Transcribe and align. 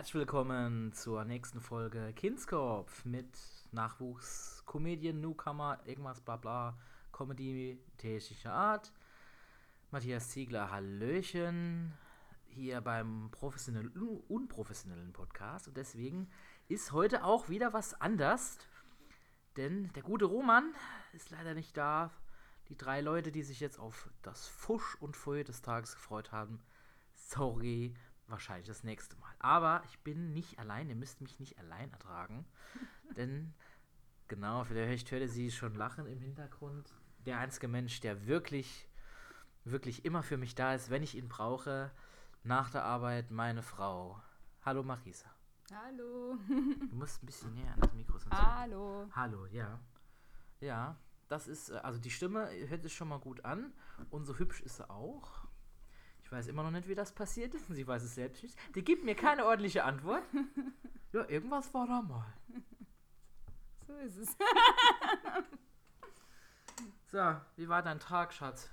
Herzlich 0.00 0.14
willkommen 0.14 0.94
zur 0.94 1.26
nächsten 1.26 1.60
Folge 1.60 2.14
Kindskopf 2.14 3.04
mit 3.04 3.28
Nachwuchs, 3.70 4.62
Comedian, 4.64 5.20
Newcomer, 5.20 5.78
irgendwas 5.84 6.22
bla 6.22 6.38
bla, 6.38 6.78
Comedy 7.12 7.78
technischer 7.98 8.50
Art. 8.50 8.94
Matthias 9.90 10.30
Ziegler, 10.30 10.70
Hallöchen, 10.70 11.92
hier 12.46 12.80
beim 12.80 13.28
professionellen, 13.30 13.92
unprofessionellen 14.26 15.12
Podcast. 15.12 15.68
Und 15.68 15.76
deswegen 15.76 16.30
ist 16.68 16.92
heute 16.92 17.22
auch 17.22 17.50
wieder 17.50 17.74
was 17.74 17.92
anders. 18.00 18.56
Denn 19.58 19.92
der 19.92 20.02
gute 20.02 20.24
Roman 20.24 20.72
ist 21.12 21.28
leider 21.28 21.52
nicht 21.52 21.76
da. 21.76 22.10
Die 22.70 22.76
drei 22.78 23.02
Leute, 23.02 23.32
die 23.32 23.42
sich 23.42 23.60
jetzt 23.60 23.78
auf 23.78 24.08
das 24.22 24.48
Fusch 24.48 24.94
und 24.94 25.14
Feuer 25.14 25.44
des 25.44 25.60
Tages 25.60 25.92
gefreut 25.92 26.32
haben, 26.32 26.58
sorry, 27.12 27.92
wahrscheinlich 28.30 28.66
das 28.66 28.84
nächste 28.84 29.16
Mal. 29.16 29.34
Aber 29.38 29.82
ich 29.86 29.98
bin 30.00 30.32
nicht 30.32 30.58
allein, 30.58 30.88
ihr 30.88 30.96
müsst 30.96 31.20
mich 31.20 31.38
nicht 31.38 31.58
allein 31.58 31.90
ertragen. 31.92 32.44
denn, 33.16 33.54
genau, 34.28 34.64
vielleicht 34.64 35.10
hörte 35.10 35.28
sie 35.28 35.50
schon 35.50 35.74
lachen 35.74 36.06
im 36.06 36.20
Hintergrund. 36.20 36.92
Der 37.26 37.38
einzige 37.38 37.68
Mensch, 37.68 38.00
der 38.00 38.26
wirklich, 38.26 38.88
wirklich 39.64 40.04
immer 40.04 40.22
für 40.22 40.36
mich 40.36 40.54
da 40.54 40.74
ist, 40.74 40.90
wenn 40.90 41.02
ich 41.02 41.16
ihn 41.16 41.28
brauche, 41.28 41.90
nach 42.42 42.70
der 42.70 42.84
Arbeit 42.84 43.30
meine 43.30 43.62
Frau. 43.62 44.20
Hallo 44.64 44.82
Marisa. 44.82 45.30
Hallo. 45.72 46.36
Du 46.48 46.96
musst 46.96 47.22
ein 47.22 47.26
bisschen 47.26 47.54
näher 47.54 47.72
an 47.74 47.80
das 47.80 47.92
Mikro. 47.92 48.18
Sonst 48.18 48.36
Hallo. 48.36 49.06
Hallo, 49.14 49.46
ja. 49.46 49.78
Ja, 50.60 50.96
das 51.28 51.46
ist, 51.46 51.70
äh, 51.70 51.76
also 51.76 51.98
die 51.98 52.10
Stimme 52.10 52.50
hört 52.68 52.82
sich 52.82 52.94
schon 52.94 53.08
mal 53.08 53.20
gut 53.20 53.44
an 53.44 53.72
und 54.10 54.24
so 54.24 54.38
hübsch 54.38 54.60
ist 54.60 54.76
sie 54.76 54.90
auch. 54.90 55.39
Ich 56.30 56.36
weiß 56.36 56.46
immer 56.46 56.62
noch 56.62 56.70
nicht, 56.70 56.86
wie 56.86 56.94
das 56.94 57.10
passiert 57.10 57.54
ist 57.54 57.68
und 57.68 57.74
sie 57.74 57.84
weiß 57.84 58.04
es 58.04 58.14
selbst 58.14 58.44
nicht. 58.44 58.56
Die 58.76 58.84
gibt 58.84 59.02
mir 59.02 59.16
keine 59.16 59.46
ordentliche 59.46 59.84
Antwort. 59.84 60.22
Ja, 61.12 61.28
irgendwas 61.28 61.74
war 61.74 61.88
da 61.88 62.02
mal. 62.02 62.32
So 63.84 63.94
ist 63.94 64.16
es. 64.16 64.36
So, 67.06 67.36
wie 67.56 67.68
war 67.68 67.82
dein 67.82 67.98
Tag, 67.98 68.32
Schatz? 68.32 68.70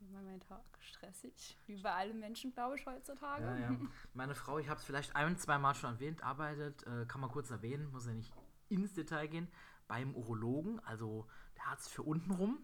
Wie 0.00 0.12
war 0.12 0.20
mein 0.20 0.40
Tag? 0.40 0.60
Stressig. 0.80 1.56
Wie 1.66 1.80
bei 1.80 1.90
allen 1.90 2.20
Menschen, 2.20 2.52
glaube 2.52 2.76
ich, 2.76 2.84
heutzutage. 2.84 3.42
Ja, 3.42 3.56
ja. 3.56 3.76
Meine 4.12 4.34
Frau, 4.34 4.58
ich 4.58 4.68
habe 4.68 4.78
es 4.78 4.84
vielleicht 4.84 5.16
ein, 5.16 5.38
zwei 5.38 5.56
Mal 5.56 5.74
schon 5.74 5.94
erwähnt, 5.94 6.22
arbeitet, 6.22 6.86
äh, 6.86 7.06
kann 7.06 7.22
man 7.22 7.30
kurz 7.30 7.50
erwähnen, 7.50 7.90
muss 7.90 8.06
ja 8.06 8.12
nicht 8.12 8.34
ins 8.68 8.92
Detail 8.92 9.28
gehen, 9.28 9.48
beim 9.88 10.14
Urologen, 10.14 10.78
also 10.80 11.26
der 11.56 11.68
Arzt 11.68 11.90
für 11.90 12.02
untenrum. 12.02 12.58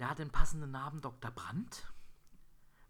Der 0.00 0.10
hat 0.10 0.18
den 0.18 0.30
passenden 0.32 0.72
Namen 0.72 1.00
Dr. 1.00 1.30
Brandt. 1.30 1.93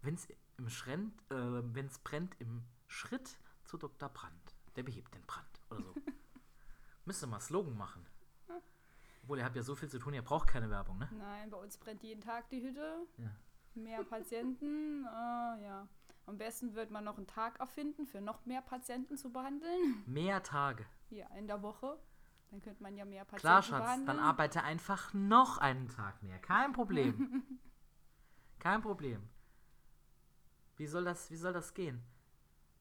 Wenn 0.05 0.13
es 0.13 0.27
im 0.57 0.69
Schrenn, 0.69 1.13
äh, 1.31 1.35
wenn's 1.35 1.97
brennt 1.97 2.35
im 2.39 2.63
Schritt 2.85 3.39
zu 3.63 3.75
Dr. 3.77 4.07
Brandt. 4.09 4.55
Der 4.75 4.83
behebt 4.83 5.15
den 5.15 5.25
Brand 5.25 5.61
oder 5.71 5.81
so. 5.81 5.95
Müsste 7.05 7.25
mal 7.25 7.39
Slogan 7.39 7.75
machen. 7.75 8.05
Obwohl, 9.23 9.39
ihr 9.39 9.45
habt 9.45 9.55
ja 9.55 9.63
so 9.63 9.73
viel 9.73 9.89
zu 9.89 9.97
tun, 9.97 10.13
ihr 10.13 10.21
braucht 10.21 10.47
keine 10.47 10.69
Werbung, 10.69 10.99
ne? 10.99 11.09
Nein, 11.17 11.49
bei 11.49 11.57
uns 11.57 11.77
brennt 11.77 12.03
jeden 12.03 12.21
Tag 12.21 12.47
die 12.49 12.61
Hütte. 12.61 13.07
Ja. 13.17 13.31
Mehr 13.73 14.03
Patienten. 14.03 15.05
äh, 15.05 15.63
ja. 15.63 15.87
Am 16.27 16.37
besten 16.37 16.75
wird 16.75 16.91
man 16.91 17.03
noch 17.03 17.17
einen 17.17 17.25
Tag 17.25 17.59
erfinden, 17.59 18.05
für 18.05 18.21
noch 18.21 18.45
mehr 18.45 18.61
Patienten 18.61 19.17
zu 19.17 19.31
behandeln. 19.31 20.03
Mehr 20.05 20.43
Tage. 20.43 20.85
Ja, 21.09 21.25
in 21.35 21.47
der 21.47 21.63
Woche. 21.63 21.97
Dann 22.51 22.61
könnte 22.61 22.83
man 22.83 22.95
ja 22.95 23.05
mehr 23.05 23.25
Patienten 23.25 23.41
Klar, 23.41 23.63
Schatz, 23.63 23.83
behandeln. 23.83 24.05
dann 24.05 24.19
arbeite 24.19 24.61
einfach 24.61 25.15
noch 25.15 25.57
einen 25.57 25.89
Tag 25.89 26.21
mehr. 26.21 26.37
Kein 26.37 26.73
Problem. 26.73 27.43
Kein 28.59 28.81
Problem. 28.83 29.27
Wie 30.77 30.87
soll 30.87 31.05
das, 31.05 31.31
wie 31.31 31.37
soll 31.37 31.53
das 31.53 31.73
gehen? 31.73 32.03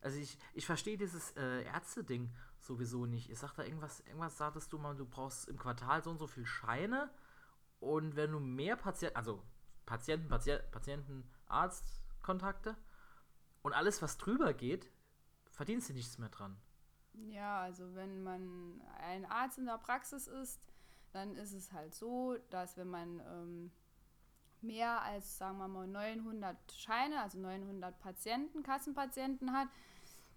Also 0.01 0.19
ich, 0.19 0.37
ich 0.53 0.67
verstehe 0.67 0.99
dieses 0.99 1.33
äh, 1.37 1.63
Ärzte-Ding 1.65 2.31
sowieso 2.59 3.07
nicht. 3.07 3.31
Ich 3.31 3.39
sag 3.39 3.55
da 3.55 3.63
irgendwas, 3.63 4.01
irgendwas 4.01 4.37
sagtest 4.37 4.73
du 4.73 4.79
mal, 4.79 4.95
du 4.95 5.07
brauchst 5.07 5.49
im 5.49 5.59
Quartal 5.59 6.03
so 6.03 6.11
und 6.11 6.19
so 6.19 6.27
viel 6.27 6.45
Scheine 6.45 7.11
und 7.81 8.17
wenn 8.17 8.33
du 8.33 8.41
mehr 8.41 8.77
Patienten, 8.77 9.17
also 9.17 9.43
Patienten, 9.87 10.29
Patient, 10.29 10.71
Patienten, 10.71 11.31
Arztkontakte 11.47 12.77
und 13.63 13.73
alles, 13.73 14.03
was 14.03 14.19
drüber 14.19 14.53
geht, 14.55 14.91
verdienst 15.51 15.89
du 15.89 15.93
nichts 15.93 16.19
mehr 16.19 16.31
dran. 16.31 16.57
Ja, 17.31 17.61
also 17.61 17.95
wenn 17.95 18.23
man 18.23 18.83
ein 18.99 19.25
Arzt 19.27 19.59
in 19.59 19.67
der 19.67 19.79
Praxis 19.79 20.27
ist, 20.27 20.61
dann 21.13 21.37
ist 21.37 21.53
es 21.53 21.73
halt 21.73 21.95
so, 21.95 22.37
dass 22.51 22.77
wenn 22.77 22.89
man 22.89 23.21
ähm, 23.21 23.71
mehr 24.67 25.03
als, 25.03 25.39
sagen 25.39 25.59
wir 25.59 25.69
mal, 25.69 25.87
900 25.87 26.57
Scheine, 26.73 27.21
also 27.21 27.39
900 27.39 27.99
Patienten, 28.01 28.63
Kassenpatienten 28.63 29.53
hat, 29.53 29.69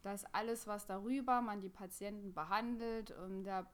dass 0.03 0.25
alles, 0.33 0.67
was 0.67 0.85
darüber 0.85 1.41
man 1.41 1.61
die 1.61 1.69
Patienten 1.69 2.33
behandelt, 2.33 3.13
ähm, 3.23 3.43
der 3.43 3.65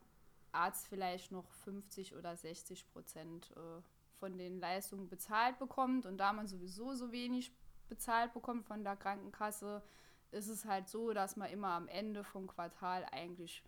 Arzt 0.51 0.87
vielleicht 0.87 1.31
noch 1.31 1.51
50 1.65 2.15
oder 2.15 2.35
60 2.35 2.87
Prozent 2.91 3.51
äh, 3.51 3.81
von 4.19 4.37
den 4.37 4.59
Leistungen 4.59 5.09
bezahlt 5.09 5.59
bekommt. 5.59 6.05
Und 6.05 6.17
da 6.17 6.31
man 6.31 6.47
sowieso 6.47 6.93
so 6.93 7.11
wenig 7.11 7.51
bezahlt 7.89 8.33
bekommt 8.33 8.65
von 8.65 8.83
der 8.83 8.95
Krankenkasse, 8.95 9.83
ist 10.31 10.47
es 10.47 10.65
halt 10.65 10.89
so, 10.89 11.13
dass 11.13 11.35
man 11.35 11.49
immer 11.49 11.69
am 11.69 11.87
Ende 11.87 12.23
vom 12.23 12.47
Quartal 12.47 13.05
eigentlich 13.11 13.63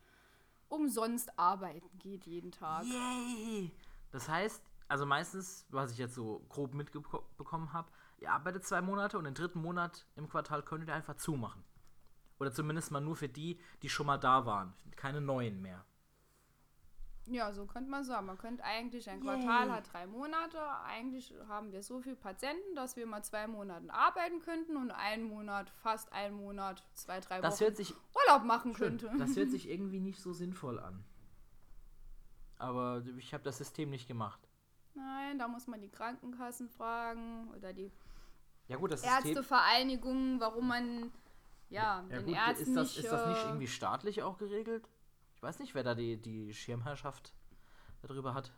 umsonst 0.67 1.37
arbeiten 1.37 1.97
geht 1.99 2.25
jeden 2.25 2.51
Tag. 2.51 2.83
Yay! 2.85 3.71
Das 4.11 4.27
heißt, 4.27 4.61
also 4.87 5.05
meistens, 5.05 5.65
was 5.69 5.91
ich 5.91 5.97
jetzt 5.97 6.15
so 6.15 6.45
grob 6.49 6.73
mitbekommen 6.73 7.73
habe, 7.73 7.89
ihr 8.19 8.31
arbeitet 8.31 8.65
zwei 8.65 8.81
Monate 8.81 9.17
und 9.17 9.25
den 9.25 9.33
dritten 9.33 9.61
Monat 9.61 10.05
im 10.15 10.29
Quartal 10.29 10.63
könntet 10.63 10.89
ihr 10.89 10.95
einfach 10.95 11.15
zumachen. 11.15 11.63
Oder 12.39 12.51
zumindest 12.51 12.91
mal 12.91 13.01
nur 13.01 13.15
für 13.15 13.29
die, 13.29 13.59
die 13.81 13.89
schon 13.89 14.05
mal 14.05 14.17
da 14.17 14.45
waren. 14.45 14.73
Keine 14.95 15.21
neuen 15.21 15.61
mehr. 15.61 15.85
Ja, 17.27 17.51
so 17.53 17.65
könnte 17.65 17.89
man 17.89 18.03
sagen. 18.03 18.27
Man 18.27 18.37
könnte 18.37 18.63
eigentlich, 18.63 19.09
ein 19.09 19.21
Quartal 19.21 19.71
hat 19.71 19.91
drei 19.91 20.05
Monate. 20.05 20.59
Eigentlich 20.83 21.33
haben 21.47 21.71
wir 21.71 21.81
so 21.81 21.99
viele 22.01 22.15
Patienten, 22.15 22.75
dass 22.75 22.95
wir 22.97 23.07
mal 23.07 23.23
zwei 23.23 23.47
Monate 23.47 23.91
arbeiten 23.91 24.41
könnten 24.41 24.77
und 24.77 24.91
einen 24.91 25.23
Monat, 25.23 25.71
fast 25.71 26.11
einen 26.13 26.35
Monat, 26.35 26.83
zwei, 26.93 27.19
drei 27.21 27.41
Das 27.41 27.55
Wochen 27.55 27.63
hört 27.65 27.77
sich, 27.77 27.95
Urlaub 28.13 28.45
machen 28.45 28.75
schön, 28.75 28.97
könnte. 28.99 29.11
das 29.17 29.35
hört 29.35 29.49
sich 29.49 29.67
irgendwie 29.71 29.99
nicht 29.99 30.19
so 30.21 30.33
sinnvoll 30.33 30.79
an. 30.79 31.03
Aber 32.57 33.03
ich 33.17 33.33
habe 33.33 33.43
das 33.43 33.57
System 33.57 33.89
nicht 33.89 34.07
gemacht. 34.07 34.44
Nein, 34.95 35.37
da 35.37 35.47
muss 35.47 35.67
man 35.67 35.81
die 35.81 35.89
Krankenkassen 35.89 36.69
fragen 36.69 37.51
oder 37.55 37.73
die 37.73 37.91
Ja 38.67 38.77
gut. 38.77 38.91
Ärztevereinigungen, 38.91 40.39
warum 40.39 40.67
man 40.67 41.11
ja, 41.69 42.03
Ja 42.09 42.17
den 42.17 42.25
gut, 42.25 42.35
Ärzten 42.35 42.63
ist 42.63 42.75
das, 42.75 42.87
nicht, 42.95 43.05
ist 43.05 43.11
das 43.11 43.25
nicht 43.27 43.43
äh, 43.43 43.47
irgendwie 43.47 43.67
staatlich 43.67 44.23
auch 44.23 44.37
geregelt? 44.37 44.87
Ich 45.35 45.43
weiß 45.43 45.59
nicht, 45.59 45.75
wer 45.75 45.83
da 45.83 45.95
die, 45.95 46.17
die 46.17 46.53
Schirmherrschaft 46.53 47.33
darüber 48.01 48.33
hat. 48.33 48.51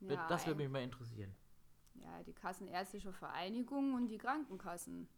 Ja, 0.00 0.26
das 0.28 0.46
würde 0.46 0.58
mich 0.58 0.68
mal 0.68 0.82
interessieren. 0.82 1.34
Ja, 1.94 2.22
die 2.24 2.32
Kassenärztliche 2.32 3.12
Vereinigung 3.12 3.94
und 3.94 4.08
die 4.08 4.18
Krankenkassen. 4.18 5.08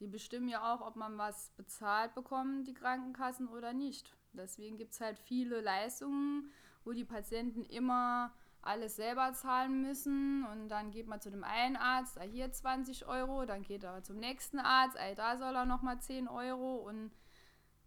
Die 0.00 0.06
bestimmen 0.06 0.48
ja 0.48 0.74
auch, 0.74 0.80
ob 0.80 0.96
man 0.96 1.18
was 1.18 1.50
bezahlt 1.56 2.14
bekommt, 2.14 2.66
die 2.66 2.74
Krankenkassen 2.74 3.48
oder 3.48 3.72
nicht. 3.72 4.16
Deswegen 4.32 4.76
gibt 4.76 4.92
es 4.92 5.00
halt 5.00 5.18
viele 5.18 5.60
Leistungen, 5.60 6.50
wo 6.84 6.92
die 6.92 7.04
Patienten 7.04 7.64
immer 7.64 8.32
alles 8.66 8.96
selber 8.96 9.32
zahlen 9.34 9.82
müssen 9.82 10.44
und 10.46 10.68
dann 10.68 10.90
geht 10.90 11.06
man 11.06 11.20
zu 11.20 11.30
dem 11.30 11.44
einen 11.44 11.76
Arzt, 11.76 12.18
ah, 12.18 12.22
hier 12.22 12.50
20 12.50 13.06
Euro, 13.06 13.44
dann 13.44 13.62
geht 13.62 13.84
er 13.84 14.02
zum 14.02 14.16
nächsten 14.16 14.58
Arzt, 14.58 14.98
ah, 14.98 15.14
da 15.14 15.36
soll 15.36 15.54
er 15.54 15.66
nochmal 15.66 16.00
10 16.00 16.28
Euro 16.28 16.76
und 16.76 17.12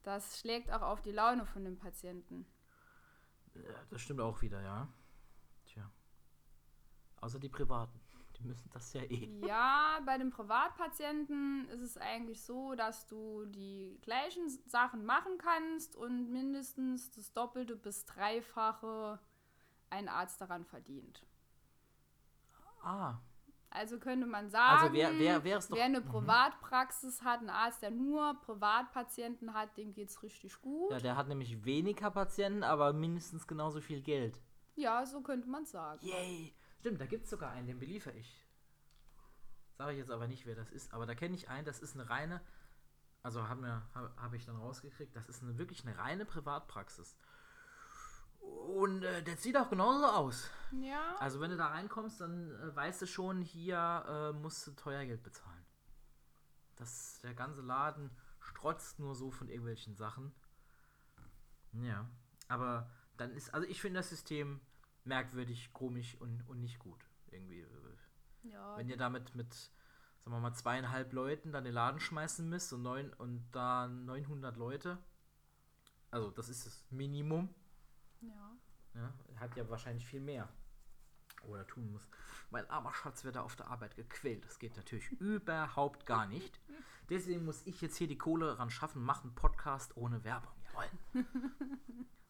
das 0.04 0.40
schlägt 0.40 0.72
auch 0.72 0.82
auf 0.82 1.02
die 1.02 1.12
Laune 1.12 1.46
von 1.46 1.64
dem 1.64 1.78
Patienten. 1.78 2.46
Ja, 3.56 3.84
das 3.90 4.02
stimmt 4.02 4.22
auch 4.22 4.42
wieder, 4.42 4.62
ja. 4.62 4.88
Tja. 5.66 5.92
Außer 7.22 7.40
die 7.40 7.50
Privaten. 7.50 8.00
Die 8.38 8.44
müssen 8.44 8.70
das 8.72 8.94
ja 8.94 9.02
eh. 9.02 9.28
Ja, 9.48 10.00
bei 10.06 10.18
den 10.18 10.30
Privatpatienten 10.30 11.68
ist 11.70 11.82
es 11.82 11.98
eigentlich 11.98 12.42
so, 12.42 12.76
dass 12.76 13.08
du 13.08 13.46
die 13.46 14.00
gleichen 14.02 14.48
Sachen 14.68 15.06
machen 15.06 15.38
kannst 15.40 15.96
und 15.96 16.32
mindestens 16.32 17.10
das 17.12 17.34
Doppelte 17.34 17.76
bis 17.76 18.06
Dreifache 18.06 19.20
ein 19.90 20.08
Arzt 20.10 20.40
daran 20.42 20.66
verdient. 20.66 21.24
Ah, 22.82 23.20
Also 23.70 24.00
könnte 24.00 24.26
man 24.26 24.50
sagen, 24.50 24.80
Also 24.80 24.94
wer- 24.94 25.20
wer- 25.20 25.44
wer 25.44 25.84
eine 25.84 26.00
Mhm. 26.00 26.06
Privatpraxis 26.06 27.22
hat, 27.24 27.42
ein 27.42 27.50
Arzt, 27.50 27.82
der 27.82 27.92
nur 27.92 28.34
Privatpatienten 28.42 29.54
hat, 29.54 29.76
dem 29.78 29.94
geht 29.94 30.10
es 30.10 30.24
richtig 30.24 30.62
gut. 30.62 30.90
ja, 30.92 31.00
der 31.00 31.18
hat 31.18 31.28
nämlich 31.28 31.66
weniger 31.66 32.10
Patienten, 32.10 32.64
aber 32.64 32.94
mindestens 32.94 33.46
genauso 33.46 33.82
viel 33.82 34.02
Geld. 34.02 34.40
Ja, 34.76 35.06
so 35.06 35.22
könnte 35.22 35.50
man 35.50 35.66
sagen. 35.66 36.04
Yay! 36.06 36.56
Stimmt, 36.80 37.02
da 37.02 37.06
gibt 37.08 37.26
es 37.26 37.30
sogar 37.30 37.52
einen, 37.52 37.68
den 37.68 37.78
beliefer 37.80 38.16
ich. 38.16 38.42
Sage 39.78 39.92
ich 39.92 39.98
jetzt 40.00 40.12
aber 40.12 40.28
nicht, 40.28 40.46
wer 40.46 40.56
das 40.56 40.72
ist. 40.72 40.94
Aber 40.94 41.06
da 41.06 41.14
kenne 41.14 41.36
ich 41.36 41.50
einen, 41.50 41.66
das 41.66 41.80
ist 41.82 41.94
eine 41.96 42.10
reine, 42.10 42.42
also 43.22 43.48
habe 43.50 43.82
hab, 43.94 44.18
hab 44.18 44.34
ich 44.34 44.46
dann 44.46 44.56
rausgekriegt, 44.56 45.14
das 45.16 45.28
ist 45.28 45.44
eine, 45.44 45.58
wirklich 45.58 45.86
eine 45.86 45.98
reine 45.98 46.26
Privatpraxis. 46.26 47.18
Und 48.40 49.04
äh, 49.04 49.24
der 49.24 49.38
sieht 49.38 49.58
auch 49.58 49.70
genauso 49.70 50.06
aus. 50.06 50.50
Ja, 50.72 51.16
Also 51.20 51.40
wenn 51.40 51.52
du 51.52 51.58
da 51.58 51.68
reinkommst, 51.68 52.20
dann 52.22 52.52
äh, 52.52 52.76
weißt 52.76 53.02
du 53.02 53.08
schon, 53.08 53.42
hier 53.42 54.06
äh, 54.08 54.34
musst 54.34 54.68
du 54.68 54.72
teuer 54.72 55.06
Geld 55.06 55.24
bezahlen. 55.24 55.66
Das, 56.76 57.20
der 57.22 57.34
ganze 57.34 57.62
Laden 57.62 58.12
strotzt 58.40 59.00
nur 59.00 59.16
so 59.16 59.32
von 59.32 59.50
irgendwelchen 59.50 59.96
Sachen. 59.96 60.34
Ja, 61.74 62.08
aber 62.48 62.90
dann 63.18 63.32
ist, 63.32 63.54
also 63.54 63.68
ich 63.68 63.82
finde 63.82 64.00
das 64.00 64.10
System 64.10 64.62
merkwürdig, 65.06 65.72
komisch 65.74 66.16
und, 66.20 66.48
und 66.48 66.60
nicht 66.60 66.80
gut. 66.80 67.00
Irgendwie. 67.32 67.66
Ja, 68.44 68.78
Wenn 68.78 68.90
ihr 68.90 68.98
damit 68.98 69.36
mit, 69.36 69.54
sagen 69.54 70.36
wir 70.36 70.40
mal, 70.40 70.54
zweieinhalb 70.54 71.14
Leuten 71.14 71.52
dann 71.52 71.64
den 71.64 71.74
Laden 71.74 72.00
schmeißen 72.00 72.48
müsst 72.48 72.72
und, 72.74 72.84
neun, 72.84 73.12
und 73.14 73.50
da 73.52 73.88
900 73.88 74.56
Leute, 74.58 74.98
also 76.12 76.32
das 76.32 76.50
ist 76.50 76.66
das 76.66 76.86
Minimum, 76.90 77.54
ja. 78.22 78.58
ja, 78.96 79.14
hat 79.40 79.56
ja 79.56 79.70
wahrscheinlich 79.70 80.06
viel 80.06 80.22
mehr. 80.22 80.50
Oder 81.44 81.68
tun 81.68 81.92
muss. 81.92 82.08
Mein 82.50 82.70
armer 82.70 82.94
Schatz 82.94 83.24
wird 83.24 83.36
da 83.36 83.44
auf 83.44 83.56
der 83.56 83.68
Arbeit 83.68 83.96
gequält. 83.96 84.44
Das 84.46 84.60
geht 84.60 84.76
natürlich 84.76 85.12
überhaupt 85.20 86.06
gar 86.06 86.26
nicht. 86.26 86.60
Deswegen 87.10 87.46
muss 87.46 87.66
ich 87.66 87.82
jetzt 87.82 87.98
hier 87.98 88.08
die 88.08 88.18
Kohle 88.18 88.58
ran 88.58 88.70
schaffen, 88.70 89.04
machen 89.04 89.36
Podcast 89.36 89.96
ohne 89.96 90.24
Werbung. 90.24 90.54
Jawohl. 90.74 91.26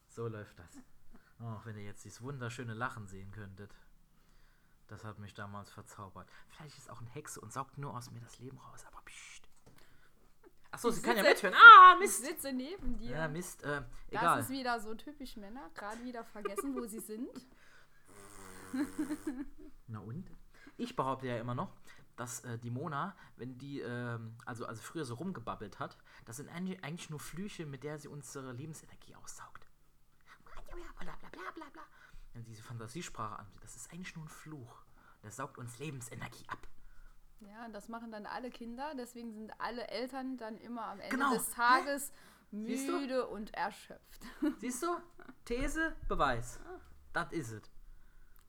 So 0.09 0.27
läuft 0.27 0.57
das. 0.57 0.79
Oh, 1.39 1.59
wenn 1.63 1.77
ihr 1.77 1.83
jetzt 1.83 2.03
dieses 2.03 2.23
wunderschöne 2.23 2.73
Lachen 2.73 3.05
sehen 3.05 3.29
könntet. 3.29 3.75
Das 4.87 5.03
hat 5.03 5.19
mich 5.19 5.35
damals 5.35 5.69
verzaubert. 5.69 6.27
Vielleicht 6.49 6.75
ist 6.75 6.89
auch 6.89 7.01
eine 7.01 7.09
Hexe 7.11 7.39
und 7.39 7.53
saugt 7.53 7.77
nur 7.77 7.95
aus 7.95 8.09
mir 8.09 8.21
das 8.21 8.39
Leben 8.39 8.57
raus, 8.57 8.83
aber 8.87 8.99
pst. 9.05 9.36
Achso, 10.71 10.89
sie 10.89 10.99
Ich 10.99 11.05
kann 11.05 11.17
ja 11.17 11.23
mithören. 11.23 11.55
Ah, 11.55 11.93
Ich 11.95 11.99
Mist. 12.01 12.25
sitze 12.25 12.51
neben 12.53 12.97
dir. 12.97 13.11
Ja, 13.11 13.27
Mist. 13.27 13.63
Äh, 13.63 13.81
das 14.11 14.21
egal. 14.21 14.39
ist 14.41 14.49
wieder 14.49 14.79
so 14.79 14.93
typisch 14.95 15.37
Männer, 15.37 15.69
gerade 15.73 16.03
wieder 16.03 16.23
vergessen, 16.23 16.75
wo 16.75 16.85
sie 16.85 16.99
sind. 16.99 17.29
Na 19.87 19.99
und? 19.99 20.29
Ich 20.77 20.95
behaupte 20.95 21.27
ja 21.27 21.37
immer 21.37 21.55
noch, 21.55 21.73
dass 22.15 22.41
äh, 22.41 22.59
die 22.59 22.69
Mona, 22.69 23.15
wenn 23.37 23.57
die, 23.57 23.79
ähm, 23.79 24.35
also, 24.45 24.65
also 24.65 24.81
früher 24.81 25.05
so 25.05 25.15
rumgebabbelt 25.15 25.79
hat, 25.79 25.97
das 26.25 26.37
sind 26.37 26.49
eigentlich, 26.49 27.09
nur 27.09 27.19
Flüche, 27.19 27.65
mit 27.65 27.83
der 27.83 27.97
sie 27.97 28.07
unsere 28.07 28.51
Lebensenergie 28.51 29.15
aussaugt. 29.15 29.65
Bla 30.45 30.61
bla 31.01 31.29
bla 31.29 31.51
bla 31.55 31.69
bla. 31.71 31.81
Wenn 32.33 32.43
sie 32.43 32.51
diese 32.51 32.63
Fantasiesprache 32.63 33.39
anbietet, 33.39 33.63
das 33.63 33.75
ist 33.75 33.91
eigentlich 33.91 34.15
nur 34.15 34.25
ein 34.25 34.29
Fluch. 34.29 34.83
Der 35.23 35.31
saugt 35.31 35.57
uns 35.57 35.79
Lebensenergie 35.79 36.47
ab. 36.49 36.59
Ja, 37.41 37.69
das 37.69 37.87
machen 37.87 38.11
dann 38.11 38.25
alle 38.25 38.49
Kinder, 38.49 38.93
deswegen 38.95 39.31
sind 39.33 39.51
alle 39.59 39.87
Eltern 39.87 40.37
dann 40.37 40.57
immer 40.57 40.85
am 40.85 40.99
Ende 40.99 41.15
Genau. 41.15 41.33
des 41.33 41.49
Tages 41.51 42.11
müde 42.51 43.27
und 43.27 43.53
erschöpft. 43.53 44.25
Siehst 44.59 44.81
du? 44.83 44.97
These, 45.45 45.95
Beweis. 46.07 46.59
Das 47.13 47.31
is 47.31 47.51
es. 47.51 47.71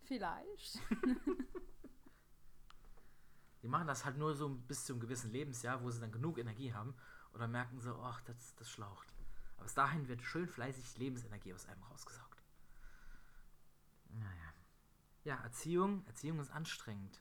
Vielleicht. 0.04 0.80
Die 3.62 3.68
machen 3.68 3.86
das 3.86 4.04
halt 4.04 4.16
nur 4.16 4.34
so 4.34 4.48
bis 4.48 4.84
zu 4.86 4.92
einem 4.92 5.00
gewissen 5.00 5.30
Lebensjahr, 5.32 5.82
wo 5.82 5.90
sie 5.90 6.00
dann 6.00 6.12
genug 6.12 6.38
Energie 6.38 6.72
haben. 6.72 6.94
Dann 7.34 7.50
merken 7.52 7.78
sie, 7.80 7.94
ach, 8.02 8.20
das, 8.22 8.56
das 8.56 8.68
schlaucht. 8.68 9.12
Aber 9.56 9.64
bis 9.64 9.74
dahin 9.74 10.08
wird 10.08 10.22
schön 10.22 10.48
fleißig 10.48 10.98
Lebensenergie 10.98 11.54
aus 11.54 11.66
einem 11.66 11.82
rausgesaugt. 11.84 12.42
Naja. 14.08 14.54
Ja, 15.22 15.36
Erziehung. 15.42 16.04
Erziehung 16.06 16.40
ist 16.40 16.50
anstrengend. 16.50 17.20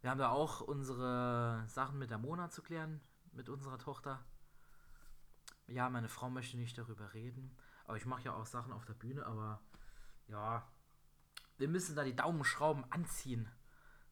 Wir 0.00 0.10
haben 0.10 0.18
da 0.18 0.30
auch 0.30 0.60
unsere 0.60 1.64
Sachen 1.66 1.98
mit 1.98 2.10
der 2.10 2.18
Mona 2.18 2.48
zu 2.48 2.62
klären, 2.62 3.00
mit 3.32 3.48
unserer 3.48 3.78
Tochter. 3.78 4.24
Ja, 5.66 5.88
meine 5.90 6.08
Frau 6.08 6.30
möchte 6.30 6.56
nicht 6.56 6.78
darüber 6.78 7.12
reden. 7.12 7.54
Aber 7.84 7.96
ich 7.96 8.06
mache 8.06 8.22
ja 8.22 8.34
auch 8.34 8.46
Sachen 8.46 8.72
auf 8.72 8.84
der 8.84 8.94
Bühne, 8.94 9.26
aber 9.26 9.60
ja, 10.28 10.66
wir 11.58 11.68
müssen 11.68 11.96
da 11.96 12.04
die 12.04 12.16
Daumenschrauben 12.16 12.84
anziehen. 12.90 13.48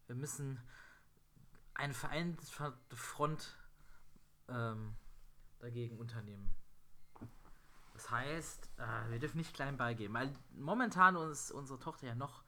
Wir 0.06 0.16
müssen 0.16 0.60
eine 1.74 1.94
vereinte 1.94 2.44
Front 2.92 3.56
ähm, 4.48 4.96
dagegen 5.60 5.96
unternehmen. 5.96 6.52
Das 7.94 8.10
heißt, 8.10 8.70
äh, 8.78 9.10
wir 9.10 9.18
dürfen 9.18 9.38
nicht 9.38 9.54
klein 9.54 9.76
beigeben, 9.76 10.14
weil 10.14 10.34
momentan 10.50 11.16
ist 11.16 11.50
unsere 11.50 11.78
Tochter 11.78 12.08
ja 12.08 12.14
noch 12.14 12.42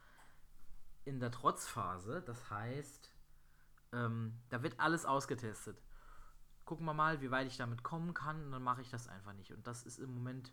in 1.05 1.21
der 1.21 1.31
Trotzphase. 1.31 2.23
Das 2.23 2.51
heißt, 2.51 3.11
ähm, 3.93 4.35
da 4.49 4.63
wird 4.63 4.79
alles 4.79 5.05
ausgetestet. 5.05 5.81
Gucken 6.65 6.87
wir 6.87 6.95
mal, 6.95 7.21
wie 7.21 7.31
weit 7.31 7.47
ich 7.47 7.57
damit 7.57 7.83
kommen 7.83 8.15
kann, 8.15 8.45
und 8.45 8.53
dann 8.53 8.63
mache 8.63 8.83
ich 8.83 8.91
das 8.91 9.09
einfach 9.09 9.33
nicht. 9.33 9.53
Und 9.53 9.67
das 9.67 9.83
ist 9.83 9.99
im 9.99 10.15
Moment 10.15 10.53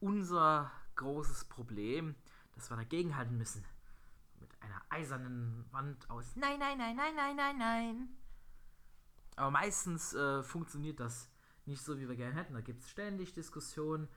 unser 0.00 0.70
großes 0.96 1.46
Problem, 1.46 2.14
dass 2.54 2.70
wir 2.70 2.76
dagegenhalten 2.76 3.36
müssen. 3.36 3.64
Mit 4.40 4.50
einer 4.62 4.80
eisernen 4.88 5.64
Wand 5.72 6.08
aus. 6.10 6.36
Nein, 6.36 6.58
nein, 6.58 6.78
nein, 6.78 6.96
nein, 6.96 7.14
nein, 7.16 7.36
nein, 7.36 7.58
nein. 7.58 8.08
Aber 9.36 9.50
meistens 9.50 10.14
äh, 10.14 10.42
funktioniert 10.42 11.00
das 11.00 11.28
nicht 11.66 11.82
so, 11.82 11.98
wie 11.98 12.08
wir 12.08 12.16
gerne 12.16 12.34
hätten. 12.34 12.54
Da 12.54 12.60
gibt 12.60 12.82
es 12.82 12.90
ständig 12.90 13.34
Diskussionen. 13.34 14.08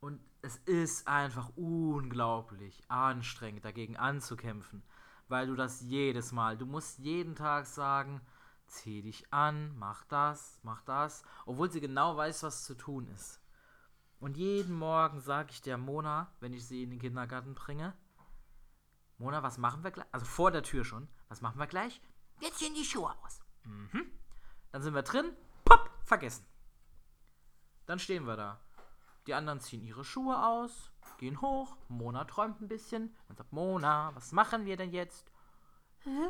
Und 0.00 0.20
es 0.42 0.56
ist 0.58 1.08
einfach 1.08 1.50
unglaublich 1.56 2.82
anstrengend, 2.88 3.64
dagegen 3.64 3.96
anzukämpfen. 3.96 4.82
Weil 5.28 5.46
du 5.46 5.54
das 5.54 5.80
jedes 5.80 6.32
Mal, 6.32 6.56
du 6.56 6.66
musst 6.66 6.98
jeden 6.98 7.34
Tag 7.34 7.66
sagen, 7.66 8.20
zieh 8.66 9.02
dich 9.02 9.32
an, 9.32 9.76
mach 9.78 10.04
das, 10.04 10.58
mach 10.62 10.82
das. 10.82 11.22
Obwohl 11.46 11.70
sie 11.70 11.80
genau 11.80 12.16
weiß, 12.16 12.42
was 12.42 12.64
zu 12.64 12.74
tun 12.74 13.08
ist. 13.08 13.40
Und 14.20 14.36
jeden 14.36 14.74
Morgen 14.74 15.20
sage 15.20 15.50
ich 15.50 15.62
der 15.62 15.78
Mona, 15.78 16.32
wenn 16.40 16.52
ich 16.52 16.66
sie 16.66 16.82
in 16.82 16.90
den 16.90 16.98
Kindergarten 16.98 17.54
bringe, 17.54 17.94
Mona, 19.18 19.42
was 19.42 19.58
machen 19.58 19.84
wir 19.84 19.90
gleich? 19.90 20.06
Also 20.12 20.26
vor 20.26 20.50
der 20.50 20.62
Tür 20.62 20.84
schon. 20.84 21.08
Was 21.28 21.40
machen 21.40 21.58
wir 21.58 21.66
gleich? 21.66 22.00
Jetzt 22.40 22.58
ziehen 22.58 22.74
die 22.74 22.84
Schuhe 22.84 23.14
aus. 23.22 23.40
Mhm. 23.64 24.10
Dann 24.72 24.82
sind 24.82 24.94
wir 24.94 25.02
drin. 25.02 25.36
Pop, 25.64 25.88
vergessen. 26.04 26.44
Dann 27.86 27.98
stehen 27.98 28.26
wir 28.26 28.36
da. 28.36 28.60
Die 29.26 29.34
anderen 29.34 29.60
ziehen 29.60 29.84
ihre 29.84 30.04
Schuhe 30.04 30.44
aus, 30.44 30.90
gehen 31.24 31.40
hoch. 31.40 31.76
Mona 31.88 32.24
träumt 32.24 32.60
ein 32.60 32.68
bisschen. 32.68 33.14
Dann 33.28 33.36
sagt 33.36 33.52
Mona, 33.52 34.14
was 34.14 34.32
machen 34.32 34.66
wir 34.66 34.76
denn 34.76 34.92
jetzt? 34.92 35.32
Hä? 36.00 36.28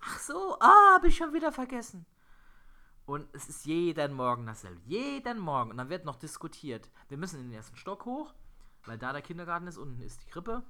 Ach 0.00 0.18
so, 0.18 0.56
ah, 0.58 0.94
hab 0.94 1.04
ich 1.04 1.16
schon 1.16 1.34
wieder 1.34 1.52
vergessen. 1.52 2.06
Und 3.04 3.28
es 3.34 3.48
ist 3.48 3.66
jeden 3.66 4.14
Morgen 4.14 4.46
dasselbe. 4.46 4.80
Jeden 4.86 5.38
Morgen. 5.38 5.70
Und 5.70 5.76
dann 5.76 5.90
wird 5.90 6.06
noch 6.06 6.16
diskutiert. 6.16 6.90
Wir 7.08 7.18
müssen 7.18 7.40
in 7.40 7.48
den 7.48 7.56
ersten 7.56 7.76
Stock 7.76 8.06
hoch, 8.06 8.34
weil 8.86 8.96
da 8.96 9.12
der 9.12 9.22
Kindergarten 9.22 9.66
ist, 9.66 9.76
unten 9.76 10.00
ist 10.00 10.22
die 10.22 10.30
Krippe. 10.30 10.62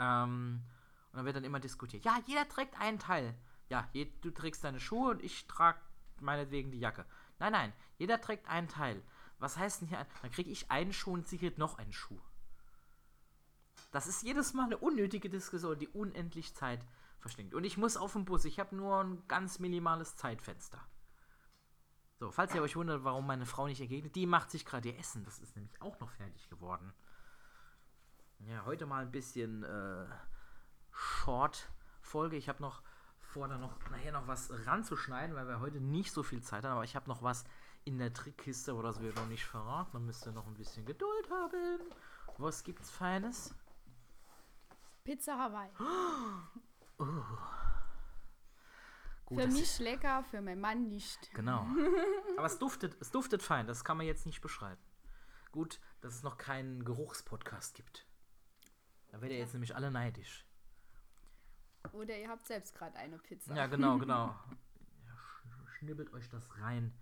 Ähm, 0.00 0.60
und 1.12 1.16
dann 1.16 1.24
wird 1.24 1.36
dann 1.36 1.44
immer 1.44 1.60
diskutiert. 1.60 2.04
Ja, 2.04 2.18
jeder 2.26 2.48
trägt 2.48 2.80
einen 2.80 2.98
Teil. 2.98 3.34
Ja, 3.68 3.88
je, 3.92 4.10
du 4.22 4.32
trägst 4.32 4.64
deine 4.64 4.80
Schuhe 4.80 5.10
und 5.12 5.22
ich 5.22 5.46
trage 5.46 5.78
meinetwegen 6.20 6.72
die 6.72 6.80
Jacke. 6.80 7.06
Nein, 7.38 7.52
nein, 7.52 7.72
jeder 7.96 8.20
trägt 8.20 8.48
einen 8.48 8.68
Teil. 8.68 9.02
Was 9.44 9.58
heißt 9.58 9.82
denn 9.82 9.88
hier? 9.88 10.06
Dann 10.22 10.30
kriege 10.30 10.50
ich 10.50 10.70
einen 10.70 10.94
Schuh 10.94 11.12
und 11.12 11.28
sie 11.28 11.36
kriegt 11.36 11.58
noch 11.58 11.76
einen 11.76 11.92
Schuh. 11.92 12.18
Das 13.92 14.06
ist 14.06 14.22
jedes 14.22 14.54
Mal 14.54 14.64
eine 14.64 14.78
unnötige 14.78 15.28
Diskussion, 15.28 15.78
die 15.78 15.88
unendlich 15.88 16.54
Zeit 16.54 16.80
verschlingt. 17.18 17.52
Und 17.52 17.64
ich 17.64 17.76
muss 17.76 17.98
auf 17.98 18.14
den 18.14 18.24
Bus. 18.24 18.46
Ich 18.46 18.58
habe 18.58 18.74
nur 18.74 19.04
ein 19.04 19.22
ganz 19.28 19.58
minimales 19.58 20.16
Zeitfenster. 20.16 20.80
So, 22.18 22.30
falls 22.30 22.54
ihr 22.54 22.62
euch 22.62 22.74
wundert, 22.74 23.04
warum 23.04 23.26
meine 23.26 23.44
Frau 23.44 23.66
nicht 23.66 23.82
entgegnet, 23.82 24.16
die 24.16 24.24
macht 24.24 24.50
sich 24.50 24.64
gerade 24.64 24.88
ihr 24.88 24.98
Essen. 24.98 25.24
Das 25.24 25.38
ist 25.38 25.54
nämlich 25.56 25.78
auch 25.82 26.00
noch 26.00 26.08
fertig 26.08 26.48
geworden. 26.48 26.94
Ja, 28.38 28.64
heute 28.64 28.86
mal 28.86 29.02
ein 29.02 29.12
bisschen 29.12 29.62
äh, 29.62 30.06
Short-Folge. 30.90 32.38
Ich 32.38 32.48
habe 32.48 32.62
noch 32.62 32.82
vor, 33.20 33.46
da 33.48 33.58
noch 33.58 33.78
nachher 33.90 34.12
noch 34.12 34.26
was 34.26 34.50
ranzuschneiden, 34.64 35.36
weil 35.36 35.46
wir 35.46 35.60
heute 35.60 35.82
nicht 35.82 36.12
so 36.12 36.22
viel 36.22 36.40
Zeit 36.40 36.64
haben. 36.64 36.72
Aber 36.72 36.84
ich 36.84 36.96
habe 36.96 37.10
noch 37.10 37.22
was 37.22 37.44
in 37.84 37.98
der 37.98 38.12
Trickkiste, 38.12 38.72
aber 38.72 38.82
das 38.82 39.00
wird 39.00 39.16
noch 39.16 39.26
nicht 39.26 39.44
verraten. 39.44 39.90
Man 39.92 40.06
müsste 40.06 40.32
noch 40.32 40.46
ein 40.46 40.54
bisschen 40.54 40.84
Geduld 40.86 41.30
haben. 41.30 41.80
Was 42.38 42.64
gibt's 42.64 42.90
Feines? 42.90 43.54
Pizza 45.04 45.38
Hawaii. 45.38 45.70
Gut, 49.26 49.40
für 49.40 49.48
mich 49.48 49.78
lecker, 49.78 50.22
für 50.24 50.42
meinen 50.42 50.60
Mann 50.60 50.88
nicht. 50.88 51.32
Genau. 51.34 51.66
Aber 52.36 52.46
es 52.46 52.58
duftet, 52.58 52.96
es 53.00 53.10
duftet 53.10 53.42
fein, 53.42 53.66
das 53.66 53.84
kann 53.84 53.96
man 53.96 54.06
jetzt 54.06 54.26
nicht 54.26 54.40
beschreiben. 54.40 54.80
Gut, 55.52 55.80
dass 56.00 56.14
es 56.14 56.22
noch 56.22 56.36
keinen 56.36 56.84
Geruchspodcast 56.84 57.74
gibt. 57.74 58.06
Da 59.08 59.20
werdet 59.20 59.36
ihr 59.36 59.38
jetzt 59.38 59.52
nämlich 59.54 59.74
alle 59.76 59.90
neidisch. 59.90 60.46
Oder 61.92 62.18
ihr 62.18 62.28
habt 62.28 62.46
selbst 62.46 62.74
gerade 62.74 62.96
eine 62.96 63.18
Pizza. 63.18 63.54
Ja, 63.54 63.66
genau, 63.66 63.98
genau. 63.98 64.34
Ja, 65.06 65.16
sch 65.16 65.78
schnibbelt 65.78 66.12
euch 66.12 66.28
das 66.28 66.58
rein 66.58 66.92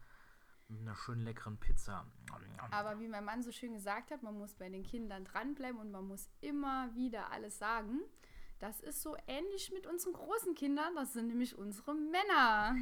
mit 0.73 0.81
einer 0.83 0.97
schönen 0.97 1.23
leckeren 1.23 1.59
Pizza. 1.59 2.07
Aber 2.71 2.99
wie 3.01 3.09
mein 3.09 3.25
Mann 3.25 3.43
so 3.43 3.53
schön 3.53 3.75
gesagt 3.75 4.11
hat, 4.11 4.23
man 4.23 4.39
muss 4.39 4.55
bei 4.55 4.69
den 4.69 4.83
Kindern 4.83 5.25
dranbleiben 5.25 5.81
und 5.81 5.91
man 5.91 6.07
muss 6.07 6.29
immer 6.41 6.95
wieder 6.95 7.31
alles 7.31 7.59
sagen. 7.59 8.01
Das 8.59 8.81
ist 8.81 9.03
so 9.03 9.17
ähnlich 9.27 9.73
mit 9.75 9.87
unseren 9.87 10.13
großen 10.13 10.55
Kindern. 10.55 10.95
Das 10.95 11.13
sind 11.13 11.27
nämlich 11.27 11.59
unsere 11.59 11.95
Männer. 11.95 12.75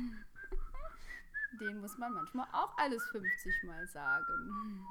Denen 1.60 1.80
muss 1.80 1.96
man 1.98 2.12
manchmal 2.12 2.46
auch 2.52 2.76
alles 2.76 3.02
50 3.10 3.62
Mal 3.64 3.86
sagen. 3.88 4.86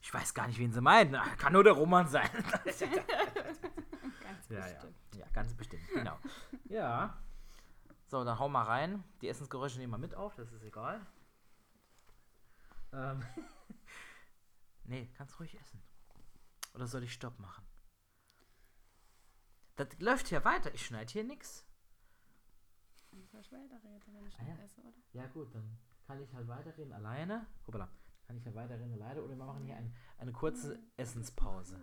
Ich 0.00 0.12
weiß 0.12 0.34
gar 0.34 0.46
nicht, 0.46 0.58
wen 0.58 0.72
sie 0.72 0.80
meinen. 0.80 1.12
Kann 1.38 1.52
nur 1.52 1.64
der 1.64 1.74
Roman 1.74 2.08
sein. 2.08 2.28
Ganz 2.64 2.80
ja, 4.48 4.58
ja. 4.58 4.64
bestimmt. 4.64 4.96
ja, 5.14 5.26
ganz 5.32 5.54
bestimmt, 5.54 5.82
genau. 5.92 6.18
Ja. 6.66 7.18
So, 8.06 8.22
dann 8.24 8.38
hau 8.38 8.48
mal 8.48 8.62
rein. 8.62 9.02
Die 9.20 9.28
Essensgeräusche 9.28 9.78
nehmen 9.78 9.92
wir 9.92 9.98
mit 9.98 10.14
auf, 10.14 10.34
das 10.36 10.52
ist 10.52 10.62
egal. 10.62 11.04
Ähm, 12.92 13.22
nee, 14.84 15.10
kannst 15.16 15.38
ruhig 15.40 15.58
essen. 15.58 15.82
Oder 16.74 16.86
soll 16.86 17.02
ich 17.02 17.12
Stopp 17.12 17.38
machen? 17.38 17.64
Das 19.76 19.88
läuft 19.98 20.28
hier 20.28 20.44
weiter. 20.44 20.72
Ich 20.74 20.86
schneide 20.86 21.12
hier 21.12 21.24
nichts. 21.24 21.66
Soll 23.32 23.40
ich 23.40 23.52
weiterreden, 23.52 24.14
wenn 24.14 24.26
ich 24.26 24.38
Ah, 24.38 24.44
ja. 24.46 24.54
esse, 24.64 24.80
oder? 24.80 24.92
Ja 25.12 25.26
gut, 25.26 25.54
dann 25.54 25.78
kann 26.06 26.22
ich 26.22 26.32
halt 26.32 26.46
weiterreden 26.48 26.92
alleine. 26.92 27.46
Hoppala. 27.66 27.88
Kann 28.26 28.36
ich 28.36 28.44
halt 28.44 28.54
weiterreden 28.54 28.92
alleine 28.94 29.22
oder 29.22 29.36
wir 29.36 29.44
machen 29.44 29.64
hier 29.64 29.76
ein, 29.76 29.94
eine 30.18 30.32
kurze 30.32 30.78
Essenspause. 30.96 31.80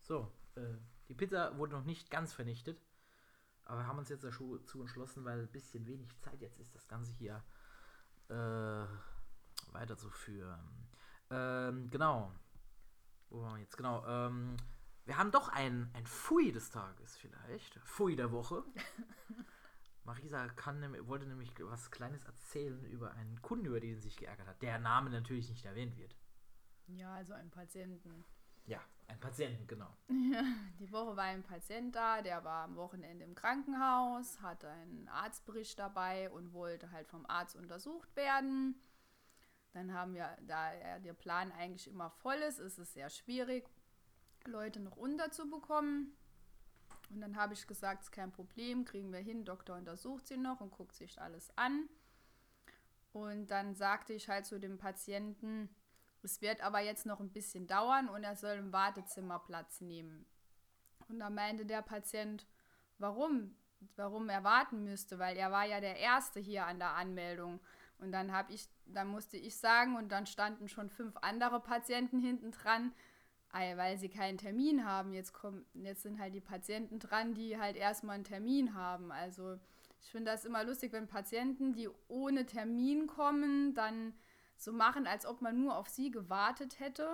So, 0.00 0.32
äh, 0.54 0.76
die 1.08 1.14
Pizza 1.14 1.56
wurde 1.56 1.72
noch 1.72 1.84
nicht 1.84 2.10
ganz 2.10 2.32
vernichtet. 2.32 2.80
Aber 3.64 3.80
wir 3.80 3.86
haben 3.86 3.98
uns 3.98 4.08
jetzt 4.08 4.24
dazu 4.24 4.58
entschlossen, 4.80 5.24
weil 5.24 5.40
ein 5.40 5.52
bisschen 5.52 5.86
wenig 5.86 6.16
Zeit 6.20 6.40
jetzt 6.40 6.58
ist, 6.58 6.74
das 6.74 6.88
Ganze 6.88 7.12
hier 7.12 7.42
äh, 8.28 8.86
weiterzuführen. 9.72 10.88
Ähm, 11.30 11.90
genau. 11.90 12.32
Wo 13.28 13.42
waren 13.42 13.56
wir 13.56 13.60
jetzt? 13.60 13.76
Genau. 13.76 14.06
Ähm, 14.06 14.56
wir 15.04 15.18
haben 15.18 15.30
doch 15.30 15.48
ein, 15.48 15.90
ein 15.94 16.06
Pfui 16.06 16.52
des 16.52 16.70
Tages 16.70 17.16
vielleicht. 17.16 17.74
Pfui 17.80 18.16
der 18.16 18.32
Woche. 18.32 18.64
Marisa 20.04 20.48
kann, 20.48 20.82
wollte 21.06 21.26
nämlich 21.26 21.52
was 21.60 21.90
Kleines 21.90 22.24
erzählen 22.24 22.82
über 22.86 23.12
einen 23.12 23.42
Kunden, 23.42 23.66
über 23.66 23.80
den 23.80 23.94
sie 23.96 24.02
sich 24.02 24.16
geärgert 24.16 24.46
hat. 24.46 24.62
Der 24.62 24.78
Name 24.78 25.10
natürlich 25.10 25.50
nicht 25.50 25.66
erwähnt 25.66 25.98
wird. 25.98 26.16
Ja, 26.86 27.14
also 27.14 27.34
einen 27.34 27.50
Patienten. 27.50 28.24
Ja, 28.64 28.80
ein 29.08 29.18
Patienten, 29.20 29.66
genau. 29.66 29.88
Die 30.08 30.90
Woche 30.92 31.16
war 31.16 31.24
ein 31.24 31.42
Patient 31.42 31.94
da, 31.94 32.22
der 32.22 32.44
war 32.44 32.64
am 32.64 32.76
Wochenende 32.76 33.24
im 33.24 33.34
Krankenhaus, 33.34 34.40
hatte 34.40 34.68
einen 34.68 35.08
Arztbericht 35.08 35.78
dabei 35.78 36.30
und 36.30 36.52
wollte 36.52 36.90
halt 36.90 37.08
vom 37.08 37.26
Arzt 37.26 37.56
untersucht 37.56 38.14
werden. 38.16 38.80
Dann 39.72 39.92
haben 39.92 40.14
wir, 40.14 40.36
da 40.46 40.72
er- 40.72 41.00
der 41.00 41.12
Plan 41.14 41.52
eigentlich 41.52 41.88
immer 41.88 42.10
voll 42.10 42.36
ist, 42.36 42.58
ist 42.58 42.78
es 42.78 42.92
sehr 42.94 43.10
schwierig, 43.10 43.68
Leute 44.46 44.80
noch 44.80 44.96
unterzubekommen. 44.96 46.16
Und 47.10 47.20
dann 47.20 47.36
habe 47.36 47.54
ich 47.54 47.66
gesagt, 47.66 48.02
ist 48.02 48.12
kein 48.12 48.32
Problem, 48.32 48.84
kriegen 48.84 49.12
wir 49.12 49.20
hin, 49.20 49.44
Doktor 49.44 49.76
untersucht 49.76 50.26
sie 50.26 50.36
noch 50.36 50.60
und 50.60 50.70
guckt 50.72 50.94
sich 50.94 51.20
alles 51.20 51.50
an. 51.56 51.88
Und 53.12 53.48
dann 53.48 53.74
sagte 53.74 54.12
ich 54.12 54.28
halt 54.28 54.46
zu 54.46 54.58
dem 54.60 54.78
Patienten, 54.78 55.68
es 56.28 56.42
wird 56.42 56.60
aber 56.60 56.80
jetzt 56.80 57.06
noch 57.06 57.20
ein 57.20 57.32
bisschen 57.32 57.66
dauern 57.66 58.10
und 58.10 58.22
er 58.22 58.36
soll 58.36 58.56
im 58.56 58.70
Wartezimmer 58.70 59.38
Platz 59.38 59.80
nehmen. 59.80 60.26
Und 61.08 61.20
da 61.20 61.30
meinte 61.30 61.64
der 61.64 61.80
Patient, 61.80 62.46
warum? 62.98 63.56
Warum 63.96 64.28
er 64.28 64.44
warten 64.44 64.84
müsste, 64.84 65.18
weil 65.18 65.38
er 65.38 65.50
war 65.50 65.64
ja 65.64 65.80
der 65.80 65.96
Erste 65.96 66.38
hier 66.38 66.66
an 66.66 66.78
der 66.78 66.96
Anmeldung. 66.96 67.60
Und 67.98 68.12
dann 68.12 68.30
habe 68.32 68.52
ich, 68.52 68.68
dann 68.84 69.08
musste 69.08 69.38
ich 69.38 69.56
sagen, 69.56 69.96
und 69.96 70.12
dann 70.12 70.26
standen 70.26 70.68
schon 70.68 70.90
fünf 70.90 71.16
andere 71.22 71.60
Patienten 71.60 72.20
hinten 72.20 72.50
dran, 72.50 72.92
ei, 73.50 73.76
weil 73.78 73.96
sie 73.96 74.10
keinen 74.10 74.36
Termin 74.36 74.84
haben. 74.84 75.14
Jetzt 75.14 75.32
kommen, 75.32 75.64
jetzt 75.72 76.02
sind 76.02 76.18
halt 76.18 76.34
die 76.34 76.42
Patienten 76.42 76.98
dran, 76.98 77.32
die 77.32 77.58
halt 77.58 77.76
erstmal 77.76 78.16
einen 78.16 78.24
Termin 78.24 78.74
haben. 78.74 79.12
Also 79.12 79.58
ich 80.02 80.10
finde 80.10 80.30
das 80.30 80.44
immer 80.44 80.62
lustig, 80.62 80.92
wenn 80.92 81.06
Patienten, 81.06 81.72
die 81.72 81.88
ohne 82.08 82.44
Termin 82.44 83.06
kommen, 83.06 83.72
dann 83.72 84.12
so 84.58 84.72
machen, 84.72 85.06
als 85.06 85.24
ob 85.24 85.40
man 85.40 85.58
nur 85.58 85.76
auf 85.76 85.88
sie 85.88 86.10
gewartet 86.10 86.78
hätte. 86.80 87.08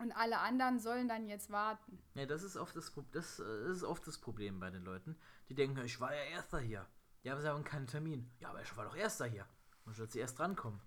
Und 0.00 0.12
alle 0.12 0.38
anderen 0.38 0.78
sollen 0.78 1.08
dann 1.08 1.26
jetzt 1.26 1.50
warten. 1.50 2.02
Ja, 2.14 2.24
das 2.26 2.42
ist 2.42 2.56
oft 2.56 2.74
das, 2.74 2.90
Pro- 2.90 3.04
das, 3.12 3.38
äh, 3.38 3.44
das 3.44 3.76
ist 3.78 3.84
oft 3.84 4.06
das 4.06 4.18
Problem 4.18 4.58
bei 4.58 4.70
den 4.70 4.82
Leuten. 4.82 5.16
Die 5.48 5.54
denken, 5.54 5.78
ich 5.84 6.00
war 6.00 6.14
ja 6.14 6.22
Erster 6.22 6.58
hier. 6.58 6.86
Ja, 7.22 7.32
aber 7.32 7.42
sie 7.42 7.48
haben 7.48 7.64
keinen 7.64 7.86
Termin. 7.86 8.30
Ja, 8.40 8.48
aber 8.48 8.62
ich 8.62 8.76
war 8.76 8.84
doch 8.86 8.96
Erster 8.96 9.26
hier. 9.26 9.46
Und 9.84 9.94
statt 9.94 10.10
sie 10.10 10.18
erst 10.20 10.38
drankommen. 10.38 10.80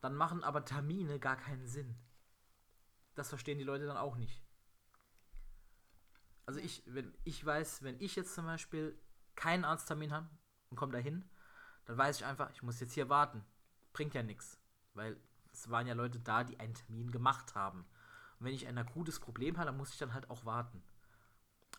Dann 0.00 0.14
machen 0.14 0.44
aber 0.44 0.64
Termine 0.64 1.18
gar 1.18 1.36
keinen 1.36 1.66
Sinn. 1.66 1.96
Das 3.16 3.28
verstehen 3.28 3.58
die 3.58 3.64
Leute 3.64 3.86
dann 3.86 3.96
auch 3.96 4.16
nicht. 4.16 4.42
Also 6.46 6.60
ich, 6.60 6.82
wenn 6.86 7.12
ich 7.24 7.44
weiß, 7.44 7.82
wenn 7.82 8.00
ich 8.00 8.14
jetzt 8.14 8.34
zum 8.34 8.46
Beispiel 8.46 8.96
keinen 9.34 9.64
Arzttermin 9.64 10.12
habe 10.12 10.28
und 10.70 10.76
komme 10.76 10.92
dahin, 10.92 11.28
dann 11.86 11.98
weiß 11.98 12.18
ich 12.18 12.24
einfach, 12.24 12.50
ich 12.52 12.62
muss 12.62 12.78
jetzt 12.78 12.92
hier 12.94 13.08
warten. 13.08 13.44
Bringt 13.92 14.14
ja 14.14 14.22
nichts. 14.22 14.59
Weil 15.00 15.16
es 15.50 15.70
waren 15.70 15.86
ja 15.86 15.94
Leute 15.94 16.20
da, 16.20 16.44
die 16.44 16.60
einen 16.60 16.74
Termin 16.74 17.10
gemacht 17.10 17.54
haben. 17.54 17.86
Und 18.38 18.44
wenn 18.44 18.52
ich 18.52 18.66
ein 18.66 18.76
akutes 18.76 19.18
Problem 19.18 19.56
habe, 19.56 19.66
dann 19.66 19.78
muss 19.78 19.92
ich 19.94 19.98
dann 19.98 20.12
halt 20.12 20.28
auch 20.28 20.44
warten. 20.44 20.82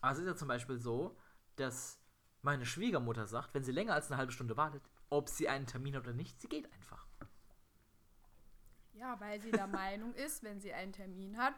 Aber 0.02 0.14
es 0.14 0.18
ist 0.18 0.26
ja 0.26 0.36
zum 0.36 0.48
Beispiel 0.48 0.80
so, 0.80 1.16
dass 1.56 2.00
meine 2.42 2.66
Schwiegermutter 2.66 3.28
sagt, 3.28 3.54
wenn 3.54 3.64
sie 3.64 3.72
länger 3.72 3.94
als 3.94 4.10
eine 4.10 4.18
halbe 4.18 4.32
Stunde 4.32 4.58
wartet, 4.58 4.82
ob 5.12 5.30
sie 5.30 5.48
einen 5.48 5.68
Termin 5.68 5.96
hat 5.96 6.02
oder 6.06 6.14
nicht, 6.14 6.42
sie 6.42 6.48
geht 6.48 6.74
einfach. 6.74 7.06
Ja, 8.94 9.20
weil 9.20 9.40
sie 9.40 9.52
der 9.52 9.68
Meinung 9.82 10.16
ist, 10.16 10.42
wenn 10.42 10.60
sie 10.60 10.74
einen 10.74 10.92
Termin 10.92 11.38
hat, 11.38 11.54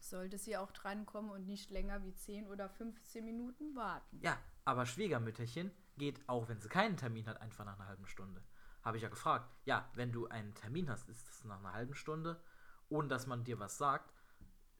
sollte 0.00 0.36
sie 0.36 0.56
auch 0.56 0.72
drankommen 0.72 1.30
und 1.30 1.46
nicht 1.46 1.70
länger 1.70 2.02
wie 2.02 2.12
10 2.12 2.48
oder 2.48 2.68
15 2.68 3.24
Minuten 3.24 3.76
warten. 3.76 4.18
Ja, 4.20 4.36
aber 4.64 4.84
Schwiegermütterchen 4.84 5.70
geht, 5.96 6.28
auch 6.28 6.48
wenn 6.48 6.60
sie 6.60 6.68
keinen 6.68 6.96
Termin 6.96 7.28
hat, 7.28 7.40
einfach 7.40 7.64
nach 7.64 7.78
einer 7.78 7.88
halben 7.88 8.06
Stunde. 8.06 8.42
Habe 8.88 8.96
ich 8.96 9.02
ja 9.02 9.10
gefragt. 9.10 9.50
Ja, 9.66 9.86
wenn 9.96 10.12
du 10.12 10.28
einen 10.28 10.54
Termin 10.54 10.88
hast, 10.88 11.10
ist 11.10 11.28
das 11.28 11.44
nach 11.44 11.58
einer 11.58 11.74
halben 11.74 11.94
Stunde, 11.94 12.40
ohne 12.88 13.06
dass 13.06 13.26
man 13.26 13.44
dir 13.44 13.58
was 13.58 13.76
sagt. 13.76 14.14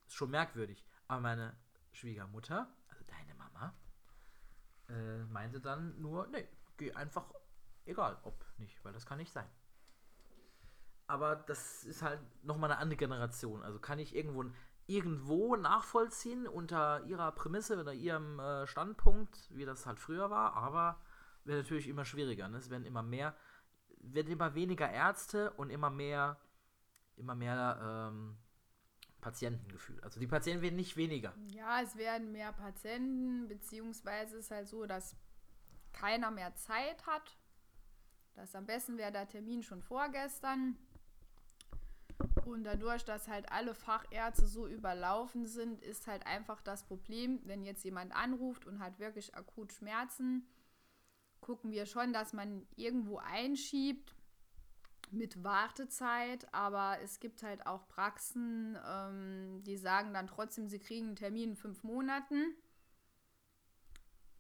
Ist 0.07 0.15
schon 0.15 0.31
merkwürdig. 0.31 0.83
Aber 1.09 1.21
meine 1.21 1.55
Schwiegermutter, 1.93 2.73
also 2.89 3.05
deine 3.07 3.35
Mama, 3.35 3.75
äh, 4.89 5.25
meinte 5.25 5.61
dann 5.61 6.01
nur, 6.01 6.27
nee, 6.29 6.49
geh 6.79 6.91
einfach, 6.95 7.27
egal 7.85 8.19
ob 8.23 8.47
nicht, 8.57 8.83
weil 8.83 8.95
das 8.95 9.05
kann 9.05 9.19
nicht 9.19 9.31
sein. 9.31 9.47
Aber 11.07 11.37
das 11.37 11.85
ist 11.85 12.01
halt 12.01 12.21
nochmal 12.43 12.71
eine 12.71 12.81
andere 12.81 12.97
Generation. 12.97 13.63
Also 13.63 13.79
kann 13.79 13.99
ich 13.99 14.17
irgendwo, 14.17 14.47
irgendwo 14.87 15.55
nachvollziehen 15.55 16.49
unter 16.49 17.05
ihrer 17.05 17.31
Prämisse 17.33 17.79
oder 17.79 17.93
ihrem 17.93 18.41
äh, 18.41 18.67
Standpunkt, 18.67 19.51
wie 19.51 19.67
das 19.67 19.85
halt 19.85 20.01
früher 20.01 20.31
war, 20.31 20.55
aber 20.55 20.99
wird 21.45 21.59
natürlich 21.59 21.89
immer 21.89 22.07
schwieriger. 22.07 22.49
Ne? 22.49 22.57
Es 22.57 22.71
werden 22.71 22.87
immer 22.87 23.03
mehr, 23.03 23.37
werden 24.01 24.33
immer 24.33 24.55
weniger 24.55 24.91
Ärzte 24.91 25.53
und 25.53 25.71
immer 25.71 25.91
mehr, 25.91 26.39
immer 27.17 27.35
mehr 27.35 28.11
ähm, 28.11 28.37
Patienten 29.21 29.69
gefühlt. 29.69 30.03
Also 30.03 30.21
die 30.21 30.27
Patienten 30.27 30.63
werden 30.63 30.77
nicht 30.77 30.97
weniger. 30.97 31.35
Ja, 31.49 31.83
es 31.83 31.97
werden 31.97 32.33
mehr 32.33 32.53
Patienten, 32.53 33.49
beziehungsweise 33.49 34.39
ist 34.39 34.51
halt 34.51 34.69
so, 34.69 34.87
dass 34.87 35.17
keiner 35.93 36.31
mehr 36.31 36.55
Zeit 36.55 37.07
hat. 37.07 37.37
Das 38.35 38.55
am 38.55 38.67
besten 38.67 38.99
wäre 38.99 39.13
der 39.13 39.29
Termin 39.29 39.63
schon 39.63 39.83
vorgestern. 39.83 40.77
Und 42.45 42.65
dadurch, 42.65 43.05
dass 43.05 43.29
halt 43.29 43.51
alle 43.53 43.75
Fachärzte 43.75 44.47
so 44.47 44.67
überlaufen 44.67 45.47
sind, 45.47 45.83
ist 45.83 46.07
halt 46.07 46.27
einfach 46.27 46.63
das 46.63 46.85
Problem, 46.85 47.41
wenn 47.45 47.63
jetzt 47.63 47.85
jemand 47.85 48.15
anruft 48.15 48.65
und 48.65 48.81
hat 48.81 48.99
wirklich 48.99 49.35
akut 49.35 49.73
Schmerzen, 49.73 50.47
gucken 51.49 51.71
wir 51.71 51.87
schon, 51.87 52.13
dass 52.13 52.35
man 52.35 52.67
irgendwo 52.77 53.17
einschiebt 53.17 54.15
mit 55.11 55.43
Wartezeit, 55.43 56.47
aber 56.53 56.99
es 57.03 57.21
gibt 57.21 57.43
halt 57.43 57.67
auch 57.67 57.89
Praxen, 57.89 58.79
ähm, 58.87 59.63
die 59.65 59.79
sagen 59.79 60.13
dann 60.13 60.27
trotzdem, 60.27 60.69
sie 60.69 60.79
kriegen 60.79 61.07
einen 61.07 61.17
Termin 61.17 61.51
in 61.53 61.57
fünf 61.57 61.83
Monaten. 61.83 62.55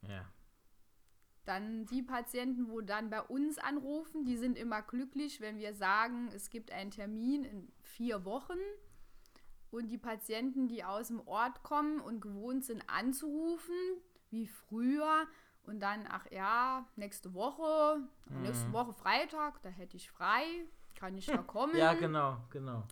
Ja. 0.02 0.30
Dann 1.46 1.86
die 1.86 2.02
Patienten, 2.02 2.68
wo 2.68 2.82
dann 2.82 3.08
bei 3.08 3.22
uns 3.22 3.56
anrufen, 3.56 4.26
die 4.26 4.36
sind 4.36 4.58
immer 4.58 4.82
glücklich, 4.82 5.40
wenn 5.40 5.56
wir 5.56 5.72
sagen, 5.72 6.28
es 6.34 6.50
gibt 6.50 6.70
einen 6.70 6.90
Termin 6.90 7.44
in 7.44 7.72
vier 7.80 8.26
Wochen. 8.26 8.58
Und 9.70 9.88
die 9.88 9.96
Patienten, 9.96 10.68
die 10.68 10.84
aus 10.84 11.08
dem 11.08 11.26
Ort 11.26 11.62
kommen 11.62 12.00
und 12.00 12.20
gewohnt 12.20 12.66
sind 12.66 12.84
anzurufen, 12.86 13.74
wie 14.28 14.46
früher, 14.46 15.26
und 15.68 15.80
dann, 15.80 16.06
ach 16.10 16.26
ja, 16.30 16.84
nächste 16.96 17.32
Woche, 17.34 17.98
Mhm. 18.26 18.42
nächste 18.42 18.72
Woche 18.72 18.92
Freitag, 18.92 19.62
da 19.62 19.68
hätte 19.68 19.96
ich 19.96 20.10
frei, 20.10 20.44
kann 20.96 21.16
ich 21.16 21.26
da 21.26 21.38
kommen. 21.42 21.76
Ja, 21.76 21.94
genau, 21.94 22.38
genau. 22.50 22.84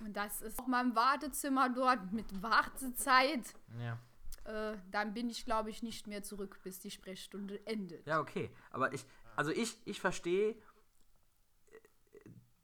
Und 0.00 0.14
das 0.16 0.42
ist 0.42 0.58
auch 0.58 0.66
mal 0.66 0.84
im 0.84 0.94
Wartezimmer 0.96 1.68
dort 1.70 2.12
mit 2.12 2.42
Wartezeit. 2.42 3.54
Ja. 3.80 3.98
Äh, 4.44 4.76
dann 4.90 5.14
bin 5.14 5.30
ich, 5.30 5.44
glaube 5.44 5.70
ich, 5.70 5.82
nicht 5.82 6.06
mehr 6.06 6.22
zurück, 6.22 6.60
bis 6.62 6.80
die 6.80 6.90
Sprechstunde 6.90 7.66
endet. 7.66 8.06
Ja, 8.06 8.20
okay. 8.20 8.50
Aber 8.70 8.92
ich, 8.92 9.04
also 9.36 9.50
ich, 9.50 9.78
ich 9.86 10.00
verstehe, 10.00 10.54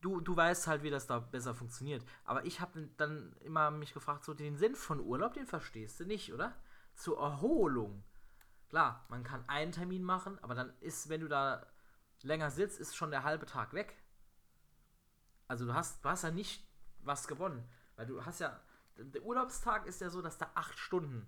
du, 0.00 0.20
du 0.20 0.36
weißt 0.36 0.66
halt, 0.66 0.82
wie 0.82 0.90
das 0.90 1.06
da 1.06 1.18
besser 1.20 1.54
funktioniert. 1.54 2.04
Aber 2.24 2.44
ich 2.44 2.60
habe 2.60 2.88
dann 2.96 3.34
immer 3.40 3.70
mich 3.70 3.94
gefragt, 3.94 4.24
so 4.24 4.34
den 4.34 4.56
Sinn 4.56 4.74
von 4.74 5.00
Urlaub, 5.00 5.34
den 5.34 5.46
verstehst 5.46 6.00
du 6.00 6.04
nicht, 6.04 6.32
oder? 6.32 6.54
Zur 6.94 7.18
Erholung. 7.18 8.04
Klar, 8.72 9.04
man 9.10 9.22
kann 9.22 9.46
einen 9.50 9.70
Termin 9.70 10.02
machen, 10.02 10.38
aber 10.40 10.54
dann 10.54 10.72
ist, 10.80 11.10
wenn 11.10 11.20
du 11.20 11.28
da 11.28 11.66
länger 12.22 12.50
sitzt, 12.50 12.80
ist 12.80 12.96
schon 12.96 13.10
der 13.10 13.22
halbe 13.22 13.44
Tag 13.44 13.74
weg. 13.74 13.94
Also 15.46 15.66
du 15.66 15.74
hast, 15.74 16.02
du 16.02 16.08
hast 16.08 16.22
ja 16.22 16.30
nicht 16.30 16.66
was 17.00 17.28
gewonnen. 17.28 17.68
Weil 17.96 18.06
du 18.06 18.24
hast 18.24 18.40
ja, 18.40 18.58
der 18.96 19.22
Urlaubstag 19.24 19.84
ist 19.84 20.00
ja 20.00 20.08
so, 20.08 20.22
dass 20.22 20.38
da 20.38 20.52
acht 20.54 20.78
Stunden 20.78 21.26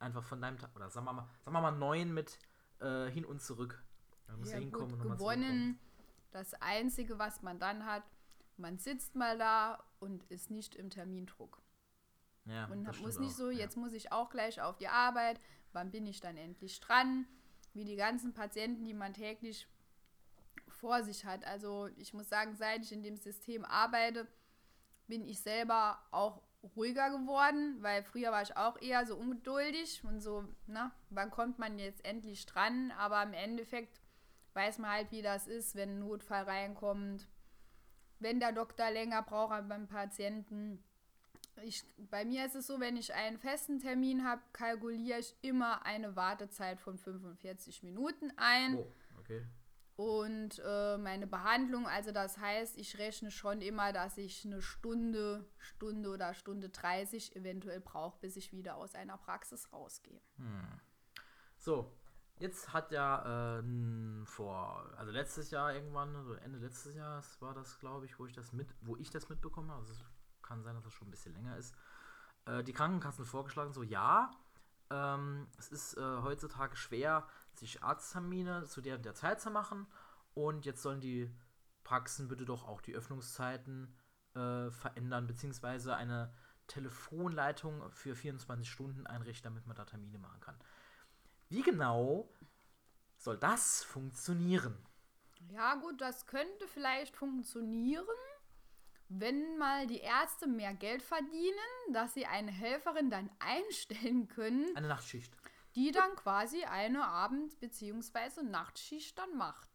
einfach 0.00 0.24
von 0.24 0.42
deinem 0.42 0.58
Tag, 0.58 0.74
oder 0.74 0.90
sagen 0.90 1.06
wir 1.06 1.12
mal, 1.12 1.28
sagen 1.40 1.54
wir 1.54 1.60
mal 1.60 1.70
neun 1.70 2.12
mit 2.12 2.36
äh, 2.80 3.06
hin 3.06 3.24
und 3.24 3.40
zurück. 3.40 3.80
Da 4.26 4.36
musst 4.36 4.50
du 4.50 4.56
Ja, 4.56 4.60
hinkommen 4.60 4.98
gut, 4.98 5.06
und 5.06 5.18
gewonnen 5.18 5.78
Das 6.32 6.54
Einzige, 6.54 7.20
was 7.20 7.42
man 7.42 7.60
dann 7.60 7.86
hat, 7.86 8.02
man 8.56 8.76
sitzt 8.76 9.14
mal 9.14 9.38
da 9.38 9.84
und 10.00 10.24
ist 10.24 10.50
nicht 10.50 10.74
im 10.74 10.90
Termindruck. 10.90 11.62
Ja, 12.46 12.66
und 12.66 12.82
das 12.82 12.98
muss 12.98 13.20
nicht 13.20 13.36
so, 13.36 13.50
ja. 13.50 13.58
jetzt 13.60 13.76
muss 13.76 13.92
ich 13.92 14.10
auch 14.10 14.30
gleich 14.30 14.60
auf 14.60 14.78
die 14.78 14.88
Arbeit, 14.88 15.40
wann 15.72 15.90
bin 15.90 16.06
ich 16.06 16.20
dann 16.20 16.36
endlich 16.36 16.80
dran? 16.80 17.26
Wie 17.72 17.84
die 17.84 17.96
ganzen 17.96 18.32
Patienten, 18.32 18.84
die 18.84 18.94
man 18.94 19.14
täglich 19.14 19.68
vor 20.68 21.02
sich 21.02 21.24
hat. 21.24 21.44
Also 21.44 21.88
ich 21.96 22.14
muss 22.14 22.28
sagen, 22.28 22.56
seit 22.56 22.82
ich 22.82 22.92
in 22.92 23.02
dem 23.02 23.16
System 23.16 23.64
arbeite, 23.64 24.26
bin 25.06 25.26
ich 25.26 25.40
selber 25.40 26.02
auch 26.10 26.42
ruhiger 26.76 27.10
geworden, 27.10 27.76
weil 27.80 28.02
früher 28.02 28.32
war 28.32 28.42
ich 28.42 28.56
auch 28.56 28.80
eher 28.80 29.06
so 29.06 29.16
ungeduldig 29.16 30.02
und 30.04 30.20
so, 30.20 30.44
na, 30.66 30.92
wann 31.08 31.30
kommt 31.30 31.58
man 31.58 31.78
jetzt 31.78 32.04
endlich 32.04 32.46
dran? 32.46 32.92
Aber 32.92 33.22
im 33.22 33.32
Endeffekt 33.32 34.00
weiß 34.54 34.78
man 34.78 34.90
halt, 34.90 35.10
wie 35.10 35.22
das 35.22 35.46
ist, 35.46 35.74
wenn 35.74 35.96
ein 35.96 35.98
Notfall 36.00 36.44
reinkommt, 36.44 37.26
wenn 38.18 38.40
der 38.40 38.52
Doktor 38.52 38.90
länger 38.90 39.22
braucht 39.22 39.68
beim 39.68 39.88
Patienten. 39.88 40.82
Ich, 41.64 41.84
bei 42.10 42.24
mir 42.24 42.46
ist 42.46 42.54
es 42.54 42.66
so, 42.66 42.80
wenn 42.80 42.96
ich 42.96 43.14
einen 43.14 43.38
festen 43.38 43.78
Termin 43.78 44.24
habe, 44.24 44.42
kalkuliere 44.52 45.18
ich 45.18 45.34
immer 45.42 45.84
eine 45.84 46.16
Wartezeit 46.16 46.80
von 46.80 46.98
45 46.98 47.82
Minuten 47.82 48.32
ein. 48.36 48.76
Oh, 48.76 48.92
okay. 49.18 49.46
Und 49.96 50.62
äh, 50.64 50.96
meine 50.96 51.26
Behandlung, 51.26 51.86
also 51.86 52.10
das 52.10 52.38
heißt, 52.38 52.78
ich 52.78 52.96
rechne 52.96 53.30
schon 53.30 53.60
immer, 53.60 53.92
dass 53.92 54.16
ich 54.16 54.46
eine 54.46 54.62
Stunde, 54.62 55.44
Stunde 55.58 56.08
oder 56.08 56.32
Stunde 56.32 56.70
30 56.70 57.36
eventuell 57.36 57.80
brauche, 57.80 58.18
bis 58.20 58.36
ich 58.36 58.52
wieder 58.52 58.76
aus 58.76 58.94
einer 58.94 59.18
Praxis 59.18 59.70
rausgehe. 59.74 60.22
So, 61.58 61.92
jetzt 62.38 62.72
hat 62.72 62.92
ja 62.92 63.58
äh, 63.58 64.24
vor, 64.24 64.90
also 64.96 65.12
letztes 65.12 65.50
Jahr 65.50 65.74
irgendwann, 65.74 66.16
also 66.16 66.32
Ende 66.32 66.58
letztes 66.58 66.94
Jahres 66.94 67.40
war 67.42 67.52
das, 67.52 67.78
glaube 67.78 68.06
ich, 68.06 68.18
wo 68.18 68.24
ich 68.24 68.32
das 68.32 68.54
mit, 68.54 68.68
wo 68.80 68.96
ich 68.96 69.10
das 69.10 69.28
mitbekomme. 69.28 69.74
Also 69.74 69.92
es 69.92 70.02
kann 70.50 70.62
sein, 70.64 70.74
dass 70.74 70.84
das 70.84 70.92
schon 70.92 71.08
ein 71.08 71.12
bisschen 71.12 71.32
länger 71.32 71.56
ist. 71.56 71.74
Äh, 72.44 72.64
die 72.64 72.72
Krankenkassen 72.72 73.24
vorgeschlagen, 73.24 73.72
so 73.72 73.84
ja, 73.84 74.32
ähm, 74.90 75.46
es 75.58 75.68
ist 75.68 75.96
äh, 75.96 76.00
heutzutage 76.22 76.74
schwer, 76.74 77.26
sich 77.54 77.82
Arzttermine 77.84 78.64
zu 78.64 78.80
der 78.80 78.98
der 78.98 79.14
Zeit 79.14 79.40
zu 79.40 79.50
machen. 79.50 79.86
Und 80.34 80.66
jetzt 80.66 80.82
sollen 80.82 81.00
die 81.00 81.30
Praxen 81.84 82.26
bitte 82.26 82.44
doch 82.44 82.66
auch 82.66 82.80
die 82.80 82.94
Öffnungszeiten 82.94 83.94
äh, 84.34 84.70
verändern, 84.70 85.28
beziehungsweise 85.28 85.94
eine 85.94 86.32
Telefonleitung 86.66 87.88
für 87.90 88.16
24 88.16 88.68
Stunden 88.68 89.06
einrichten, 89.06 89.44
damit 89.44 89.66
man 89.66 89.76
da 89.76 89.84
Termine 89.84 90.18
machen 90.18 90.40
kann. 90.40 90.58
Wie 91.48 91.62
genau 91.62 92.28
soll 93.16 93.38
das 93.38 93.84
funktionieren? 93.84 94.76
Ja, 95.48 95.76
gut, 95.76 96.00
das 96.00 96.26
könnte 96.26 96.66
vielleicht 96.68 97.16
funktionieren, 97.16 98.06
wenn 99.12 99.58
mal 99.58 99.86
die 99.86 99.98
Ärzte 100.00 100.46
mehr 100.46 100.72
Geld 100.72 101.02
verdienen, 101.02 101.92
dass 101.92 102.14
sie 102.14 102.26
eine 102.26 102.50
Helferin 102.50 103.10
dann 103.10 103.28
einstellen 103.40 104.28
können, 104.28 104.74
Eine 104.76 104.88
Nachtschicht. 104.88 105.36
die 105.74 105.90
dann 105.90 106.14
quasi 106.16 106.64
eine 106.64 107.04
Abend- 107.06 107.58
bzw. 107.60 108.42
Nachtschicht 108.44 109.18
dann 109.18 109.36
macht. 109.36 109.68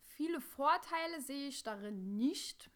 Viele 0.00 0.40
Vorteile 0.40 1.20
sehe 1.20 1.48
ich 1.48 1.62
darin 1.62 2.16
nicht. 2.16 2.70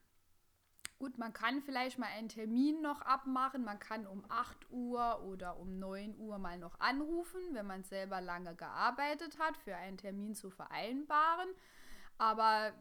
Gut, 0.99 1.19
man 1.19 1.33
kann 1.33 1.61
vielleicht 1.63 1.99
mal 1.99 2.07
einen 2.07 2.29
Termin 2.29 2.81
noch 2.81 3.01
abmachen. 3.01 3.65
Man 3.65 3.81
kann 3.81 4.07
um 4.07 4.25
8 4.29 4.71
Uhr 4.71 5.23
oder 5.25 5.57
um 5.59 5.81
9 5.81 6.17
Uhr 6.17 6.39
mal 6.39 6.59
noch 6.59 6.79
anrufen, 6.79 7.41
wenn 7.55 7.67
man 7.67 7.83
selber 7.83 8.21
lange 8.21 8.55
gearbeitet 8.55 9.37
hat, 9.41 9.57
für 9.57 9.75
einen 9.75 9.97
Termin 9.97 10.37
zu 10.37 10.51
vereinbaren. 10.51 11.49
Aber 12.19 12.73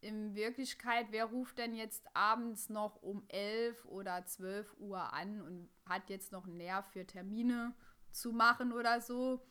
in 0.00 0.34
Wirklichkeit, 0.34 1.06
wer 1.10 1.26
ruft 1.26 1.58
denn 1.58 1.74
jetzt 1.74 2.04
abends 2.14 2.68
noch 2.68 3.02
um 3.02 3.22
11 3.28 3.84
oder 3.86 4.24
12 4.24 4.76
Uhr 4.78 5.12
an 5.12 5.42
und 5.42 5.68
hat 5.86 6.08
jetzt 6.08 6.32
noch 6.32 6.46
einen 6.46 6.56
Nerv 6.56 6.86
für 6.92 7.06
Termine 7.06 7.74
zu 8.10 8.32
machen 8.32 8.72
oder 8.72 9.00
so? 9.00 9.46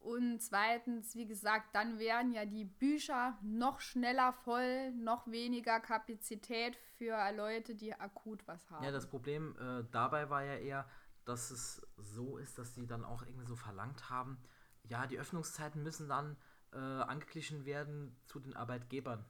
Und 0.00 0.40
zweitens, 0.40 1.16
wie 1.16 1.26
gesagt, 1.26 1.74
dann 1.74 1.98
wären 1.98 2.32
ja 2.32 2.46
die 2.46 2.64
Bücher 2.64 3.36
noch 3.42 3.80
schneller 3.80 4.32
voll, 4.32 4.92
noch 4.92 5.26
weniger 5.26 5.80
Kapazität 5.80 6.76
für 6.96 7.16
Leute, 7.36 7.74
die 7.74 7.94
akut 7.94 8.46
was 8.46 8.70
haben. 8.70 8.84
Ja, 8.84 8.92
das 8.92 9.08
Problem 9.08 9.56
äh, 9.58 9.84
dabei 9.90 10.30
war 10.30 10.44
ja 10.44 10.54
eher, 10.54 10.88
dass 11.24 11.50
es 11.50 11.86
so 11.96 12.38
ist, 12.38 12.58
dass 12.58 12.74
sie 12.74 12.86
dann 12.86 13.04
auch 13.04 13.22
irgendwie 13.22 13.46
so 13.46 13.56
verlangt 13.56 14.08
haben, 14.08 14.38
ja, 14.84 15.06
die 15.06 15.18
Öffnungszeiten 15.18 15.82
müssen 15.82 16.08
dann 16.08 16.36
äh, 16.72 16.78
angeglichen 16.78 17.64
werden 17.64 18.16
zu 18.24 18.40
den 18.40 18.56
Arbeitgebern. 18.56 19.24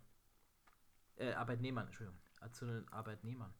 Äh, 1.18 1.34
Arbeitnehmern, 1.34 1.86
Entschuldigung, 1.86 2.20
äh, 2.40 2.50
zu 2.50 2.66
den 2.66 2.88
Arbeitnehmern. 2.92 3.52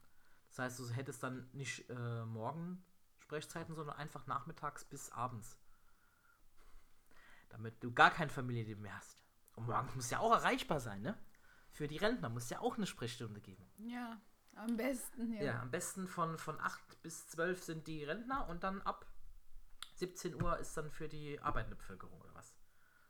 Das 0.48 0.58
heißt, 0.60 0.78
du 0.78 0.88
hättest 0.90 1.22
dann 1.22 1.48
nicht 1.52 1.88
äh, 1.90 2.24
morgen 2.24 2.84
Sprechzeiten, 3.18 3.74
sondern 3.74 3.96
einfach 3.96 4.26
nachmittags 4.26 4.84
bis 4.84 5.10
abends. 5.12 5.58
Damit 7.48 7.82
du 7.82 7.92
gar 7.92 8.10
kein 8.10 8.30
Familienleben 8.30 8.82
mehr 8.82 8.96
hast. 8.96 9.18
Und 9.56 9.66
morgens 9.66 9.94
muss 9.94 10.10
ja 10.10 10.20
auch 10.20 10.32
erreichbar 10.32 10.80
sein, 10.80 11.02
ne? 11.02 11.18
Für 11.70 11.88
die 11.88 11.96
Rentner 11.96 12.28
muss 12.28 12.48
ja 12.48 12.60
auch 12.60 12.76
eine 12.76 12.86
Sprechstunde 12.86 13.40
geben. 13.40 13.68
ja, 13.76 14.20
am 14.54 14.76
besten, 14.76 15.32
ja. 15.34 15.42
Ja, 15.42 15.62
am 15.62 15.70
besten 15.70 16.08
von, 16.08 16.36
von 16.38 16.58
8 16.60 17.02
bis 17.02 17.28
12 17.28 17.62
sind 17.62 17.86
die 17.86 18.04
Rentner 18.04 18.48
und 18.48 18.64
dann 18.64 18.82
ab 18.82 19.06
17 19.94 20.40
Uhr 20.42 20.58
ist 20.58 20.76
dann 20.76 20.90
für 20.90 21.08
die 21.08 21.38
arbeitende 21.40 21.76
Bevölkerung 21.76 22.20
oder 22.20 22.34
was? 22.34 22.54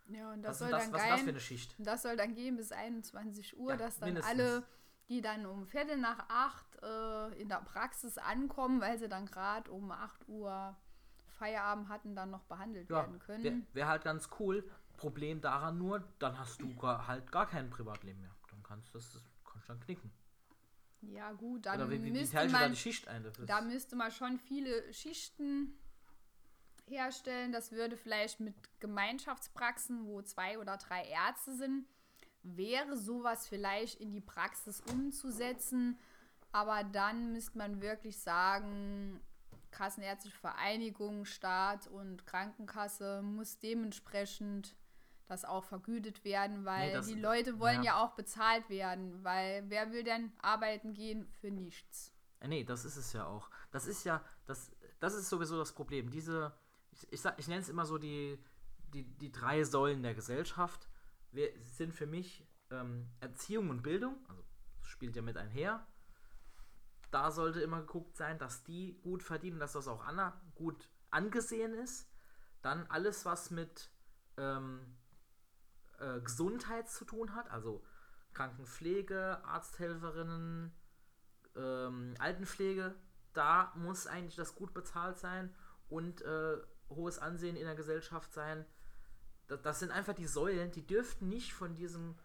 Ja, 0.09 0.33
und 0.33 0.39
Was 0.43 0.43
das 0.43 0.53
ist 0.53 0.59
soll 0.61 0.71
das, 0.71 0.83
dann 0.85 0.93
was 0.93 1.21
gehen. 1.21 1.29
eine 1.29 1.41
Schicht? 1.41 1.75
Das 1.79 2.03
soll 2.03 2.17
dann 2.17 2.35
gehen 2.35 2.57
bis 2.57 2.73
21 2.73 3.59
Uhr, 3.59 3.71
Ja, 3.73 3.77
dass 3.77 3.99
dann 3.99 4.09
mindestens. 4.15 4.31
alle, 4.33 4.63
die 5.09 5.21
dann 5.21 5.47
um 5.47 5.67
Viertel 5.67 5.97
nach 5.99 6.29
acht 6.29 6.83
äh, 6.83 7.41
in 7.41 7.49
der 7.49 7.61
Praxis 7.63 8.17
ankommen, 8.19 8.81
weil 8.81 8.99
sie 8.99 9.09
dann 9.09 9.27
gerade 9.27 9.71
um 9.71 9.91
8 9.91 10.27
Uhr 10.29 10.77
Feierabend 11.39 11.89
hatten, 11.89 12.17
dann 12.17 12.31
noch 12.31 12.45
behandelt 12.45 12.89
Ja, 12.91 12.97
werden 12.97 13.19
können. 13.19 13.43
wäre 13.45 13.63
wär 13.75 13.89
halt 13.89 14.03
ganz 14.05 14.29
cool. 14.41 14.69
Problem 14.97 15.41
daran 15.41 15.79
nur, 15.79 16.03
dann 16.19 16.39
hast 16.39 16.61
du 16.61 16.75
gar, 16.75 17.07
halt 17.07 17.31
gar 17.31 17.47
kein 17.47 17.71
Privatleben 17.71 18.21
mehr. 18.21 18.35
Dann 18.51 18.63
kannst 18.63 18.89
du 18.89 18.99
das, 18.99 19.13
das 19.13 19.23
kannst 19.45 19.69
dann 19.69 19.79
knicken. 19.81 20.11
Ja, 21.03 21.31
gut, 21.33 21.67
dann 21.67 21.81
Oder 21.81 21.91
wie, 21.91 22.03
wie, 22.03 22.07
wie 22.07 22.19
müsste 22.19 22.37
da 22.37 22.49
man 22.49 22.71
die 22.73 22.77
Schicht 22.77 23.07
ein? 23.07 23.25
Da 23.47 23.61
müsste 23.61 23.95
man 23.95 24.11
schon 24.11 24.39
viele 24.39 24.93
Schichten 24.93 25.79
herstellen. 26.99 27.53
Das 27.53 27.73
würde 27.73 27.97
vielleicht 27.97 28.41
mit 28.41 28.55
Gemeinschaftspraxen, 28.81 30.07
wo 30.07 30.23
zwei 30.23 30.59
oder 30.59 30.77
drei 30.77 31.05
Ärzte 31.05 31.55
sind, 31.55 31.87
wäre 32.43 32.97
sowas 32.97 33.47
vielleicht 33.49 34.01
in 34.01 34.11
die 34.13 34.21
Praxis 34.21 34.81
umzusetzen. 34.81 35.99
Aber 36.53 36.83
dann 36.85 37.33
müsste 37.33 37.59
man 37.59 37.81
wirklich 37.83 38.19
sagen, 38.19 39.21
Kassenärztliche 39.71 40.37
Vereinigung, 40.39 41.25
Staat 41.27 41.89
und 41.89 42.25
Krankenkasse 42.27 43.21
muss 43.23 43.59
dementsprechend 43.59 44.75
das 45.27 45.45
auch 45.45 45.63
vergütet 45.65 46.25
werden, 46.25 46.65
weil 46.65 46.87
Nee, 46.89 46.93
das- 46.95 47.07
die 47.07 47.21
Leute 47.21 47.59
wollen 47.61 47.83
ja. 47.83 47.93
ja 47.99 48.03
auch 48.03 48.13
bezahlt 48.15 48.71
werden, 48.71 49.23
weil 49.23 49.63
wer 49.69 49.93
will 49.93 50.03
denn 50.05 50.33
arbeiten 50.41 50.95
gehen 50.95 51.29
für 51.41 51.51
nichts? 51.51 52.15
Nee, 52.47 52.65
das 52.65 52.87
ist 52.87 52.97
es 52.97 53.13
ja 53.13 53.27
auch. 53.27 53.51
Das 53.71 53.87
ist 53.87 54.05
ja, 54.05 54.25
das, 54.47 54.71
das 55.01 55.13
ist 55.15 55.29
sowieso 55.29 55.59
das 55.59 55.73
Problem. 55.75 56.09
Diese, 56.09 56.51
ich, 57.11 57.13
ich, 57.13 57.33
ich 57.37 57.49
nenne 57.49 57.61
es 57.61 57.69
immer 57.69 57.87
so 57.87 57.99
die, 57.99 58.39
die, 58.93 59.05
die 59.05 59.33
drei 59.33 59.65
Säulen 59.65 60.03
der 60.03 60.15
Gesellschaft, 60.15 60.89
wir, 61.33 61.53
sind 61.63 61.95
für 61.95 62.07
mich 62.07 62.47
ähm, 62.71 63.09
Erziehung 63.21 63.71
und 63.71 63.83
Bildung, 63.83 64.17
also 64.29 64.43
spielt 64.83 65.17
ja 65.17 65.23
mit 65.23 65.37
einher. 65.37 65.87
Da 67.11 67.31
sollte 67.31 67.61
immer 67.61 67.81
geguckt 67.81 68.17
sein, 68.17 68.39
dass 68.39 68.65
die 68.65 68.99
gut 69.03 69.23
verdienen, 69.23 69.59
dass 69.59 69.73
das 69.73 69.89
auch 69.89 70.05
Anna 70.05 70.41
gut 70.55 70.91
angesehen 71.11 71.75
ist. 71.75 72.11
Dann 72.63 72.87
alles, 72.89 73.25
was 73.25 73.51
mit 73.51 73.91
ähm, 74.37 74.81
äh, 75.99 76.21
Gesundheit 76.21 76.91
zu 76.91 77.05
tun 77.05 77.35
hat, 77.35 77.51
also 77.51 77.85
Krankenpflege, 78.35 79.43
Arzthelferinnen, 79.45 80.75
ähm, 81.57 82.15
Altenpflege, 82.19 82.95
da 83.33 83.73
muss 83.77 84.07
eigentlich 84.07 84.37
das 84.37 84.55
gut 84.55 84.75
bezahlt 84.75 85.19
sein 85.19 85.55
und 85.89 86.23
äh, 86.23 86.59
hohes 86.91 87.19
Ansehen 87.19 87.57
in 87.57 87.65
der 87.65 87.75
Gesellschaft 87.75 88.33
sein. 88.33 88.65
Das, 89.47 89.63
das 89.63 89.81
sind 89.81 89.91
einfach 89.91 90.15
die 90.15 90.27
Säulen, 90.27 90.71
die 90.71 90.87
dürften 90.87 91.29
nicht 91.29 91.53
von 91.53 91.75
diesem, 91.75 92.17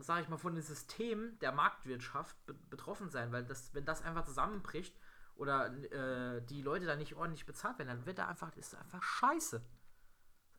sag 0.00 0.22
ich 0.22 0.28
mal, 0.28 0.38
von 0.38 0.54
dem 0.54 0.62
System 0.62 1.38
der 1.40 1.52
Marktwirtschaft 1.52 2.44
be 2.46 2.54
betroffen 2.54 3.10
sein, 3.10 3.32
weil 3.32 3.44
das, 3.44 3.74
wenn 3.74 3.84
das 3.84 4.02
einfach 4.02 4.24
zusammenbricht 4.24 4.96
oder 5.36 5.66
äh, 5.66 6.42
die 6.42 6.62
Leute 6.62 6.86
da 6.86 6.96
nicht 6.96 7.14
ordentlich 7.14 7.46
bezahlt 7.46 7.78
werden, 7.78 7.88
dann 7.88 8.06
wird 8.06 8.18
da 8.18 8.28
einfach, 8.28 8.54
ist 8.56 8.74
einfach 8.74 9.02
scheiße. 9.02 9.62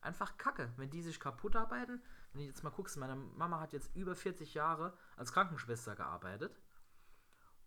Einfach 0.02 0.36
kacke, 0.36 0.72
wenn 0.76 0.90
die 0.90 1.02
sich 1.02 1.18
kaputt 1.18 1.56
arbeiten. 1.56 2.00
Wenn 2.32 2.42
du 2.42 2.46
jetzt 2.46 2.62
mal 2.62 2.70
guckst, 2.70 2.96
meine 2.96 3.16
Mama 3.16 3.60
hat 3.60 3.72
jetzt 3.72 3.94
über 3.96 4.14
40 4.14 4.54
Jahre 4.54 4.96
als 5.16 5.32
Krankenschwester 5.32 5.96
gearbeitet. 5.96 6.54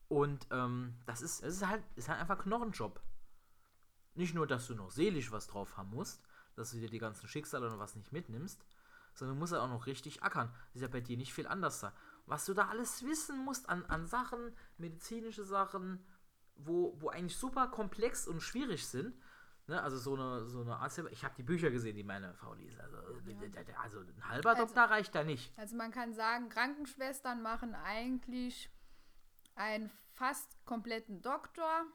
Und 0.08 0.47
ähm, 0.52 0.95
das 1.06 1.21
ist, 1.21 1.43
es 1.43 1.58
ist 1.58 1.67
halt, 1.67 1.84
ist 1.95 2.10
halt 2.10 2.19
einfach 2.19 2.39
Knochenjob. 2.39 3.02
Nicht 4.15 4.34
nur, 4.34 4.48
dass 4.48 4.67
du 4.67 4.76
noch 4.76 4.91
seelisch 4.91 5.32
was 5.32 5.48
drauf 5.48 5.78
haben 5.78 5.91
musst, 5.91 6.22
dass 6.56 6.72
du 6.72 6.78
dir 6.78 6.89
die 6.89 7.00
ganzen 7.00 7.28
Schicksale 7.28 7.67
oder 7.67 7.80
was 7.80 7.95
nicht 7.95 8.12
mitnimmst, 8.12 8.65
sondern 9.13 9.36
du 9.36 9.39
musst 9.39 9.54
ja 9.54 9.62
auch 9.62 9.69
noch 9.69 9.86
richtig 9.86 10.24
ackern. 10.24 10.52
Das 10.67 10.76
ist 10.76 10.82
ja 10.82 10.88
bei 10.88 11.02
dir 11.02 11.17
nicht 11.17 11.34
viel 11.34 11.48
anders 11.48 11.80
da. 11.80 11.93
Was 12.26 12.45
du 12.45 12.54
da 12.54 12.67
alles 12.67 13.04
wissen 13.04 13.43
musst 13.43 13.69
an, 13.69 13.86
an 13.86 14.06
Sachen, 14.06 14.54
medizinische 14.78 15.43
Sachen, 15.43 16.06
wo, 16.56 16.95
wo 17.00 17.10
eigentlich 17.10 17.38
super 17.38 17.67
komplex 17.67 18.28
und 18.28 18.41
schwierig 18.41 18.86
sind. 18.86 19.15
Ne? 19.67 19.82
Also 19.82 19.98
so 19.98 20.15
eine, 20.15 20.45
so 20.45 20.62
eine 20.62 20.78
Arzt 20.78 21.02
ich 21.12 21.24
habe 21.24 21.36
die 21.36 21.43
Bücher 21.43 21.72
gesehen, 21.72 21.95
die 21.95 22.04
meine 22.04 22.34
Frau 22.34 22.54
liest. 22.54 22.80
Also, 22.80 22.98
ja. 22.98 23.80
also 23.82 24.00
ein 24.00 24.30
halber 24.30 24.52
also, 24.52 24.63
Doktor 24.63 24.84
reicht 24.86 25.15
da 25.15 25.24
nicht. 25.24 25.58
Also 25.58 25.76
man 25.76 25.91
kann 25.91 26.13
sagen, 26.13 26.50
Krankenschwestern 26.50 27.41
machen 27.41 27.76
eigentlich 27.76 28.69
einen 29.56 29.89
fast 30.13 30.58
kompletten 30.65 31.22
Doktor. 31.22 31.86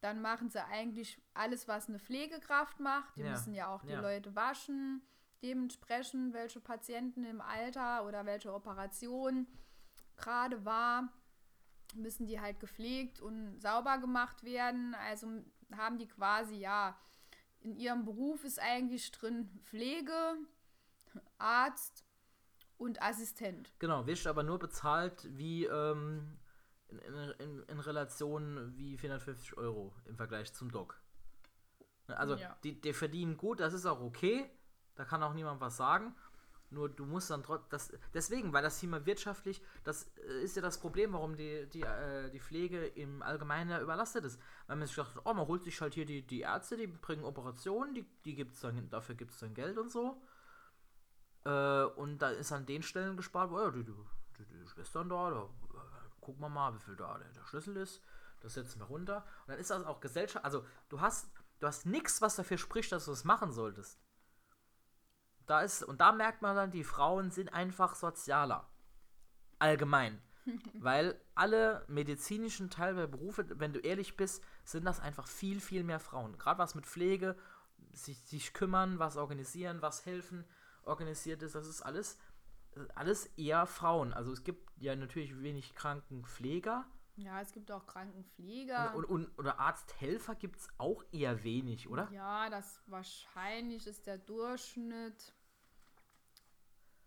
Dann 0.00 0.22
machen 0.22 0.50
sie 0.50 0.64
eigentlich 0.64 1.20
alles, 1.34 1.68
was 1.68 1.88
eine 1.88 1.98
Pflegekraft 1.98 2.80
macht. 2.80 3.16
Die 3.16 3.22
ja. 3.22 3.30
müssen 3.30 3.54
ja 3.54 3.68
auch 3.68 3.82
die 3.82 3.92
ja. 3.92 4.00
Leute 4.00 4.34
waschen, 4.34 5.02
dementsprechend, 5.42 6.32
welche 6.32 6.60
Patienten 6.60 7.24
im 7.24 7.40
Alter 7.40 8.06
oder 8.06 8.24
welche 8.26 8.52
Operation 8.52 9.46
gerade 10.16 10.64
war, 10.64 11.08
müssen 11.94 12.26
die 12.26 12.40
halt 12.40 12.60
gepflegt 12.60 13.20
und 13.20 13.60
sauber 13.60 13.98
gemacht 13.98 14.44
werden. 14.44 14.94
Also 14.94 15.26
haben 15.76 15.98
die 15.98 16.08
quasi, 16.08 16.56
ja, 16.56 16.96
in 17.60 17.74
ihrem 17.74 18.04
Beruf 18.04 18.44
ist 18.44 18.58
eigentlich 18.58 19.10
drin 19.12 19.50
Pflege, 19.64 20.36
Arzt 21.38 22.04
und 22.78 23.02
Assistent. 23.02 23.72
Genau, 23.78 24.06
wirst 24.06 24.26
aber 24.26 24.42
nur 24.42 24.58
bezahlt 24.58 25.28
wie 25.36 25.66
ähm, 25.66 26.38
in, 26.90 27.34
in, 27.38 27.62
in, 27.62 27.80
Relation 27.80 28.76
wie 28.76 28.96
450 28.96 29.56
Euro 29.56 29.94
im 30.06 30.16
Vergleich 30.16 30.52
zum 30.52 30.70
Doc. 30.70 31.00
Also 32.08 32.34
ja. 32.34 32.56
die, 32.64 32.80
die 32.80 32.92
verdienen 32.92 33.36
gut, 33.36 33.60
das 33.60 33.72
ist 33.72 33.86
auch 33.86 34.00
okay, 34.00 34.50
da 34.96 35.04
kann 35.04 35.22
auch 35.22 35.34
niemand 35.34 35.60
was 35.60 35.76
sagen. 35.76 36.14
Nur 36.72 36.88
du 36.88 37.04
musst 37.04 37.30
dann 37.30 37.42
trotzdem. 37.42 37.98
Deswegen, 38.14 38.52
weil 38.52 38.62
das 38.62 38.78
Thema 38.78 39.04
wirtschaftlich, 39.04 39.60
das 39.82 40.04
äh, 40.18 40.42
ist 40.42 40.54
ja 40.54 40.62
das 40.62 40.78
Problem, 40.78 41.12
warum 41.14 41.36
die, 41.36 41.68
die, 41.68 41.82
äh, 41.82 42.30
die 42.30 42.38
Pflege 42.38 42.86
im 42.86 43.22
Allgemeinen 43.22 43.70
ja 43.70 43.80
überlastet 43.80 44.24
ist. 44.24 44.40
Weil 44.68 44.76
man 44.76 44.86
sich 44.86 44.94
dachte, 44.94 45.20
oh, 45.24 45.34
man 45.34 45.48
holt 45.48 45.64
sich 45.64 45.80
halt 45.80 45.94
hier 45.94 46.06
die, 46.06 46.22
die 46.22 46.42
Ärzte, 46.42 46.76
die 46.76 46.86
bringen 46.86 47.24
Operationen, 47.24 47.94
die, 47.94 48.06
die 48.24 48.36
gibt's 48.36 48.60
dann, 48.60 48.88
dafür 48.88 49.16
gibt 49.16 49.32
es 49.32 49.40
dann 49.40 49.52
Geld 49.52 49.78
und 49.78 49.90
so. 49.90 50.22
Äh, 51.44 51.84
und 51.96 52.18
da 52.18 52.30
ist 52.30 52.52
an 52.52 52.66
den 52.66 52.84
Stellen 52.84 53.16
gespart, 53.16 53.50
oh 53.50 53.58
ja, 53.58 53.70
die, 53.72 53.82
die, 53.82 53.92
die, 54.38 54.44
die 54.44 54.68
Schwestern 54.68 55.08
da, 55.08 55.30
da 55.30 55.48
gucken 56.20 56.42
wir 56.42 56.48
mal, 56.48 56.74
wie 56.74 56.80
viel 56.80 56.96
da 56.96 57.18
der, 57.18 57.28
der 57.28 57.46
Schlüssel 57.46 57.76
ist. 57.76 58.02
Das 58.40 58.54
setzen 58.54 58.80
wir 58.80 58.86
runter. 58.86 59.24
Und 59.42 59.48
dann 59.48 59.58
ist 59.58 59.70
das 59.70 59.84
auch 59.84 60.00
Gesellschaft. 60.00 60.44
Also 60.44 60.64
du 60.88 61.00
hast, 61.00 61.30
du 61.58 61.66
hast 61.66 61.86
nichts, 61.86 62.22
was 62.22 62.36
dafür 62.36 62.58
spricht, 62.58 62.92
dass 62.92 63.04
du 63.04 63.12
es 63.12 63.24
machen 63.24 63.52
solltest. 63.52 63.98
Da 65.46 65.60
ist, 65.60 65.82
und 65.82 66.00
da 66.00 66.12
merkt 66.12 66.42
man 66.42 66.56
dann, 66.56 66.70
die 66.70 66.84
Frauen 66.84 67.30
sind 67.30 67.52
einfach 67.52 67.94
sozialer. 67.94 68.68
Allgemein. 69.58 70.22
Weil 70.74 71.20
alle 71.34 71.84
medizinischen 71.88 72.70
der 72.70 73.06
Berufe, 73.06 73.44
wenn 73.58 73.72
du 73.72 73.80
ehrlich 73.80 74.16
bist, 74.16 74.42
sind 74.64 74.84
das 74.84 75.00
einfach 75.00 75.26
viel, 75.26 75.60
viel 75.60 75.84
mehr 75.84 76.00
Frauen. 76.00 76.38
Gerade 76.38 76.58
was 76.58 76.74
mit 76.74 76.86
Pflege, 76.86 77.36
sich, 77.92 78.18
sich 78.24 78.54
kümmern, 78.54 78.98
was 78.98 79.16
organisieren, 79.16 79.82
was 79.82 80.06
helfen, 80.06 80.44
organisiert 80.84 81.42
ist, 81.42 81.54
das 81.54 81.66
ist 81.66 81.82
alles, 81.82 82.18
alles 82.94 83.26
eher 83.36 83.66
Frauen. 83.66 84.12
Also 84.12 84.32
es 84.32 84.44
gibt 84.44 84.70
ja 84.80 84.94
natürlich 84.94 85.40
wenig 85.42 85.74
Krankenpfleger. 85.74 86.86
Ja, 87.16 87.40
es 87.40 87.52
gibt 87.52 87.70
auch 87.70 87.86
Krankenpfleger. 87.86 88.94
Und, 88.94 89.04
und, 89.04 89.26
und 89.26 89.38
oder 89.38 89.58
Arzthelfer 89.58 90.34
gibt 90.34 90.56
es 90.60 90.68
auch 90.78 91.04
eher 91.12 91.42
wenig, 91.44 91.88
oder? 91.88 92.10
Ja, 92.12 92.48
das 92.48 92.80
wahrscheinlich 92.86 93.86
ist 93.86 94.06
der 94.06 94.18
Durchschnitt 94.18 95.34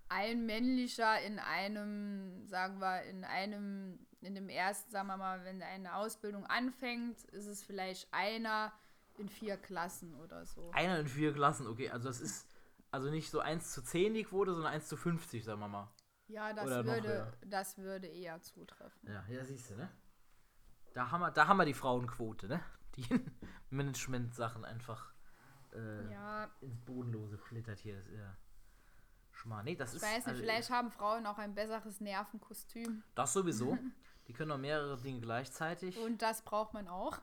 ein 0.09 0.45
männlicher 0.45 1.21
in 1.21 1.39
einem, 1.39 2.45
sagen 2.45 2.79
wir, 2.79 3.01
in 3.03 3.23
einem, 3.23 4.05
in 4.21 4.35
dem 4.35 4.49
ersten, 4.49 4.91
sagen 4.91 5.07
wir 5.07 5.17
mal, 5.17 5.43
wenn 5.43 5.61
eine 5.63 5.95
Ausbildung 5.95 6.45
anfängt, 6.45 7.23
ist 7.25 7.47
es 7.47 7.63
vielleicht 7.63 8.13
einer 8.13 8.71
in 9.17 9.29
vier 9.29 9.57
Klassen 9.57 10.13
oder 10.15 10.45
so. 10.45 10.69
Einer 10.71 10.99
in 10.99 11.07
vier 11.07 11.33
Klassen, 11.33 11.65
okay. 11.65 11.89
Also 11.89 12.07
das 12.07 12.21
ist 12.21 12.47
also 12.93 13.09
nicht 13.09 13.31
so 13.31 13.39
1 13.39 13.71
zu 13.71 13.81
10 13.81 14.13
die 14.13 14.23
Quote, 14.23 14.53
sondern 14.53 14.71
1 14.71 14.87
zu 14.87 14.95
50, 14.95 15.43
sagen 15.43 15.59
wir 15.59 15.67
mal. 15.67 15.91
Ja, 16.27 16.53
das, 16.53 16.85
würde, 16.85 17.33
das 17.45 17.77
würde 17.77 18.07
eher 18.07 18.39
zutreffen. 18.41 19.11
Ja, 19.11 19.25
ja, 19.27 19.43
siehst 19.43 19.71
du, 19.71 19.75
ne? 19.75 19.89
Da 20.93 21.09
haben 21.09 21.21
wir, 21.21 21.31
da 21.31 21.47
haben 21.47 21.57
wir 21.57 21.65
die 21.65 21.73
Frauenquote, 21.73 22.47
ne? 22.47 22.61
Die 22.95 23.05
Management-Sachen 23.71 24.63
einfach 24.63 25.11
äh, 25.73 26.11
ja. 26.11 26.51
ins 26.61 26.79
Bodenlose 26.81 27.39
schlittert 27.39 27.79
hier. 27.79 27.95
Das 27.97 28.07
ist 28.07 28.13
ja 28.15 28.37
Schmarrn. 29.31 29.65
Nee, 29.65 29.75
das 29.75 29.89
ich 29.89 29.95
ist, 29.95 30.03
weiß 30.03 30.17
nicht, 30.17 30.27
also, 30.27 30.41
vielleicht 30.41 30.69
haben 30.69 30.91
Frauen 30.91 31.25
auch 31.25 31.39
ein 31.39 31.55
besseres 31.55 31.99
Nervenkostüm. 31.99 33.03
Das 33.15 33.33
sowieso. 33.33 33.75
die 34.27 34.33
können 34.33 34.51
auch 34.51 34.59
mehrere 34.59 34.97
Dinge 35.01 35.19
gleichzeitig. 35.19 35.97
Und 35.97 36.21
das 36.21 36.43
braucht 36.43 36.75
man 36.75 36.87
auch. 36.87 37.19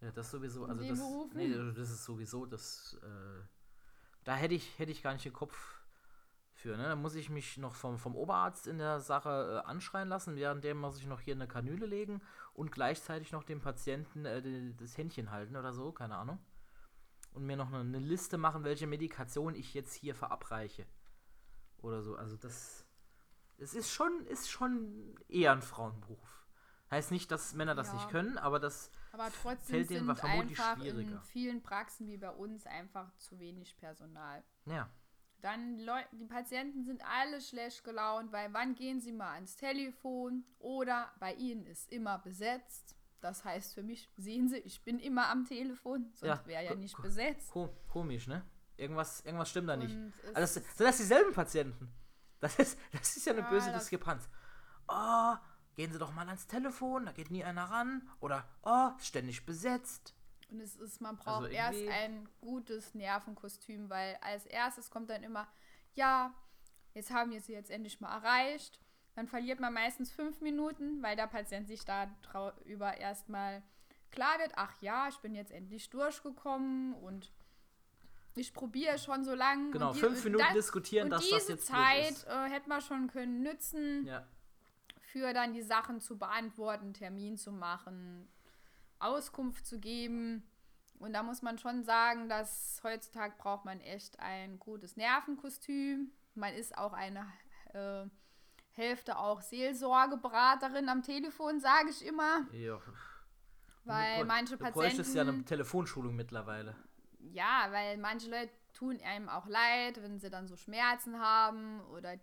Ja, 0.00 0.10
das 0.10 0.32
sowieso. 0.32 0.64
Also 0.64 0.82
das, 0.82 0.98
nee, 1.34 1.54
das 1.76 1.90
ist 1.90 2.04
sowieso 2.04 2.44
das. 2.44 2.98
Äh, 3.04 3.59
da 4.30 4.36
hätte 4.36 4.54
ich, 4.54 4.78
hätte 4.78 4.92
ich 4.92 5.02
gar 5.02 5.12
nicht 5.12 5.24
den 5.24 5.32
Kopf 5.32 5.82
für. 6.52 6.76
Ne? 6.76 6.84
Da 6.84 6.94
muss 6.94 7.16
ich 7.16 7.30
mich 7.30 7.58
noch 7.58 7.74
vom, 7.74 7.98
vom 7.98 8.14
Oberarzt 8.14 8.68
in 8.68 8.78
der 8.78 9.00
Sache 9.00 9.64
äh, 9.64 9.68
anschreien 9.68 10.06
lassen, 10.06 10.36
währenddem 10.36 10.78
muss 10.78 10.98
ich 10.98 11.06
noch 11.06 11.20
hier 11.20 11.34
eine 11.34 11.48
Kanüle 11.48 11.84
legen 11.84 12.22
und 12.54 12.70
gleichzeitig 12.70 13.32
noch 13.32 13.42
dem 13.42 13.60
Patienten 13.60 14.24
äh, 14.26 14.72
das 14.76 14.96
Händchen 14.96 15.32
halten 15.32 15.56
oder 15.56 15.72
so, 15.72 15.90
keine 15.90 16.14
Ahnung. 16.14 16.38
Und 17.32 17.44
mir 17.44 17.56
noch 17.56 17.72
eine, 17.72 17.80
eine 17.80 17.98
Liste 17.98 18.38
machen, 18.38 18.62
welche 18.62 18.86
Medikation 18.86 19.56
ich 19.56 19.74
jetzt 19.74 19.94
hier 19.94 20.14
verabreiche 20.14 20.86
oder 21.78 22.00
so. 22.00 22.14
Also 22.14 22.36
das, 22.36 22.86
es 23.58 23.74
ist 23.74 23.90
schon, 23.90 24.26
ist 24.26 24.48
schon 24.48 25.18
eher 25.26 25.50
ein 25.50 25.62
Frauenberuf. 25.62 26.39
Heißt 26.90 27.12
nicht, 27.12 27.30
dass 27.30 27.54
Männer 27.54 27.74
das 27.74 27.88
ja. 27.88 27.94
nicht 27.94 28.08
können, 28.08 28.36
aber 28.36 28.58
das 28.58 28.90
aber 29.12 29.30
trotzdem 29.42 29.76
fällt 29.76 29.90
denen 29.90 30.16
vermutlich 30.16 30.58
einfach 30.58 30.82
schwieriger. 30.82 31.12
in 31.12 31.20
vielen 31.22 31.62
Praxen 31.62 32.08
wie 32.08 32.16
bei 32.16 32.30
uns 32.30 32.66
einfach 32.66 33.14
zu 33.16 33.38
wenig 33.38 33.76
Personal. 33.76 34.42
Ja. 34.66 34.88
Dann 35.40 35.78
Leu 35.78 36.02
die 36.12 36.26
Patienten 36.26 36.84
sind 36.84 37.02
alle 37.04 37.40
schlecht 37.40 37.84
gelaunt, 37.84 38.32
weil 38.32 38.52
wann 38.52 38.74
gehen 38.74 39.00
sie 39.00 39.12
mal 39.12 39.34
ans 39.34 39.56
Telefon 39.56 40.44
oder 40.58 41.10
bei 41.18 41.32
ihnen 41.34 41.64
ist 41.66 41.90
immer 41.92 42.18
besetzt. 42.18 42.96
Das 43.20 43.44
heißt 43.44 43.74
für 43.74 43.82
mich, 43.82 44.10
sehen 44.16 44.48
Sie, 44.48 44.58
ich 44.58 44.82
bin 44.82 44.98
immer 44.98 45.28
am 45.28 45.44
Telefon, 45.44 46.10
sonst 46.14 46.40
ja, 46.42 46.46
wäre 46.46 46.64
ja 46.64 46.74
nicht 46.74 47.00
besetzt. 47.02 47.52
Komisch, 47.88 48.26
ne? 48.26 48.44
Irgendwas, 48.76 49.20
irgendwas 49.20 49.50
stimmt 49.50 49.68
da 49.68 49.76
nicht. 49.76 49.94
Also 50.34 50.40
das, 50.40 50.54
sind 50.54 50.80
das 50.80 50.96
dieselben 50.96 51.32
Patienten? 51.34 51.92
Das 52.40 52.58
ist, 52.58 52.78
das 52.92 53.16
ist 53.16 53.26
ja 53.26 53.34
eine 53.34 53.42
ja, 53.42 53.50
böse 53.50 53.70
Diskrepanz. 53.72 54.28
Oh, 54.88 55.34
gehen 55.76 55.92
Sie 55.92 55.98
doch 55.98 56.12
mal 56.12 56.26
ans 56.26 56.46
Telefon, 56.46 57.06
da 57.06 57.12
geht 57.12 57.30
nie 57.30 57.44
einer 57.44 57.64
ran. 57.64 58.08
Oder, 58.20 58.46
oh, 58.62 58.90
ständig 58.98 59.46
besetzt. 59.46 60.14
Und 60.50 60.60
es 60.60 60.76
ist, 60.76 61.00
man 61.00 61.16
braucht 61.16 61.44
also 61.44 61.54
erst 61.54 61.88
ein 61.88 62.28
gutes 62.40 62.94
Nervenkostüm, 62.94 63.88
weil 63.88 64.18
als 64.20 64.46
erstes 64.46 64.90
kommt 64.90 65.10
dann 65.10 65.22
immer, 65.22 65.46
ja, 65.94 66.34
jetzt 66.94 67.12
haben 67.12 67.30
wir 67.30 67.40
sie 67.40 67.52
jetzt 67.52 67.70
endlich 67.70 68.00
mal 68.00 68.14
erreicht. 68.16 68.80
Dann 69.14 69.26
verliert 69.26 69.60
man 69.60 69.72
meistens 69.72 70.10
fünf 70.10 70.40
Minuten, 70.40 71.02
weil 71.02 71.16
der 71.16 71.26
Patient 71.26 71.68
sich 71.68 71.84
darüber 71.84 72.96
erstmal 72.96 73.62
klar 74.10 74.38
wird, 74.38 74.52
ach 74.56 74.72
ja, 74.80 75.08
ich 75.08 75.18
bin 75.18 75.34
jetzt 75.34 75.52
endlich 75.52 75.90
durchgekommen 75.90 76.94
und 76.94 77.32
ich 78.34 78.52
probiere 78.52 78.98
schon 78.98 79.24
so 79.24 79.34
lange. 79.34 79.70
Genau, 79.70 79.92
die, 79.92 80.00
fünf 80.00 80.24
Minuten 80.24 80.44
dann, 80.44 80.54
diskutieren, 80.54 81.10
dass 81.10 81.28
das 81.28 81.48
jetzt 81.48 81.66
Zeit 81.66 82.24
äh, 82.28 82.48
hätte 82.48 82.68
man 82.68 82.80
schon 82.80 83.08
können 83.08 83.42
nützen, 83.42 84.06
ja. 84.06 84.26
Für 85.12 85.32
dann 85.32 85.52
die 85.52 85.62
Sachen 85.62 86.00
zu 86.00 86.18
beantworten, 86.18 86.94
Termin 86.94 87.36
zu 87.36 87.52
machen, 87.52 88.28
Auskunft 88.98 89.66
zu 89.66 89.78
geben. 89.78 90.48
Und 90.98 91.14
da 91.14 91.22
muss 91.22 91.42
man 91.42 91.58
schon 91.58 91.82
sagen, 91.82 92.28
dass 92.28 92.80
heutzutage 92.82 93.34
braucht 93.38 93.64
man 93.64 93.80
echt 93.80 94.20
ein 94.20 94.58
gutes 94.58 94.96
Nervenkostüm. 94.96 96.12
Man 96.34 96.54
ist 96.54 96.76
auch 96.76 96.92
eine 96.92 97.26
äh, 97.72 98.06
Hälfte 98.72 99.18
auch 99.18 99.40
Seelsorgeberaterin 99.40 100.88
am 100.88 101.02
Telefon, 101.02 101.58
sage 101.58 101.90
ich 101.90 102.04
immer. 102.04 102.46
Ja. 102.52 102.78
Weil 103.84 104.24
manche 104.26 104.58
Patienten. 104.58 104.96
Du 104.96 105.02
ist 105.02 105.14
ja 105.14 105.22
eine 105.22 105.44
Telefonschulung 105.44 106.14
mittlerweile 106.14 106.76
ja, 107.32 107.68
weil 107.70 107.98
manche 107.98 108.30
Leute 108.30 108.52
tun 108.72 108.98
einem 109.04 109.28
auch 109.28 109.46
leid, 109.46 110.02
wenn 110.02 110.18
sie 110.18 110.30
dann 110.30 110.48
so 110.48 110.56
Schmerzen 110.56 111.18
haben 111.20 111.80
oder 111.92 112.16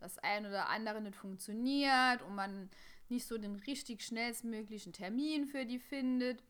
das 0.00 0.18
ein 0.18 0.46
oder 0.46 0.68
andere 0.68 1.00
nicht 1.00 1.16
funktioniert 1.16 2.22
und 2.22 2.34
man 2.34 2.70
nicht 3.08 3.26
so 3.26 3.38
den 3.38 3.56
richtig 3.56 4.02
schnellstmöglichen 4.02 4.92
Termin 4.92 5.46
für 5.46 5.66
die 5.66 5.78
findet. 5.78 6.42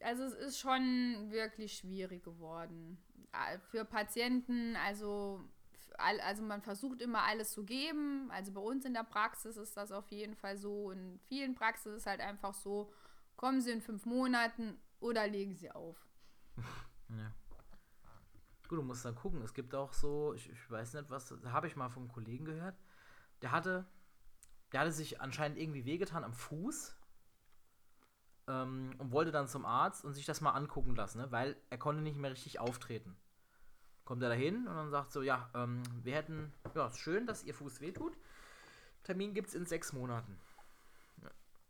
Also 0.00 0.24
es 0.24 0.34
ist 0.34 0.58
schon 0.58 1.30
wirklich 1.30 1.74
schwierig 1.74 2.22
geworden. 2.24 2.98
Für 3.70 3.84
Patienten, 3.84 4.76
also, 4.76 5.42
also 5.96 6.42
man 6.42 6.62
versucht 6.62 7.00
immer 7.00 7.22
alles 7.22 7.52
zu 7.52 7.64
geben. 7.64 8.30
Also 8.30 8.52
bei 8.52 8.60
uns 8.60 8.84
in 8.84 8.94
der 8.94 9.04
Praxis 9.04 9.56
ist 9.56 9.76
das 9.76 9.92
auf 9.92 10.10
jeden 10.10 10.34
Fall 10.34 10.56
so. 10.56 10.90
In 10.90 11.18
vielen 11.26 11.54
Praxis 11.54 11.92
ist 11.92 12.00
es 12.02 12.06
halt 12.06 12.20
einfach 12.20 12.54
so, 12.54 12.92
kommen 13.36 13.60
Sie 13.60 13.70
in 13.70 13.80
fünf 13.80 14.04
Monaten 14.04 14.78
oder 15.00 15.26
legen 15.26 15.54
Sie 15.54 15.70
auf. 15.70 15.96
ja. 17.08 17.32
Gut, 18.72 18.78
du 18.78 18.84
musst 18.84 19.04
dann 19.04 19.14
gucken. 19.14 19.42
Es 19.42 19.52
gibt 19.52 19.74
auch 19.74 19.92
so, 19.92 20.32
ich, 20.32 20.48
ich 20.48 20.70
weiß 20.70 20.94
nicht, 20.94 21.10
was, 21.10 21.34
habe 21.44 21.66
ich 21.66 21.76
mal 21.76 21.90
vom 21.90 22.10
Kollegen 22.10 22.46
gehört. 22.46 22.74
Der 23.42 23.52
hatte, 23.52 23.84
der 24.72 24.80
hatte 24.80 24.92
sich 24.92 25.20
anscheinend 25.20 25.58
irgendwie 25.58 25.84
wehgetan 25.84 26.24
am 26.24 26.32
Fuß 26.32 26.96
ähm, 28.48 28.94
und 28.96 29.12
wollte 29.12 29.30
dann 29.30 29.46
zum 29.46 29.66
Arzt 29.66 30.06
und 30.06 30.14
sich 30.14 30.24
das 30.24 30.40
mal 30.40 30.52
angucken 30.52 30.96
lassen, 30.96 31.18
ne? 31.18 31.30
weil 31.30 31.54
er 31.68 31.76
konnte 31.76 32.00
nicht 32.00 32.16
mehr 32.16 32.30
richtig 32.30 32.60
auftreten. 32.60 33.14
Kommt 34.06 34.22
er 34.22 34.30
dahin 34.30 34.66
und 34.66 34.74
dann 34.74 34.90
sagt 34.90 35.12
so, 35.12 35.20
ja, 35.20 35.50
ähm, 35.52 35.82
wir 36.02 36.14
hätten, 36.14 36.50
ja, 36.74 36.90
schön, 36.94 37.26
dass 37.26 37.44
ihr 37.44 37.52
Fuß 37.52 37.82
wehtut. 37.82 38.16
Termin 39.02 39.34
gibt 39.34 39.48
es 39.48 39.54
in 39.54 39.66
sechs 39.66 39.92
Monaten. 39.92 40.40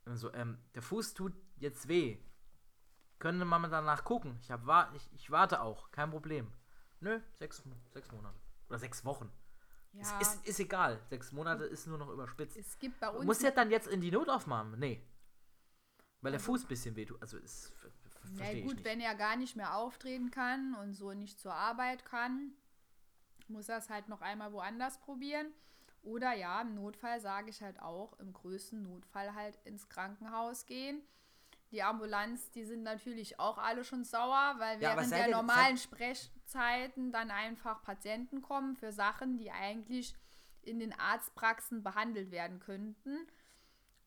Also, 0.04 0.32
ähm, 0.34 0.56
der 0.76 0.82
Fuß 0.82 1.14
tut 1.14 1.32
jetzt 1.56 1.88
weh. 1.88 2.18
Können 3.18 3.38
wir 3.38 3.44
mal 3.44 3.68
danach 3.68 4.04
gucken. 4.04 4.38
Ich, 4.40 4.52
hab, 4.52 4.94
ich, 4.94 5.12
ich 5.14 5.32
warte 5.32 5.62
auch, 5.62 5.90
kein 5.90 6.12
Problem. 6.12 6.46
Nö, 7.02 7.20
sechs, 7.38 7.62
sechs 7.92 8.12
Monate. 8.12 8.38
Oder 8.68 8.78
sechs 8.78 9.04
Wochen. 9.04 9.30
Ja. 9.92 10.20
Es 10.20 10.34
ist, 10.34 10.46
ist 10.46 10.60
egal. 10.60 11.00
Sechs 11.10 11.32
Monate 11.32 11.64
ist 11.64 11.86
nur 11.86 11.98
noch 11.98 12.08
überspitzt. 12.08 12.56
Es 12.56 12.78
gibt 12.78 12.98
bei 13.00 13.10
uns. 13.10 13.26
Muss 13.26 13.42
ja 13.42 13.50
dann 13.50 13.70
jetzt 13.70 13.88
in 13.88 14.00
die 14.00 14.10
Notaufnahme? 14.10 14.76
Nee. 14.76 15.04
Weil 16.20 16.30
der 16.30 16.40
also 16.40 16.52
Fuß 16.52 16.62
ein 16.62 16.68
bisschen 16.68 16.96
wehtut. 16.96 17.20
Also 17.20 17.36
ist. 17.38 17.72
Ja, 18.38 18.62
gut, 18.62 18.84
wenn 18.84 19.00
er 19.00 19.16
gar 19.16 19.36
nicht 19.36 19.56
mehr 19.56 19.76
auftreten 19.76 20.30
kann 20.30 20.76
und 20.76 20.94
so 20.94 21.12
nicht 21.12 21.40
zur 21.40 21.52
Arbeit 21.52 22.04
kann, 22.04 22.52
muss 23.48 23.68
er 23.68 23.78
es 23.78 23.90
halt 23.90 24.08
noch 24.08 24.20
einmal 24.20 24.52
woanders 24.52 25.00
probieren. 25.00 25.52
Oder 26.02 26.32
ja, 26.32 26.62
im 26.62 26.76
Notfall 26.76 27.20
sage 27.20 27.50
ich 27.50 27.62
halt 27.62 27.80
auch, 27.80 28.18
im 28.20 28.32
größten 28.32 28.80
Notfall 28.82 29.34
halt 29.34 29.58
ins 29.64 29.88
Krankenhaus 29.88 30.66
gehen. 30.66 31.02
Die 31.72 31.82
Ambulanz, 31.82 32.50
die 32.50 32.64
sind 32.64 32.82
natürlich 32.82 33.40
auch 33.40 33.58
alle 33.58 33.82
schon 33.82 34.04
sauer, 34.04 34.54
weil 34.58 34.80
ja, 34.80 34.94
während 34.94 35.10
der 35.10 35.28
normalen 35.28 35.78
Sprechzeiten 36.52 37.12
dann 37.12 37.30
einfach 37.30 37.82
Patienten 37.82 38.42
kommen 38.42 38.76
für 38.76 38.92
Sachen, 38.92 39.38
die 39.38 39.50
eigentlich 39.50 40.14
in 40.62 40.78
den 40.78 40.92
Arztpraxen 40.92 41.82
behandelt 41.82 42.30
werden 42.30 42.60
könnten. 42.60 43.26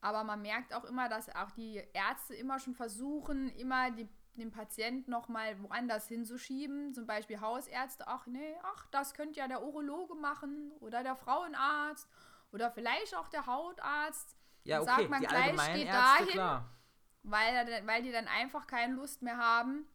Aber 0.02 0.24
man 0.24 0.42
merkt 0.42 0.74
auch 0.74 0.86
immer, 0.86 1.10
dass 1.10 1.34
auch 1.36 1.52
die 1.52 1.84
Ärzte 1.94 2.36
immer 2.36 2.60
schon 2.60 2.76
versuchen, 2.76 3.50
immer 3.50 3.92
die, 3.92 4.08
den 4.36 4.52
Patienten 4.52 5.10
nochmal 5.10 5.62
woanders 5.62 6.08
hinzuschieben. 6.08 6.94
Zum 6.94 7.08
Beispiel 7.08 7.42
Hausärzte, 7.42 8.08
ach 8.08 8.28
nee, 8.28 8.56
ach, 8.64 8.86
das 8.92 9.14
könnte 9.14 9.40
ja 9.40 9.48
der 9.48 9.64
Urologe 9.64 10.16
machen 10.16 10.72
oder 10.80 11.04
der 11.04 11.16
Frauenarzt 11.16 12.08
oder 12.52 12.72
vielleicht 12.72 13.16
auch 13.16 13.28
der 13.28 13.48
Hautarzt. 13.48 14.38
Ja, 14.64 14.82
okay, 14.82 14.86
sagt 14.86 15.10
man 15.10 15.22
die 15.22 15.28
gleich, 15.28 15.74
geht 15.74 15.88
dahin, 15.88 16.28
klar. 16.28 16.70
Weil, 17.24 17.88
weil 17.88 18.04
die 18.04 18.12
dann 18.12 18.28
einfach 18.28 18.68
keine 18.68 18.94
Lust 18.94 19.24
mehr 19.24 19.38
haben 19.38 19.88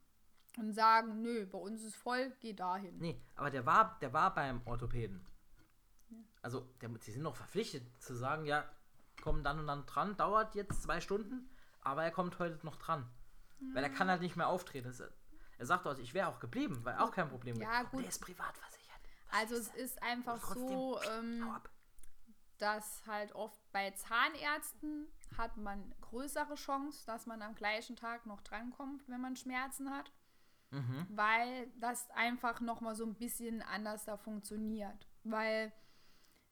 und 0.60 0.72
sagen, 0.72 1.22
nö, 1.22 1.46
bei 1.46 1.58
uns 1.58 1.82
ist 1.82 1.96
voll, 1.96 2.32
geh 2.40 2.52
dahin. 2.52 2.98
Nee, 2.98 3.20
aber 3.36 3.50
der 3.50 3.66
war, 3.66 3.98
der 4.00 4.12
war 4.12 4.34
beim 4.34 4.60
Orthopäden. 4.64 5.26
Also, 6.42 6.66
der, 6.80 6.90
sie 7.00 7.12
sind 7.12 7.22
noch 7.22 7.36
verpflichtet 7.36 7.84
zu 8.02 8.14
sagen, 8.14 8.44
ja, 8.46 8.64
kommen 9.20 9.44
dann 9.44 9.58
und 9.58 9.66
dann 9.66 9.86
dran. 9.86 10.16
Dauert 10.16 10.54
jetzt 10.54 10.82
zwei 10.82 11.00
Stunden, 11.00 11.48
aber 11.82 12.04
er 12.04 12.10
kommt 12.10 12.38
heute 12.38 12.64
noch 12.64 12.76
dran. 12.76 13.08
Mhm. 13.60 13.74
Weil 13.74 13.84
er 13.84 13.90
kann 13.90 14.08
halt 14.08 14.22
nicht 14.22 14.36
mehr 14.36 14.48
auftreten. 14.48 14.92
Er 15.58 15.66
sagt 15.66 15.86
also, 15.86 16.00
ich 16.00 16.14
wäre 16.14 16.28
auch 16.28 16.40
geblieben, 16.40 16.80
weil 16.84 16.96
auch 16.98 17.10
kein 17.10 17.28
Problem 17.28 17.60
ja, 17.60 17.82
gut. 17.82 18.00
Der 18.00 18.08
ist 18.08 18.20
privat 18.20 18.56
versichert. 18.56 19.00
also 19.30 19.54
es 19.54 19.68
ist 19.74 20.02
einfach 20.02 20.42
so, 20.54 20.98
ähm, 21.02 21.44
dass 22.58 23.02
halt 23.06 23.34
oft 23.34 23.60
bei 23.72 23.90
Zahnärzten 23.90 25.08
hat 25.36 25.56
man 25.56 25.94
größere 26.00 26.54
Chance, 26.54 27.04
dass 27.06 27.26
man 27.26 27.42
am 27.42 27.54
gleichen 27.54 27.96
Tag 27.96 28.26
noch 28.26 28.40
drankommt, 28.42 29.08
wenn 29.08 29.20
man 29.20 29.36
Schmerzen 29.36 29.90
hat. 29.90 30.12
Mhm. 30.70 31.06
Weil 31.10 31.68
das 31.78 32.10
einfach 32.10 32.60
nochmal 32.60 32.94
so 32.94 33.04
ein 33.04 33.14
bisschen 33.14 33.62
anders 33.62 34.04
da 34.04 34.16
funktioniert. 34.16 35.08
Weil 35.24 35.72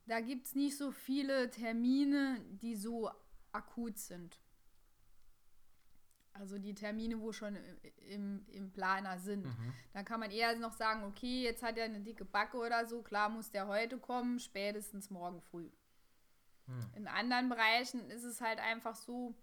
da 0.06 0.20
gibt 0.20 0.46
es 0.46 0.54
nicht 0.54 0.76
so 0.76 0.90
viele 0.90 1.50
Termine, 1.50 2.40
die 2.62 2.76
so 2.76 3.10
akut 3.52 3.98
sind. 3.98 4.40
Also 6.32 6.58
die 6.58 6.74
Termine, 6.74 7.20
wo 7.20 7.32
schon 7.32 7.56
im, 8.08 8.46
im 8.48 8.70
Planer 8.70 9.18
sind. 9.18 9.46
Mhm. 9.46 9.72
Dann 9.92 10.04
kann 10.04 10.20
man 10.20 10.30
eher 10.30 10.56
noch 10.56 10.72
sagen, 10.72 11.04
okay, 11.04 11.42
jetzt 11.42 11.62
hat 11.62 11.76
er 11.78 11.84
eine 11.84 12.00
dicke 12.00 12.24
Backe 12.24 12.58
oder 12.58 12.86
so, 12.86 13.02
klar 13.02 13.28
muss 13.28 13.50
der 13.50 13.66
heute 13.66 13.98
kommen, 13.98 14.38
spätestens 14.38 15.10
morgen 15.10 15.40
früh. 15.42 15.68
Mhm. 16.66 16.90
In 16.94 17.08
anderen 17.08 17.48
Bereichen 17.48 18.08
ist 18.10 18.22
es 18.22 18.40
halt 18.40 18.60
einfach 18.60 18.94
so, 18.94 19.34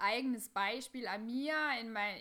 eigenes 0.00 0.48
Beispiel 0.48 1.06
an 1.06 1.26
mir, 1.26 1.54
in, 1.80 1.92
mein, 1.92 2.16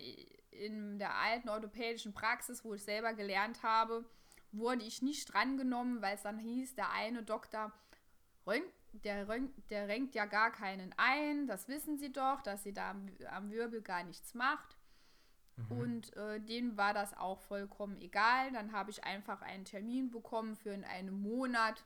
in 0.52 1.00
der 1.00 1.16
alten 1.16 1.50
orthopädischen 1.50 2.14
Praxis, 2.14 2.64
wo 2.64 2.74
ich 2.74 2.84
selber 2.84 3.14
gelernt 3.14 3.64
habe, 3.64 4.06
wurde 4.52 4.84
ich 4.84 5.02
nicht 5.02 5.32
drangenommen, 5.34 6.02
weil 6.02 6.16
es 6.16 6.24
dann 6.24 6.40
hieß, 6.40 6.76
der 6.76 6.92
eine 6.92 7.24
Doktor, 7.24 7.72
der, 8.92 9.26
der 9.70 9.88
renkt 9.88 10.16
ja 10.16 10.26
gar 10.26 10.52
keinen 10.52 10.94
ein, 10.98 11.48
das 11.48 11.68
wissen 11.68 11.98
Sie 11.98 12.12
doch, 12.12 12.42
dass 12.42 12.64
sie 12.64 12.74
da 12.74 12.92
am, 12.92 13.08
am 13.32 13.52
Wirbel 13.52 13.82
gar 13.82 14.04
nichts 14.04 14.34
macht. 14.34 14.78
Mhm. 15.56 15.78
Und 15.78 16.18
äh, 16.18 16.40
denen 16.40 16.78
war 16.78 16.94
das 16.94 17.16
auch 17.16 17.40
vollkommen 17.42 18.00
egal. 18.02 18.52
Dann 18.52 18.72
habe 18.72 18.92
ich 18.92 19.04
einfach 19.04 19.42
einen 19.42 19.66
Termin 19.66 20.10
bekommen 20.10 20.56
für 20.56 20.72
in 20.72 20.84
einem 20.84 21.22
Monat. 21.22 21.84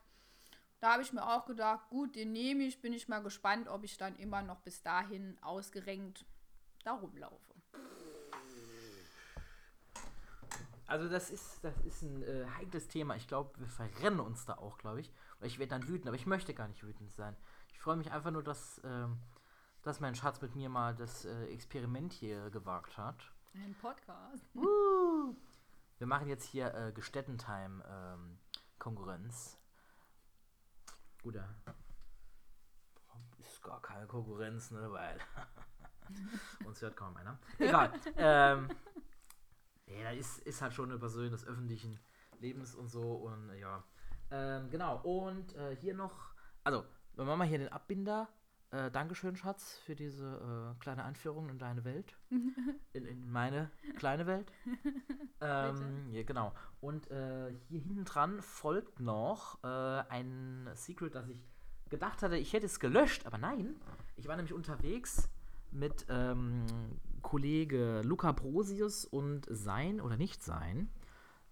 Da 0.79 0.93
habe 0.93 1.03
ich 1.03 1.13
mir 1.13 1.25
auch 1.27 1.45
gedacht, 1.45 1.89
gut, 1.89 2.15
den 2.15 2.31
nehme 2.31 2.63
ich, 2.63 2.81
bin 2.81 2.93
ich 2.93 3.07
mal 3.07 3.23
gespannt, 3.23 3.67
ob 3.67 3.83
ich 3.83 3.97
dann 3.97 4.15
immer 4.17 4.41
noch 4.41 4.59
bis 4.61 4.81
dahin 4.81 5.37
ausgerenkt 5.41 6.25
da 6.83 6.93
rumlaufe. 6.93 7.52
Also 10.93 11.09
das 11.09 11.31
ist, 11.31 11.63
das 11.63 11.75
ist 11.79 12.03
ein 12.03 12.21
äh, 12.21 12.45
heikles 12.55 12.87
Thema. 12.87 13.15
Ich 13.15 13.27
glaube, 13.27 13.59
wir 13.59 13.67
verrennen 13.67 14.19
uns 14.19 14.45
da 14.45 14.53
auch, 14.59 14.77
glaube 14.77 15.01
ich. 15.01 15.11
Oder 15.39 15.47
ich 15.47 15.57
werde 15.57 15.71
dann 15.71 15.87
wütend, 15.87 16.05
aber 16.05 16.15
ich 16.15 16.27
möchte 16.27 16.53
gar 16.53 16.67
nicht 16.67 16.83
wütend 16.83 17.11
sein. 17.11 17.35
Ich 17.71 17.79
freue 17.79 17.95
mich 17.95 18.11
einfach 18.11 18.29
nur, 18.29 18.43
dass, 18.43 18.79
ähm, 18.83 19.17
dass 19.81 19.99
mein 20.01 20.13
Schatz 20.13 20.39
mit 20.43 20.55
mir 20.55 20.69
mal 20.69 20.93
das 20.93 21.25
äh, 21.25 21.45
Experiment 21.45 22.13
hier 22.13 22.51
gewagt 22.51 22.95
hat. 22.95 23.15
Ein 23.55 23.73
Podcast. 23.81 24.45
Uh, 24.53 25.35
wir 25.97 26.05
machen 26.05 26.27
jetzt 26.27 26.45
hier 26.45 26.71
äh, 26.75 26.91
Gestettentime 26.91 27.83
ähm, 27.89 28.37
Konkurrenz. 28.77 29.57
Gut, 31.23 31.33
ja. 31.33 31.49
Ist 33.39 33.63
gar 33.63 33.81
keine 33.81 34.05
Konkurrenz, 34.05 34.69
ne? 34.69 34.91
Weil 34.91 35.17
uns 36.65 36.79
hört 36.83 36.95
kaum 36.95 37.17
einer. 37.17 37.39
Egal. 37.57 37.91
ähm, 38.15 38.69
ja, 40.01 40.11
ist, 40.11 40.39
ist 40.39 40.61
halt 40.61 40.73
schon 40.73 40.89
eine 40.89 40.99
Person 40.99 41.29
des 41.29 41.45
öffentlichen 41.45 41.99
Lebens 42.39 42.75
und 42.75 42.89
so 42.89 43.01
und 43.01 43.51
ja. 43.59 43.83
Ähm, 44.31 44.69
genau, 44.69 44.99
und 45.03 45.55
äh, 45.55 45.75
hier 45.75 45.93
noch, 45.93 46.33
also, 46.63 46.83
wir 47.15 47.25
machen 47.25 47.39
mal 47.39 47.47
hier 47.47 47.59
den 47.59 47.69
Abbinder. 47.69 48.29
Äh, 48.71 48.89
Dankeschön, 48.89 49.35
Schatz, 49.35 49.77
für 49.85 49.95
diese 49.95 50.75
äh, 50.75 50.79
kleine 50.81 51.03
Einführung 51.03 51.49
in 51.49 51.59
deine 51.59 51.83
Welt. 51.85 52.17
in, 52.93 53.05
in 53.05 53.31
meine 53.31 53.69
kleine 53.97 54.25
Welt. 54.25 54.51
ähm, 55.41 56.11
ja, 56.11 56.23
genau. 56.23 56.53
Und 56.81 57.09
äh, 57.11 57.53
hier 57.69 57.79
hinten 57.79 58.05
dran 58.05 58.41
folgt 58.41 58.99
noch 58.99 59.63
äh, 59.63 59.67
ein 59.67 60.67
Secret, 60.73 61.13
das 61.13 61.29
ich 61.29 61.39
gedacht 61.89 62.23
hatte, 62.23 62.37
ich 62.37 62.53
hätte 62.53 62.65
es 62.65 62.79
gelöscht, 62.79 63.27
aber 63.27 63.37
nein. 63.37 63.75
Ich 64.15 64.27
war 64.27 64.35
nämlich 64.35 64.53
unterwegs 64.53 65.29
mit 65.69 66.07
ähm, 66.09 66.65
Kollege 67.23 68.01
Luca 68.03 68.31
Brosius 68.31 69.05
und 69.05 69.47
sein 69.49 69.99
oder 69.99 70.17
nicht 70.17 70.43
sein. 70.43 70.91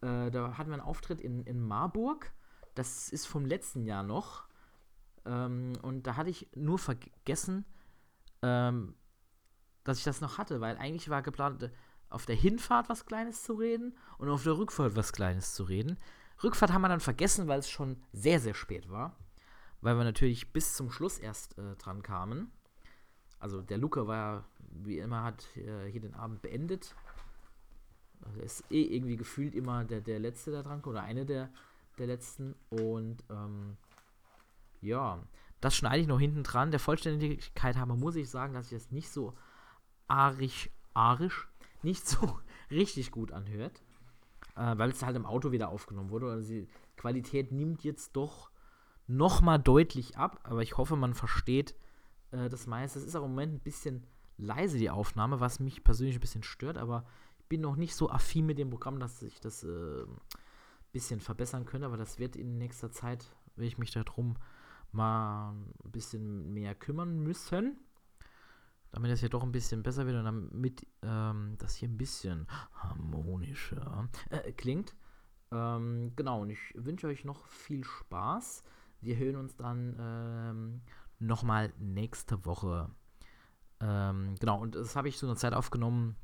Äh, 0.01 0.29
da 0.29 0.57
hatten 0.57 0.69
wir 0.69 0.75
einen 0.75 0.83
Auftritt 0.83 1.21
in, 1.21 1.43
in 1.45 1.59
Marburg. 1.59 2.31
Das 2.75 3.09
ist 3.09 3.25
vom 3.25 3.45
letzten 3.45 3.83
Jahr 3.83 4.03
noch. 4.03 4.45
Ähm, 5.25 5.73
und 5.81 6.05
da 6.05 6.15
hatte 6.15 6.29
ich 6.29 6.49
nur 6.55 6.77
vergessen, 6.77 7.65
ähm, 8.43 8.95
dass 9.83 9.97
ich 9.97 10.03
das 10.03 10.21
noch 10.21 10.37
hatte, 10.37 10.61
weil 10.61 10.77
eigentlich 10.77 11.09
war 11.09 11.21
geplant, 11.21 11.71
auf 12.09 12.25
der 12.25 12.35
Hinfahrt 12.35 12.89
was 12.89 13.05
Kleines 13.05 13.43
zu 13.43 13.53
reden 13.53 13.97
und 14.17 14.29
auf 14.29 14.43
der 14.43 14.57
Rückfahrt 14.57 14.95
was 14.95 15.13
Kleines 15.13 15.55
zu 15.55 15.63
reden. 15.63 15.97
Rückfahrt 16.43 16.73
haben 16.73 16.81
wir 16.81 16.89
dann 16.89 16.99
vergessen, 16.99 17.47
weil 17.47 17.59
es 17.59 17.69
schon 17.69 18.01
sehr, 18.11 18.39
sehr 18.39 18.53
spät 18.53 18.89
war. 18.89 19.17
Weil 19.79 19.97
wir 19.97 20.03
natürlich 20.03 20.53
bis 20.53 20.75
zum 20.75 20.91
Schluss 20.91 21.17
erst 21.17 21.57
äh, 21.57 21.75
dran 21.77 22.03
kamen. 22.03 22.51
Also 23.41 23.61
der 23.61 23.79
Luca 23.79 24.07
war 24.07 24.45
wie 24.83 24.99
immer, 24.99 25.23
hat 25.23 25.45
äh, 25.57 25.91
hier 25.91 25.99
den 25.99 26.13
Abend 26.13 26.41
beendet. 26.41 26.95
Also 28.21 28.39
er 28.39 28.45
ist 28.45 28.63
eh 28.69 28.83
irgendwie 28.83 29.17
gefühlt 29.17 29.55
immer 29.55 29.83
der, 29.83 29.99
der 29.99 30.19
Letzte, 30.19 30.51
der 30.51 30.61
dran 30.61 30.83
oder 30.83 31.01
eine 31.01 31.25
der, 31.25 31.49
der 31.97 32.05
Letzten. 32.05 32.55
Und 32.69 33.23
ähm, 33.31 33.77
ja, 34.79 35.19
das 35.59 35.75
schneide 35.75 36.01
ich 36.01 36.07
noch 36.07 36.19
hinten 36.19 36.43
dran. 36.43 36.69
Der 36.69 36.79
Vollständigkeit 36.79 37.77
haben 37.77 37.99
muss 37.99 38.15
ich 38.15 38.29
sagen, 38.29 38.53
dass 38.53 38.71
ich 38.71 38.77
das 38.77 38.91
nicht 38.91 39.09
so 39.09 39.33
arisch, 40.07 40.69
arisch, 40.93 41.47
nicht 41.81 42.07
so 42.07 42.39
richtig 42.69 43.09
gut 43.09 43.31
anhört. 43.31 43.81
Äh, 44.55 44.77
weil 44.77 44.91
es 44.91 45.01
halt 45.01 45.15
im 45.15 45.25
Auto 45.25 45.51
wieder 45.51 45.69
aufgenommen 45.69 46.11
wurde. 46.11 46.29
Also 46.29 46.47
die 46.47 46.67
Qualität 46.95 47.51
nimmt 47.51 47.83
jetzt 47.83 48.15
doch 48.15 48.51
nochmal 49.07 49.57
deutlich 49.57 50.15
ab. 50.15 50.39
Aber 50.43 50.61
ich 50.61 50.77
hoffe, 50.77 50.95
man 50.95 51.15
versteht 51.15 51.73
äh, 52.31 52.49
das 52.49 52.67
meiste. 52.67 52.99
Es 52.99 53.05
ist 53.05 53.15
auch 53.15 53.25
im 53.25 53.31
Moment 53.31 53.53
ein 53.55 53.59
bisschen 53.59 54.05
leise, 54.37 54.77
die 54.77 54.89
Aufnahme, 54.89 55.39
was 55.39 55.59
mich 55.59 55.83
persönlich 55.83 56.17
ein 56.17 56.21
bisschen 56.21 56.43
stört, 56.43 56.77
aber 56.77 57.05
ich 57.39 57.45
bin 57.45 57.61
noch 57.61 57.75
nicht 57.75 57.95
so 57.95 58.09
affin 58.09 58.45
mit 58.45 58.57
dem 58.57 58.69
Programm, 58.69 58.99
dass 58.99 59.21
ich 59.21 59.39
das 59.39 59.63
äh, 59.63 60.05
bisschen 60.91 61.19
verbessern 61.19 61.65
könnte, 61.65 61.85
aber 61.85 61.97
das 61.97 62.19
wird 62.19 62.35
in 62.35 62.57
nächster 62.57 62.91
Zeit, 62.91 63.33
will 63.55 63.67
ich 63.67 63.77
mich 63.77 63.91
darum 63.91 64.35
mal 64.91 65.51
ein 65.51 65.91
bisschen 65.91 66.53
mehr 66.53 66.75
kümmern 66.75 67.19
müssen. 67.19 67.77
Damit 68.91 69.09
das 69.09 69.21
hier 69.21 69.29
doch 69.29 69.43
ein 69.43 69.53
bisschen 69.53 69.83
besser 69.83 70.05
wird 70.05 70.17
und 70.17 70.25
damit 70.25 70.85
ähm, 71.01 71.55
das 71.59 71.75
hier 71.75 71.87
ein 71.87 71.97
bisschen 71.97 72.45
harmonischer 72.73 74.09
äh, 74.29 74.51
klingt. 74.51 74.95
Ähm, 75.51 76.11
genau, 76.17 76.41
und 76.41 76.49
ich 76.49 76.59
wünsche 76.75 77.07
euch 77.07 77.23
noch 77.23 77.45
viel 77.45 77.85
Spaß. 77.85 78.63
Wir 78.99 79.15
hören 79.15 79.37
uns 79.37 79.55
dann 79.55 79.95
ähm, 79.97 80.81
nochmal 81.21 81.73
nächste 81.79 82.45
Woche. 82.45 82.89
Ähm, 83.79 84.35
genau, 84.39 84.59
und 84.59 84.75
das 84.75 84.95
habe 84.95 85.07
ich 85.07 85.17
zu 85.17 85.25
einer 85.25 85.35
Zeit 85.35 85.53
aufgenommen, 85.53 86.15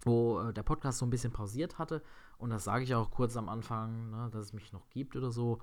wo 0.00 0.40
äh, 0.40 0.52
der 0.52 0.62
Podcast 0.62 0.98
so 0.98 1.06
ein 1.06 1.10
bisschen 1.10 1.32
pausiert 1.32 1.78
hatte. 1.78 2.02
Und 2.38 2.50
das 2.50 2.64
sage 2.64 2.84
ich 2.84 2.94
auch 2.94 3.10
kurz 3.10 3.36
am 3.36 3.48
Anfang, 3.48 4.10
ne, 4.10 4.30
dass 4.32 4.46
es 4.46 4.52
mich 4.52 4.72
noch 4.72 4.88
gibt 4.90 5.16
oder 5.16 5.30
so. 5.30 5.58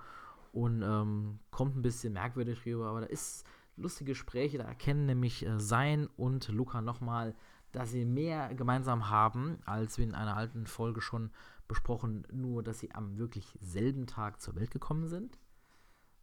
Und 0.51 0.81
ähm, 0.81 1.39
kommt 1.51 1.75
ein 1.75 1.81
bisschen 1.81 2.13
merkwürdig 2.13 2.65
rüber, 2.65 2.87
aber 2.87 3.01
da 3.01 3.07
ist 3.07 3.45
lustige 3.75 4.11
Gespräche. 4.11 4.57
Da 4.57 4.65
erkennen 4.65 5.05
nämlich 5.05 5.45
äh, 5.45 5.59
Sein 5.59 6.07
und 6.17 6.47
Luca 6.49 6.81
nochmal, 6.81 7.35
dass 7.71 7.91
sie 7.91 8.05
mehr 8.05 8.53
gemeinsam 8.55 9.09
haben, 9.09 9.59
als 9.65 9.97
wir 9.97 10.05
in 10.05 10.15
einer 10.15 10.35
alten 10.35 10.65
Folge 10.65 11.01
schon 11.01 11.31
besprochen, 11.67 12.25
nur 12.31 12.63
dass 12.63 12.79
sie 12.79 12.93
am 12.93 13.17
wirklich 13.17 13.57
selben 13.61 14.07
Tag 14.07 14.41
zur 14.41 14.55
Welt 14.55 14.71
gekommen 14.71 15.07
sind, 15.07 15.37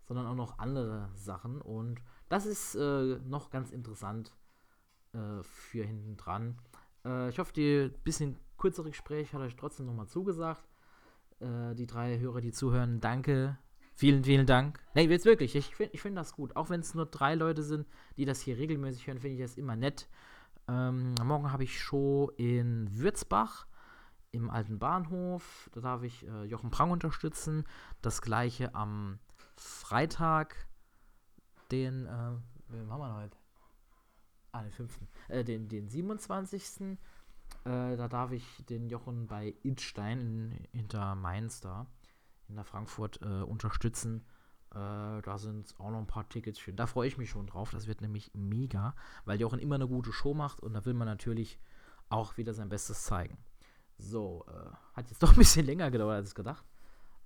sondern 0.06 0.26
auch 0.26 0.34
noch 0.34 0.58
andere 0.58 1.10
Sachen. 1.14 1.60
Und 1.60 2.00
das 2.28 2.46
ist 2.46 2.74
äh, 2.74 3.18
noch 3.26 3.50
ganz 3.50 3.70
interessant 3.70 4.32
äh, 5.12 5.42
für 5.42 5.84
hinten 5.84 6.16
dran. 6.16 6.58
Äh, 7.04 7.28
ich 7.30 7.38
hoffe, 7.38 7.52
die 7.52 7.90
bisschen 8.04 8.36
kürzere 8.58 8.90
Gespräch 8.90 9.32
hat 9.32 9.40
euch 9.40 9.56
trotzdem 9.56 9.86
nochmal 9.86 10.08
zugesagt. 10.08 10.68
Äh, 11.40 11.74
die 11.74 11.86
drei 11.86 12.18
Hörer, 12.18 12.40
die 12.40 12.52
zuhören, 12.52 13.00
danke. 13.00 13.58
Vielen, 13.94 14.24
vielen 14.24 14.46
Dank. 14.46 14.78
Nee, 14.94 15.06
jetzt 15.06 15.24
wirklich. 15.24 15.56
Ich 15.56 15.74
finde 15.74 15.94
ich 15.94 16.02
find 16.02 16.16
das 16.16 16.34
gut. 16.34 16.54
Auch 16.54 16.68
wenn 16.68 16.80
es 16.80 16.94
nur 16.94 17.06
drei 17.06 17.34
Leute 17.34 17.62
sind, 17.62 17.86
die 18.18 18.26
das 18.26 18.42
hier 18.42 18.58
regelmäßig 18.58 19.06
hören, 19.06 19.20
finde 19.20 19.36
ich 19.36 19.42
das 19.42 19.56
immer 19.56 19.74
nett. 19.74 20.08
Ähm, 20.68 21.14
morgen 21.24 21.50
habe 21.50 21.64
ich 21.64 21.80
Show 21.80 22.30
in 22.36 22.90
Würzbach 22.98 23.66
im 24.32 24.50
alten 24.50 24.78
Bahnhof. 24.78 25.70
Da 25.72 25.80
darf 25.80 26.02
ich 26.02 26.26
äh, 26.26 26.44
Jochen 26.44 26.70
Prang 26.70 26.90
unterstützen. 26.90 27.64
Das 28.02 28.20
gleiche 28.20 28.74
am 28.74 29.18
Freitag, 29.56 30.66
den, 31.70 32.06
äh, 32.06 32.32
wen 32.68 32.90
haben 32.90 33.00
wir 33.00 33.14
heute? 33.14 33.36
Ah, 34.52 34.62
den 34.62 34.72
5. 34.72 34.98
Äh, 35.28 35.44
den, 35.44 35.68
den 35.68 35.88
27. 35.88 36.80
Äh, 36.82 36.96
da 37.64 38.08
darf 38.08 38.32
ich 38.32 38.64
den 38.66 38.88
Jochen 38.88 39.26
bei 39.26 39.54
Idstein 39.62 40.20
in, 40.20 40.68
hinter 40.72 41.14
Mainz 41.14 41.60
da, 41.60 41.86
in 42.48 42.56
der 42.56 42.64
Frankfurt, 42.64 43.20
äh, 43.22 43.42
unterstützen. 43.42 44.24
Äh, 44.70 45.22
da 45.22 45.38
sind 45.38 45.74
auch 45.78 45.90
noch 45.90 45.98
ein 45.98 46.06
paar 46.06 46.28
Tickets 46.28 46.58
für. 46.58 46.72
Da 46.72 46.86
freue 46.86 47.08
ich 47.08 47.18
mich 47.18 47.30
schon 47.30 47.46
drauf. 47.46 47.70
Das 47.70 47.86
wird 47.86 48.00
nämlich 48.00 48.30
mega, 48.34 48.94
weil 49.24 49.40
Jochen 49.40 49.58
immer 49.58 49.76
eine 49.76 49.88
gute 49.88 50.12
Show 50.12 50.34
macht 50.34 50.60
und 50.60 50.74
da 50.74 50.84
will 50.84 50.94
man 50.94 51.06
natürlich 51.06 51.58
auch 52.08 52.36
wieder 52.36 52.54
sein 52.54 52.68
Bestes 52.68 53.04
zeigen. 53.04 53.36
So, 53.98 54.44
äh, 54.48 54.70
hat 54.94 55.08
jetzt 55.08 55.22
doch 55.22 55.32
ein 55.32 55.38
bisschen 55.38 55.66
länger 55.66 55.90
gedauert 55.90 56.16
als 56.16 56.34
gedacht. 56.34 56.64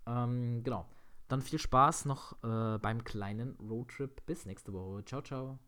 Ähm, 0.06 0.62
genau. 0.62 0.86
Dann 1.30 1.42
viel 1.42 1.60
Spaß 1.60 2.06
noch 2.06 2.32
äh, 2.42 2.78
beim 2.78 3.04
kleinen 3.04 3.56
Roadtrip. 3.60 4.26
Bis 4.26 4.46
nächste 4.46 4.72
Woche. 4.72 5.04
Ciao, 5.04 5.22
ciao. 5.22 5.60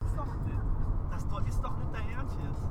Das 0.00 0.12
doch- 1.28 1.46
ist 1.46 1.62
doch 1.62 1.78
nicht 1.78 1.90
Ernst 2.12 2.36
jetzt. 2.40 2.64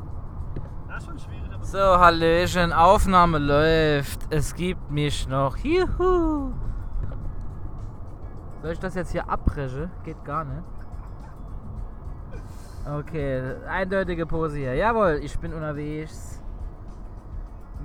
Das 0.90 0.98
ist 0.98 1.06
schon 1.08 1.18
schwierig, 1.18 1.50
aber 1.54 1.64
So, 1.64 1.80
Hallöchen, 1.80 2.74
Aufnahme 2.74 3.38
läuft. 3.40 4.20
Es 4.32 4.54
gibt 4.54 4.92
mich 4.92 5.30
noch. 5.30 5.56
Juhu. 5.58 6.52
Soll 8.62 8.72
ich 8.74 8.80
das 8.80 8.96
jetzt 8.96 9.12
hier 9.14 9.30
abbrechen? 9.30 9.90
Geht 10.04 10.24
gar 10.26 10.44
nicht. 10.44 10.68
Okay, 12.86 13.56
eindeutige 13.66 14.26
Pose 14.26 14.58
hier. 14.58 14.76
Jawohl, 14.76 15.22
ich 15.24 15.40
bin 15.40 15.54
unterwegs 15.54 16.43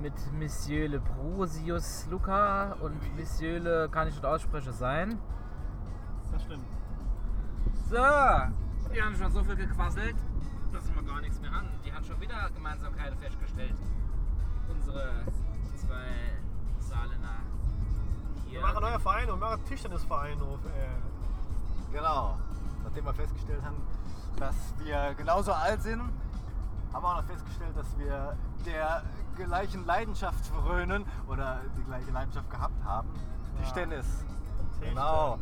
mit 0.01 0.13
Monsieur 0.33 0.87
Le 0.87 0.99
Brosius 0.99 2.07
Luca 2.09 2.73
und 2.81 2.95
Monsieur 3.17 3.59
Le, 3.59 3.89
kann 3.89 4.07
ich 4.07 4.15
nicht 4.15 4.25
aussprechen, 4.25 4.73
sein. 4.73 5.19
das 6.31 6.41
stimmt. 6.43 6.65
So, 7.89 7.95
wir 7.95 9.05
haben 9.05 9.15
schon 9.15 9.31
so 9.31 9.43
viel 9.43 9.55
gequasselt, 9.55 10.15
dass 10.71 10.93
wir 10.93 11.03
gar 11.03 11.21
nichts 11.21 11.39
mehr 11.41 11.51
haben. 11.51 11.67
Die 11.85 11.91
haben 11.91 12.03
schon 12.05 12.19
wieder 12.21 12.49
Gemeinsamkeiten 12.55 13.17
festgestellt. 13.19 13.75
Unsere 14.69 15.23
zwei 15.75 16.05
Saarländer 16.79 17.27
Wir 18.45 18.51
hier. 18.51 18.61
machen 18.61 18.77
einen 18.77 18.91
neuen 18.91 19.01
Verein 19.01 19.29
und 19.29 19.39
wir 19.39 19.47
machen 19.49 19.65
Tischtennisverein 19.65 20.39
auf. 20.41 20.59
Äh. 20.65 21.91
Genau. 21.93 22.37
Nachdem 22.83 23.05
wir 23.05 23.13
festgestellt 23.13 23.63
haben, 23.63 23.81
dass 24.37 24.55
wir 24.77 25.13
genauso 25.15 25.51
alt 25.51 25.81
sind, 25.81 26.01
haben 26.93 27.03
wir 27.03 27.09
auch 27.09 27.17
noch 27.21 27.25
festgestellt, 27.25 27.75
dass 27.75 27.97
wir 27.97 28.35
der 28.65 29.03
gleichen 29.45 29.85
Leidenschaft 29.85 30.45
frönen 30.47 31.05
oder 31.27 31.61
die 31.77 31.83
gleiche 31.83 32.11
Leidenschaft 32.11 32.49
gehabt 32.49 32.83
haben. 32.83 33.09
Tischtennis. 33.59 34.25
Genau. 34.81 35.39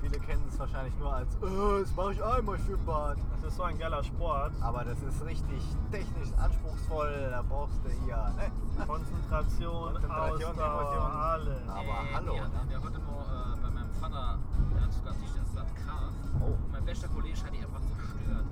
Viele 0.00 0.18
kennen 0.18 0.44
es 0.50 0.58
wahrscheinlich 0.58 0.94
nur 0.98 1.14
als, 1.14 1.34
oh, 1.40 1.80
das 1.80 1.96
mache 1.96 2.12
ich 2.12 2.22
einmal 2.22 2.58
Schwimmbad. 2.58 3.16
Das 3.40 3.50
ist 3.50 3.56
so 3.56 3.62
ein 3.62 3.78
geiler 3.78 4.04
Sport. 4.04 4.52
Aber 4.60 4.84
das 4.84 5.02
ist 5.02 5.24
richtig 5.24 5.62
technisch 5.90 6.28
anspruchsvoll. 6.36 7.28
Da 7.30 7.42
brauchst 7.48 7.80
du 7.84 7.88
hier. 8.04 8.16
Ne? 8.36 8.84
Konzentration, 8.86 9.92
Konzentration, 9.94 10.50
Ausdauer, 10.50 10.80
Emotion. 10.82 11.10
alles. 11.10 11.68
Aber 11.68 12.14
hallo. 12.14 12.34
Ja, 12.34 12.48
ne? 12.48 12.50
wir 12.68 12.76
hatten 12.76 12.92
mal 12.92 13.54
äh, 13.54 13.60
bei 13.62 13.70
meinem 13.70 13.94
Vater, 13.94 14.38
der 14.74 14.82
hat 14.82 14.92
sogar 14.92 15.14
Tischtennisblatt 15.14 15.74
gekauft. 15.74 16.14
Oh. 16.40 16.44
Und 16.44 16.72
mein 16.72 16.84
bester 16.84 17.08
Kollege 17.08 17.38
hat 17.42 17.54
die 17.54 17.64
einfach 17.64 17.80
zerstört. 17.80 18.44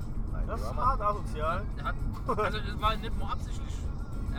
Das 0.46 0.60
ist 0.60 0.74
hart 0.74 1.00
asozial. 1.02 1.66
Er 1.76 1.84
hat, 1.84 1.94
also 2.26 2.58
das 2.58 2.80
war 2.80 2.96
nicht 2.96 3.18
nur 3.18 3.30
absichtlich. 3.30 3.74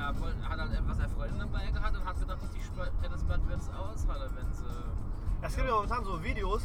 Er 0.04 0.50
hat 0.50 0.60
halt 0.60 0.74
etwas 0.74 0.98
seine 0.98 1.10
Freundin 1.10 1.39
dabei 1.39 1.72
gehabt 1.72 1.96
und 1.96 2.06
hat 2.06 2.20
gedacht, 2.20 2.39
die 2.54 2.60
Sp- 2.60 2.92
Tennisblatt 3.02 3.48
wird 3.48 3.60
es 3.62 3.70
aushalten, 3.70 4.36
wenn 4.36 4.52
sie. 4.54 4.63
Es 5.42 5.56
gibt 5.56 5.68
ja 5.68 5.74
momentan 5.76 6.04
so 6.04 6.22
Videos, 6.24 6.62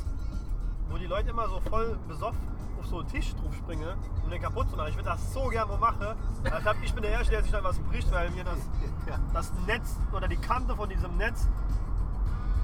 wo 0.88 0.96
die 0.98 1.06
Leute 1.06 1.30
immer 1.30 1.48
so 1.48 1.60
voll 1.60 1.96
besoffen 2.08 2.40
auf 2.80 2.86
so 2.86 2.98
einen 3.00 3.08
Tisch 3.08 3.34
drauf 3.36 3.54
springen, 3.54 3.88
um 4.24 4.30
den 4.30 4.40
kaputt 4.42 4.70
zu 4.70 4.76
machen. 4.76 4.88
Ich 4.90 4.96
würde 4.96 5.08
das 5.10 5.32
so 5.32 5.48
gerne 5.48 5.70
mal 5.72 5.78
machen. 5.78 6.14
Ich, 6.44 6.62
glaub, 6.62 6.76
ich 6.82 6.92
bin 6.94 7.02
der 7.02 7.12
Erste, 7.12 7.30
der 7.32 7.42
sich 7.42 7.50
dann 7.52 7.64
was 7.64 7.78
bricht, 7.80 8.10
weil 8.12 8.30
mir 8.30 8.44
das, 8.44 8.58
Ja. 9.08 9.18
das 9.32 9.52
Netz 9.66 9.96
oder 10.12 10.28
die 10.28 10.36
Kante 10.36 10.74
von 10.76 10.88
diesem 10.88 11.16
Netz 11.16 11.48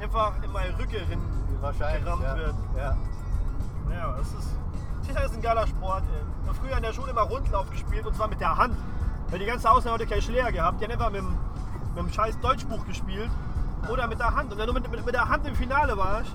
einfach 0.00 0.34
in 0.42 0.52
meine 0.52 0.76
Rücke 0.78 0.98
rin 1.08 1.20
Wahrscheinlich. 1.60 2.04
gerammt 2.04 2.22
Ja. 2.22 2.37
wird. 2.37 2.54
Ja. 2.76 2.96
Ja, 3.90 4.12
das 4.16 4.26
ist. 4.32 4.48
Tischtennis 5.02 5.30
ist 5.32 5.37
ein 5.37 5.42
geiler 5.42 5.66
Sport. 5.66 6.02
Ey. 6.12 6.22
Ich 6.42 6.48
habe 6.48 6.58
früher 6.58 6.76
in 6.76 6.82
der 6.82 6.92
Schule 6.92 7.10
immer 7.10 7.22
Rundlauf 7.22 7.70
gespielt 7.70 8.06
und 8.06 8.14
zwar 8.16 8.28
mit 8.28 8.40
der 8.40 8.56
Hand. 8.56 8.76
Weil 9.30 9.38
die 9.38 9.46
ganze 9.46 9.70
Ausländer 9.70 9.94
heute 9.98 10.06
keinen 10.06 10.22
Schläger 10.22 10.52
gehabt. 10.52 10.80
Die 10.80 10.84
haben 10.84 10.92
einfach 10.92 11.10
mit 11.10 11.20
dem, 11.20 11.28
mit 11.28 11.96
dem 11.98 12.12
scheiß 12.12 12.38
Deutschbuch 12.40 12.84
gespielt. 12.87 13.30
Oder 13.90 14.06
mit 14.06 14.18
der 14.18 14.34
Hand. 14.34 14.50
Und 14.52 14.58
wenn 14.58 14.66
du 14.66 14.72
mit, 14.72 14.90
mit, 14.90 15.04
mit 15.04 15.14
der 15.14 15.28
Hand 15.28 15.46
im 15.46 15.54
Finale 15.54 15.96
warst 15.96 16.34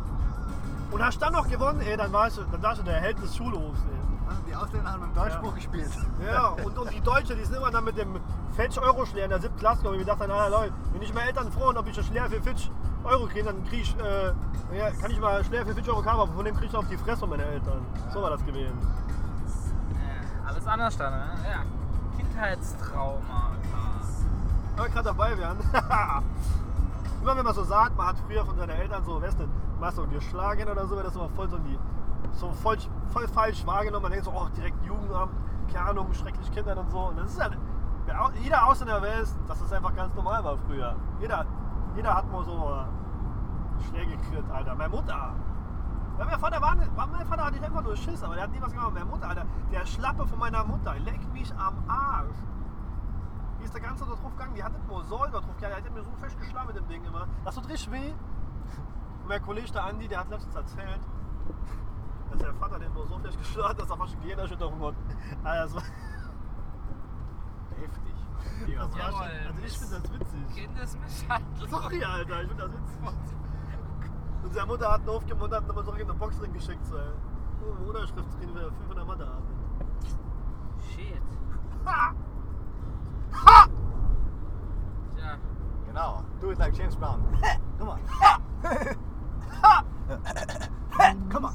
und 0.91 1.03
hast 1.03 1.19
dann 1.21 1.33
noch 1.33 1.47
gewonnen, 1.49 1.81
ey, 1.81 1.97
dann 1.97 2.11
warst 2.13 2.37
du, 2.37 2.43
dann 2.51 2.61
warst 2.61 2.81
du 2.81 2.83
der 2.85 2.95
Held 3.01 3.21
des 3.21 3.35
Schulhofs. 3.35 3.79
Ey. 3.79 4.35
Die 4.47 4.55
Ausländer 4.55 4.91
haben 4.91 5.01
mit 5.01 5.09
dem 5.15 5.15
Deutschbuch 5.15 5.49
Ja. 5.49 5.55
gespielt. 5.55 5.89
Ja, 6.31 6.47
und, 6.63 6.77
und 6.77 6.91
die 6.93 7.01
Deutsche, 7.01 7.35
die 7.35 7.43
sind 7.43 7.55
immer 7.57 7.71
dann 7.71 7.83
mit 7.83 7.97
dem 7.97 8.19
Fetch-Euro-Schläger 8.55 9.23
in 9.25 9.29
der 9.31 9.39
siebten 9.41 9.57
Klasse 9.57 9.81
gekommen. 9.81 9.99
Ich 9.99 10.05
dachte 10.05 10.27
dann, 10.27 10.31
ah, 10.31 10.47
Leute, 10.47 10.73
wenn 10.93 11.01
ich 11.01 11.13
meine 11.13 11.27
Eltern 11.27 11.51
fragen, 11.51 11.77
ob 11.77 11.87
ich 11.87 11.97
einen 11.97 12.05
Schläger 12.07 12.29
für 12.29 12.41
Fitch 12.41 12.69
Euro 13.03 13.25
kriege, 13.27 13.45
dann 13.45 13.63
krieg 13.65 13.81
ich, 13.81 13.95
äh, 13.99 14.27
ja, 14.77 14.91
kann 15.01 15.09
ich 15.09 15.19
mal 15.19 15.35
einen 15.37 15.45
Schläger 15.45 15.65
für 15.65 15.73
Fitch 15.73 15.89
Euro 15.89 16.05
haben, 16.05 16.19
aber 16.19 16.31
von 16.33 16.45
dem 16.45 16.55
krieg 16.55 16.69
ich 16.69 16.75
auf 16.75 16.87
die 16.87 16.97
Fresse 16.97 17.19
von 17.21 17.29
meinen 17.29 17.41
Eltern. 17.41 17.81
So 18.13 18.21
war 18.21 18.29
das 18.29 18.45
gewesen. 18.45 18.77
Ja, 19.93 20.47
alles 20.49 20.67
anders 20.67 20.97
dann, 20.97 21.13
ne? 21.13 21.25
Ja. 21.49 21.63
Kindheitstrauma. 22.39 23.51
Wenn 24.75 24.85
wir 24.85 24.89
gerade 24.89 25.03
dabei 25.03 25.37
wären. 25.37 25.57
immer 27.21 27.35
wenn 27.35 27.43
man 27.43 27.53
so 27.53 27.63
sagt, 27.63 27.97
man 27.97 28.07
hat 28.07 28.15
früher 28.19 28.45
von 28.45 28.57
seinen 28.57 28.69
Eltern 28.69 29.03
so, 29.03 29.21
weißt 29.21 29.39
du, 29.39 29.47
mal 29.79 29.91
so 29.91 30.07
geschlagen 30.07 30.69
oder 30.69 30.87
so, 30.87 30.95
wäre 30.95 31.03
das 31.05 31.15
immer 31.15 31.29
voll 31.29 31.49
so 31.49 31.57
die, 31.57 31.77
so 32.31 32.49
voll, 32.51 32.77
voll 33.11 33.27
falsch 33.27 33.65
wahrgenommen. 33.65 34.03
Man 34.03 34.11
denkt 34.13 34.25
so, 34.25 34.31
oh, 34.31 34.47
direkt 34.55 34.81
Jugendamt, 34.85 35.33
keine 35.73 35.89
Ahnung, 35.89 36.13
schrecklich 36.13 36.49
Kindern 36.53 36.77
und 36.77 36.89
so. 36.91 36.99
Und 36.99 37.17
das 37.19 37.33
ist 37.33 37.41
halt, 37.41 37.57
jeder 38.41 38.65
Ausländer 38.65 39.01
weiß, 39.01 39.35
dass 39.47 39.59
das 39.59 39.73
einfach 39.73 39.93
ganz 39.95 40.15
normal 40.15 40.43
war 40.43 40.57
früher. 40.65 40.95
Jeder, 41.19 41.45
jeder 41.95 42.15
hat 42.15 42.31
mal 42.31 42.45
so 42.45 42.51
äh, 42.51 43.83
Schläge 43.89 44.15
gekriegt, 44.15 44.49
Alter. 44.49 44.75
Meine 44.75 44.89
Mutter. 44.89 45.33
Weil 46.19 46.27
mein 46.27 46.39
Vater 46.39 46.61
war, 46.61 46.75
mein 46.75 47.25
Vater 47.27 47.45
hatte 47.45 47.63
einfach 47.63 47.81
nur 47.81 47.95
Schiss, 47.95 48.21
aber 48.21 48.35
der 48.35 48.43
hat 48.43 48.51
nie 48.51 48.61
was 48.61 48.73
gemacht. 48.73 48.93
Meine 48.93 49.05
Mutter, 49.05 49.29
Alter, 49.29 49.45
der 49.71 49.85
Schlappe 49.85 50.27
von 50.27 50.37
meiner 50.37 50.65
Mutter, 50.65 50.93
leck 50.99 51.25
mich 51.31 51.49
am 51.55 51.81
Arsch. 51.87 52.35
Die 53.57 53.63
ist 53.63 53.73
der 53.73 53.79
ganze 53.79 54.05
Tag 54.05 54.19
drauf 54.19 54.31
gegangen, 54.33 54.53
die 54.53 54.61
hat 54.61 54.73
nicht 54.73 54.85
nur 54.85 55.01
Säule 55.05 55.31
drauf 55.31 55.45
gegangen, 55.55 55.75
die 55.81 55.87
hat 55.87 55.93
mir 55.93 56.03
so 56.03 56.11
fest 56.19 56.37
geschlagen 56.37 56.67
mit 56.67 56.75
dem 56.75 56.87
Ding 56.89 57.05
immer. 57.05 57.25
Das 57.45 57.55
tut 57.55 57.69
richtig 57.69 57.89
weh. 57.93 58.11
Und 59.21 59.29
mein 59.29 59.41
Kollege, 59.41 59.71
der 59.71 59.85
Andi, 59.85 60.09
der 60.09 60.19
hat 60.19 60.29
letztens 60.29 60.55
erzählt, 60.55 60.99
dass 62.31 62.39
der 62.39 62.53
Vater 62.55 62.79
den 62.79 62.93
nur 62.93 63.07
so 63.07 63.17
fest 63.19 63.37
geschlagen 63.37 63.69
hat, 63.69 63.79
dass 63.79 63.89
er 63.89 63.95
fast 63.95 64.13
eine 64.15 64.21
Gehirnerschütterung 64.23 64.81
hat. 64.83 64.95
Also, 65.45 65.75
das 65.75 65.85
war 65.85 65.93
Heftig. 67.79 68.15
Ja, 68.67 68.85
Das 68.87 68.93
war 68.99 69.11
schon, 69.11 69.21
also 69.21 69.61
ich 69.65 69.77
finde 69.77 70.01
das 70.01 70.13
witzig. 70.13 70.55
Kindesmisshandlung. 70.55 71.69
Sorry, 71.69 72.03
Alter, 72.03 72.41
ich 72.41 72.47
finde 72.49 72.63
das 72.63 72.73
witzig. 72.73 73.37
Unsere 74.43 74.65
Mutter 74.65 74.91
hat 74.91 75.01
ihn 75.01 75.09
aufgemuntert 75.09 75.51
und 75.51 75.55
hat 75.61 75.67
nochmal 75.67 75.85
zurück 75.85 75.99
in 75.99 76.07
den 76.07 76.17
Boxring 76.17 76.53
geschickt. 76.53 76.85
So. 76.85 76.95
Oh, 76.95 77.87
Unterschrift 77.87 78.27
drin, 78.39 78.49
wer 78.53 78.71
500 78.71 79.07
Mann 79.07 79.19
da 79.19 79.25
hat. 79.25 79.43
Shit. 80.89 81.21
Ha! 81.85 82.13
Tja. 85.15 85.37
Genau. 85.87 86.23
Do 86.39 86.51
it 86.51 86.59
like 86.59 86.75
James 86.75 86.95
Brown. 86.95 87.21
Guck 87.77 87.87
mal. 87.87 87.99
Komm 91.31 91.41
mal. 91.43 91.53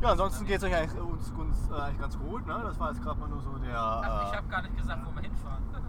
Ja, 0.00 0.10
ansonsten 0.10 0.44
geht 0.46 0.58
es 0.58 0.64
euch 0.64 0.74
eigentlich, 0.74 1.00
uns, 1.00 1.30
uns 1.32 1.70
äh, 1.70 1.74
eigentlich 1.74 1.98
ganz 1.98 2.18
gut. 2.18 2.46
Ne? 2.46 2.60
Das 2.62 2.78
war 2.78 2.90
jetzt 2.90 3.02
gerade 3.02 3.18
mal 3.18 3.28
nur 3.28 3.40
so 3.42 3.58
der. 3.58 3.76
Ach, 3.76 4.26
ich 4.26 4.32
äh, 4.32 4.36
habe 4.36 4.48
gar 4.48 4.62
nicht 4.62 4.76
gesagt, 4.76 5.00
wo 5.04 5.14
wir 5.14 5.22
hinfahren. 5.22 5.64
ja, 5.72 5.80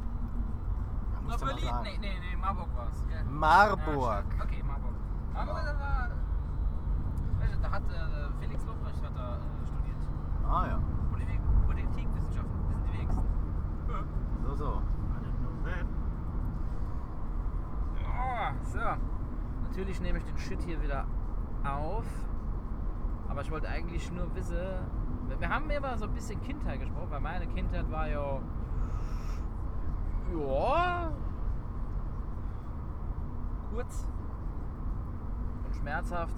Nach 1.28 1.38
Berlin? 1.40 1.66
sagen. 1.66 1.84
Nee, 1.84 1.98
nee, 2.00 2.29
nee, 2.40 2.46
Marburg 2.46 2.68
war's. 2.76 3.04
Ja. 3.10 3.24
Marburg. 3.30 4.26
Ja, 4.38 4.44
okay, 4.44 4.64
Marburg. 4.64 4.94
Marburg, 5.34 5.58
da 5.66 5.80
war. 5.80 6.10
Da 7.62 7.72
hat 7.72 7.84
äh, 7.92 8.30
Felix 8.40 8.66
Lobrecht 8.66 9.04
hat 9.04 9.16
da 9.16 9.36
äh, 9.36 9.66
studiert. 9.68 9.98
Ah 10.48 10.66
ja. 10.68 10.80
Politik, 11.12 11.42
Politikwissenschaften, 11.68 12.60
das 12.62 12.70
sind 12.70 12.84
die 12.86 12.98
wenigsten. 12.98 13.24
So, 14.44 14.56
so. 14.56 14.82
Oh, 18.08 18.52
so. 18.64 18.80
Natürlich 19.68 20.02
nehme 20.02 20.18
ich 20.20 20.26
den 20.26 20.38
Shit 20.38 20.62
hier 20.64 20.82
wieder 20.82 21.06
auf. 21.64 22.06
Aber 23.28 23.42
ich 23.42 23.52
wollte 23.52 23.68
eigentlich 23.68 24.12
nur 24.12 24.34
wissen. 24.36 24.58
Wir 25.38 25.50
haben 25.50 25.70
immer 25.70 25.98
so 25.98 26.06
ein 26.06 26.14
bisschen 26.14 26.42
Kindheit 26.42 26.80
gesprochen, 26.80 27.08
weil 27.12 27.22
meine 27.22 27.48
Kindheit 27.48 27.90
war 27.92 28.08
ja. 28.08 28.40
Ja. 30.34 31.12
Kurz. 33.74 34.06
Und 35.66 35.76
schmerzhaft. 35.76 36.36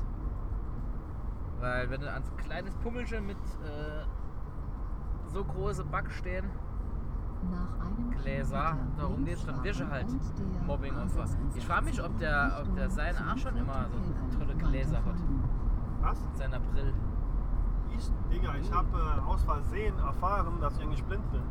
Weil 1.59 1.89
wenn 1.89 2.01
du 2.01 2.11
als 2.11 2.35
kleines 2.37 2.75
Pummelchen 2.77 3.25
mit 3.25 3.37
äh, 3.37 4.03
so 5.31 5.43
große 5.43 5.83
Backstehen 5.85 6.49
Nach 7.51 7.85
einem 7.85 8.11
Gläser, 8.11 8.77
darum 8.97 9.23
geht's, 9.25 9.45
dann 9.45 9.63
wirst 9.63 9.79
du 9.79 9.89
halt 9.89 10.07
Mobbing-Opfer. 10.65 11.25
Ich 11.55 11.65
frage 11.65 11.85
mich, 11.85 12.03
ob 12.03 12.17
der, 12.17 12.61
ob 12.61 12.75
der 12.75 12.89
seine 12.89 13.19
Arsch 13.19 13.43
schon 13.43 13.55
immer 13.57 13.85
so 13.91 14.37
tolle 14.37 14.55
Gläser 14.55 14.97
hat. 14.97 15.15
Was? 16.01 16.19
Mit 16.25 16.37
seiner 16.37 16.59
Brille. 16.59 16.93
Ich, 17.95 18.09
Digga, 18.31 18.55
ich 18.55 18.71
habe 18.71 18.97
äh, 18.97 19.29
aus 19.29 19.43
Versehen 19.43 19.97
erfahren, 19.99 20.59
dass 20.59 20.77
ich 20.77 20.83
eigentlich 20.83 21.03
blind 21.03 21.31
bin. 21.31 21.41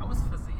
Aus 0.00 0.22
Versehen. 0.22 0.56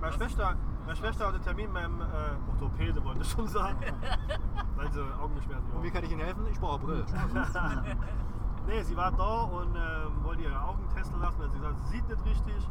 Meine 0.00 0.12
Was? 0.12 0.14
Schwester, 0.16 0.56
meine 0.84 0.96
Schwester 0.96 1.26
hatte 1.26 1.36
einen 1.36 1.44
Termin 1.44 1.72
beim 1.72 2.00
äh, 2.00 2.04
Orthopäde, 2.50 3.04
wollte 3.04 3.22
ich 3.22 3.30
schon 3.30 3.48
sagen. 3.48 3.78
Weil 4.76 4.92
sie 4.92 5.00
Augenschmerzen 5.20 5.72
Und 5.72 5.82
wie 5.82 5.90
kann 5.90 6.04
ich 6.04 6.12
Ihnen 6.12 6.20
helfen? 6.20 6.46
Ich 6.50 6.60
brauche 6.60 6.78
Brille. 6.78 7.06
Nee, 8.66 8.82
sie 8.82 8.96
war 8.96 9.12
da 9.12 9.42
und 9.42 9.76
ähm, 9.76 10.24
wollte 10.24 10.42
ihre 10.42 10.58
Augen 10.58 10.88
testen 10.88 11.20
lassen. 11.20 11.38
Dann 11.38 11.48
hat 11.48 11.52
sie 11.52 11.58
gesagt, 11.58 11.78
sie 11.84 11.96
sieht 11.96 12.08
nicht 12.08 12.24
richtig. 12.24 12.70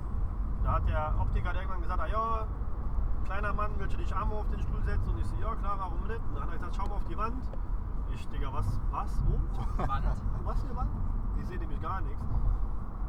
Da 0.63 0.73
hat 0.73 0.87
der 0.87 1.13
Optiker 1.19 1.53
irgendwann 1.53 1.81
gesagt, 1.81 1.99
ah, 1.99 2.07
ja, 2.07 2.47
kleiner 3.25 3.53
Mann, 3.53 3.71
willst 3.77 3.93
du 3.93 3.97
dich 3.99 4.15
Arme 4.15 4.33
auf 4.33 4.49
den 4.49 4.59
Stuhl 4.59 4.81
setzen? 4.81 5.09
Und 5.11 5.19
ich 5.19 5.27
so, 5.27 5.35
ja 5.35 5.53
klar, 5.53 5.75
warum 5.77 6.01
nicht? 6.07 6.19
Und 6.27 6.33
dann 6.33 6.43
hat 6.43 6.49
er 6.49 6.57
gesagt, 6.57 6.75
schau 6.75 6.87
mal 6.87 6.95
auf 6.95 7.05
die 7.05 7.17
Wand. 7.17 7.43
Ich, 8.11 8.27
Digga, 8.29 8.51
was, 8.51 8.65
was, 8.91 9.23
wo? 9.27 9.33
Wand. 9.87 10.05
Was 10.45 10.59
für 10.61 10.67
eine 10.67 10.75
Wand? 10.75 10.91
Ich 11.39 11.47
sehe 11.47 11.57
nämlich 11.57 11.81
gar 11.81 12.01
nichts. 12.01 12.25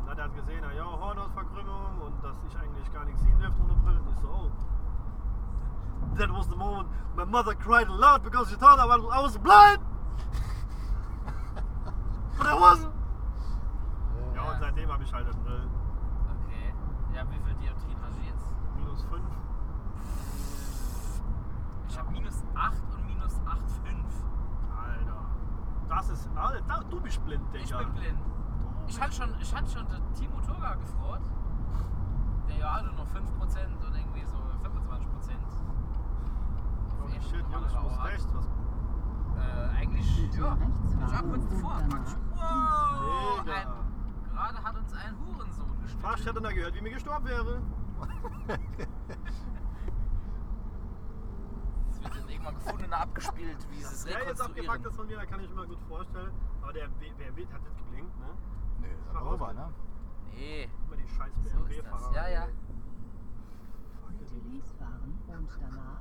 Dann 0.06 0.10
hat 0.10 0.18
er 0.18 0.28
gesehen, 0.28 0.62
ah, 0.64 0.72
ja, 0.72 0.84
Hornhautverkrümmung 0.84 2.00
und 2.04 2.22
dass 2.22 2.36
ich 2.46 2.56
eigentlich 2.56 2.92
gar 2.92 3.04
nichts 3.04 3.22
sehen 3.22 3.38
dürfte 3.38 3.62
ohne 3.62 3.74
Brille. 3.74 4.00
Und 4.00 4.10
ich 4.10 4.18
so, 4.18 4.28
oh. 4.28 4.50
That 6.16 6.30
was 6.30 6.48
the 6.48 6.56
moment 6.56 6.88
my 7.16 7.24
mother 7.24 7.54
cried 7.54 7.88
aloud 7.88 8.22
because 8.22 8.50
she 8.50 8.56
thought 8.56 8.78
I 8.78 8.84
was, 8.86 9.00
I 9.12 9.20
was 9.20 9.36
blind. 9.38 9.78
But 12.38 12.46
I 12.46 12.54
wasn't. 12.54 12.92
Ja, 14.34 14.42
und 14.50 14.58
seitdem 14.58 14.90
habe 14.92 15.04
ich 15.04 15.12
halt 15.12 15.26
eine 15.26 15.36
Brille. 15.36 15.68
Okay. 16.46 16.74
Ja, 17.14 17.22
wie 17.30 17.38
viel 17.38 17.54
Dioptrien 17.54 17.96
hast 18.02 18.18
du 18.18 18.22
jetzt? 18.22 18.50
Minus 18.76 19.04
5. 19.04 19.22
Ich 21.88 21.98
habe 21.98 22.10
minus 22.10 22.42
8 22.54 22.82
und 22.96 23.06
minus 23.06 23.40
8,5. 23.40 23.46
Alter. 24.76 25.24
Das 25.88 26.08
ist. 26.08 26.28
Alter, 26.34 26.84
du 26.90 27.00
bist 27.00 27.24
blind, 27.24 27.54
Digga. 27.54 27.62
Ich 27.62 27.76
bin 27.86 27.94
blind. 27.94 28.18
Du 28.18 28.88
Ich 28.88 29.00
hatte 29.00 29.12
schon, 29.12 29.32
ich 29.40 29.54
hatte 29.54 29.70
schon 29.70 29.86
den 29.88 30.12
Timo 30.14 30.40
Turga 30.40 30.74
gefreut. 30.74 31.22
Der 32.48 32.56
ja 32.56 32.74
hatte 32.74 32.92
noch 32.92 33.06
5% 33.06 33.16
und 33.16 33.94
irgendwie 33.94 34.24
so 34.24 34.33
25%. 34.33 34.33
Oh 37.16 37.22
shit, 37.22 37.44
Jungs, 37.52 37.72
ich 37.72 37.80
muss 37.80 38.04
rechts. 38.04 38.34
Was? 38.34 38.46
Äh, 39.36 39.76
eigentlich, 39.80 40.22
Bitte 40.30 40.38
ja. 40.40 40.52
rechts 40.54 40.92
Ich 40.92 41.00
war 41.00 41.22
davor. 41.22 41.80
danach 41.80 41.88
praktisch. 41.88 42.14
Wow! 42.34 43.40
Ein, 43.40 43.68
gerade 44.32 44.64
hat 44.64 44.76
uns 44.76 44.92
ein 44.92 45.16
Hurensohn 45.18 45.80
geschnitten. 45.82 46.02
Fast 46.02 46.26
hätte 46.26 46.40
er 46.44 46.52
gehört, 46.52 46.74
wie 46.74 46.80
mir 46.80 46.90
gestorben 46.90 47.24
wäre. 47.26 47.62
Es 51.90 52.02
wird 52.02 52.16
dann 52.16 52.28
irgendwann 52.28 52.54
gefunden 52.54 52.84
und 52.84 52.92
abgespielt, 52.92 53.66
wie 53.70 53.76
sie 53.76 53.84
es 53.84 54.04
Ja, 54.04 54.18
jetzt 54.26 54.40
abgepackt 54.40 54.86
ist 54.86 54.96
von 54.96 55.06
mir, 55.06 55.16
da 55.16 55.26
kann 55.26 55.40
ich 55.40 55.50
mir 55.54 55.66
gut 55.66 55.80
vorstellen. 55.88 56.32
Aber 56.62 56.72
der 56.72 56.88
BMW 56.88 57.46
hat 57.52 57.62
nicht 57.62 57.76
geblinkt, 57.78 58.18
ne? 58.18 58.26
Nee, 58.80 58.88
das 58.96 59.06
ist 59.06 59.16
aber 59.16 59.30
aus. 59.48 59.54
ne? 59.54 59.70
Nee, 60.34 60.68
Immer 60.86 60.96
die 60.96 61.08
scheiß 61.08 61.32
so 61.34 61.40
ist 61.42 61.54
das. 61.54 61.62
BMW-Fahrer. 61.68 62.14
Ja, 62.14 62.28
ja. 62.28 62.46
Bitte 64.18 64.34
links 64.48 64.70
fahren 64.72 65.18
und 65.28 65.48
danach 65.60 66.00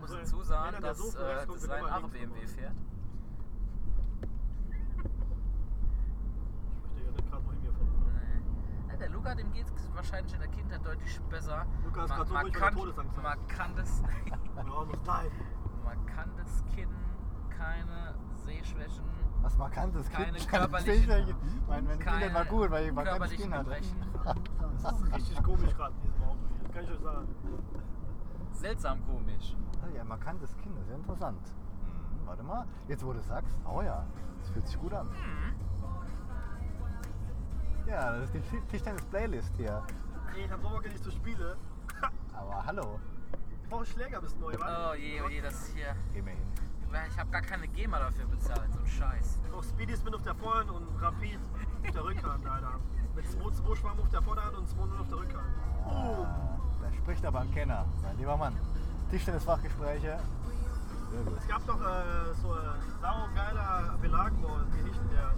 muss 0.00 0.10
dazu 0.10 0.42
sagen, 0.42 0.72
der 0.72 0.80
dass 0.80 0.98
äh, 0.98 1.02
kommt, 1.46 1.54
das 1.56 1.62
wird 1.62 1.72
ein 1.72 1.78
immer 1.80 1.92
Aro 1.92 2.06
links 2.06 2.12
BMW 2.18 2.46
fährt. 2.46 2.72
Ich 6.72 6.94
möchte 6.94 7.04
ja 7.04 7.10
nicht 7.12 7.30
gerade 7.30 7.46
wohin 7.46 7.62
wir 7.62 7.72
fahren. 7.72 8.88
Ne? 8.88 8.96
Der 8.98 9.08
Luca, 9.10 9.34
dem 9.34 9.52
geht 9.52 9.66
es 9.66 9.88
wahrscheinlich 9.94 10.32
in 10.34 10.40
der 10.40 10.48
Kindheit 10.48 10.84
deutlich 10.86 11.20
besser. 11.22 11.66
Luca 11.84 12.04
ist 12.04 12.10
grad 12.10 12.28
so 12.28 12.34
ruhig, 12.44 12.52
kann- 12.54 12.74
Todesangst 12.74 13.16
kann 16.06 16.30
das 16.36 16.64
Kind 16.74 16.90
keine 17.56 18.14
Sehschwächen, 18.46 19.04
Was 19.42 19.56
markantes 19.58 20.08
Keine 20.10 20.32
Kind. 20.38 20.48
körperlichen- 20.50 21.00
Sicher, 21.00 21.34
Mein, 21.68 21.84
mein 21.84 21.98
keine 21.98 22.20
Kind 22.24 22.34
war 22.34 22.44
gut, 22.46 22.70
weil 22.70 22.86
ich 22.86 22.92
markantes 22.92 23.30
Kind 23.32 23.54
hatte. 23.54 23.70
Das 24.82 24.92
ist 25.02 25.14
richtig 25.14 25.42
komisch 25.42 25.74
gerade 25.74 25.94
in 25.94 26.02
diesem 26.02 26.22
Auto 26.22 26.38
hier. 26.48 26.62
Das 26.64 26.72
kann 26.72 26.84
ich 26.84 26.90
euch 26.90 27.00
sagen. 27.00 27.28
Seltsam 28.60 28.98
komisch. 29.06 29.56
Ah 29.82 29.88
ja, 29.96 30.04
markantes 30.04 30.54
Kind, 30.58 30.76
das 30.76 30.84
ist 30.84 30.90
ja 30.90 30.96
interessant. 30.96 31.40
Hm, 31.84 32.26
warte 32.26 32.42
mal, 32.42 32.66
jetzt 32.88 33.04
wo 33.04 33.12
du 33.12 33.20
sagst, 33.20 33.56
oh 33.66 33.80
ja, 33.82 34.04
das 34.38 34.50
fühlt 34.50 34.66
sich 34.66 34.78
gut 34.78 34.92
an. 34.92 35.08
Ja, 37.86 38.12
das 38.12 38.24
ist 38.24 38.34
die 38.34 38.40
Ti- 38.40 38.62
Tischtennis-Playlist 38.68 39.56
hier. 39.56 39.82
Ey, 40.36 40.44
ich 40.44 40.50
hab 40.52 40.60
so 40.62 40.68
Bock, 40.68 40.84
nicht 40.84 41.02
zu 41.02 41.10
spielen. 41.10 41.56
Aber 42.34 42.64
hallo, 42.64 43.00
Brauche 43.68 43.86
Schläger 43.86 44.20
bis 44.20 44.36
neu, 44.36 44.52
wa? 44.58 44.90
Oh 44.90 44.94
je, 44.94 45.20
oh 45.22 45.28
je, 45.28 45.40
das 45.40 45.54
ist 45.54 45.74
hier. 45.74 45.94
immerhin. 46.14 46.38
Ich 47.08 47.18
habe 47.18 47.30
gar 47.30 47.40
keine 47.40 47.68
GEMA 47.68 47.98
dafür 48.00 48.26
bezahlt, 48.26 48.72
so 48.74 48.80
ein 48.80 48.86
Scheiß. 48.86 49.38
Noch 49.52 49.62
Speedy 49.62 49.96
Spin 49.96 50.12
auf 50.14 50.22
der 50.22 50.34
Vorhand 50.34 50.70
und 50.70 50.88
Rapid 51.00 51.38
auf 51.86 51.90
der 51.92 52.04
Rückhand, 52.04 52.44
Alter. 52.46 52.80
Mit 53.14 53.24
2-2 53.26 53.76
Schwamm 53.76 54.00
auf 54.00 54.08
der 54.08 54.22
Vorderhand 54.22 54.56
und 54.56 54.68
2-0 54.68 55.00
auf 55.00 55.08
der 55.08 55.18
Rückhand. 55.18 55.46
Boom! 55.84 56.59
Da 56.80 56.92
spricht 56.96 57.24
aber 57.24 57.40
ein 57.40 57.52
Kenner, 57.52 57.84
mein 58.02 58.16
lieber 58.18 58.36
Mann. 58.36 58.56
Tischtennisfachgespräche. 59.10 60.18
Sehr 61.10 61.22
gut. 61.22 61.38
Es 61.38 61.48
gab 61.48 61.66
doch 61.66 61.80
äh, 61.80 62.34
so 62.40 62.52
ein 62.52 62.60
saugeiler 63.00 63.96
Belag, 64.00 64.32
wie 64.72 64.88
hieß 64.88 64.96
denn 64.96 65.10
der? 65.10 65.30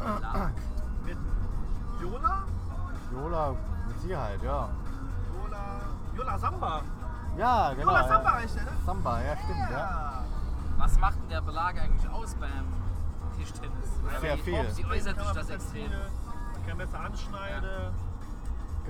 Mit 1.04 1.18
Jola? 2.00 2.44
Jola, 3.12 3.54
mit 3.88 4.00
Sicherheit, 4.00 4.42
ja. 4.42 4.68
Jola. 5.34 5.80
Jola 6.16 6.38
Samba. 6.38 6.82
Ja, 7.36 7.72
genau. 7.74 7.90
Jola 7.90 8.00
ja. 8.00 8.08
Samba 8.08 8.32
heißt 8.32 8.56
der, 8.56 8.62
ne? 8.62 8.70
Samba, 8.86 9.22
ja, 9.22 9.36
stimmt, 9.36 9.70
ja. 9.70 9.78
Ja. 9.78 10.24
Was 10.78 10.98
macht 10.98 11.16
denn 11.16 11.28
der 11.28 11.40
Belag 11.42 11.78
eigentlich 11.78 12.08
aus 12.10 12.34
beim 12.36 12.72
Tischtennis? 13.36 14.00
Sehr 14.20 14.38
viel. 14.38 14.76
Wie 14.76 14.84
äußert 14.86 15.18
sich 15.18 15.32
das 15.32 15.50
extrem? 15.50 15.90
Man 15.90 16.66
kann 16.66 16.78
besser 16.78 17.00
anschneiden. 17.00 17.92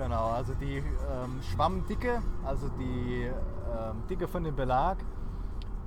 Genau, 0.01 0.31
also 0.31 0.55
die 0.55 0.79
ähm, 0.79 1.43
Schwammdicke, 1.43 2.23
also 2.43 2.71
die 2.71 3.25
ähm, 3.25 4.03
Dicke 4.09 4.27
von 4.29 4.43
dem 4.43 4.57
Belag, 4.57 4.97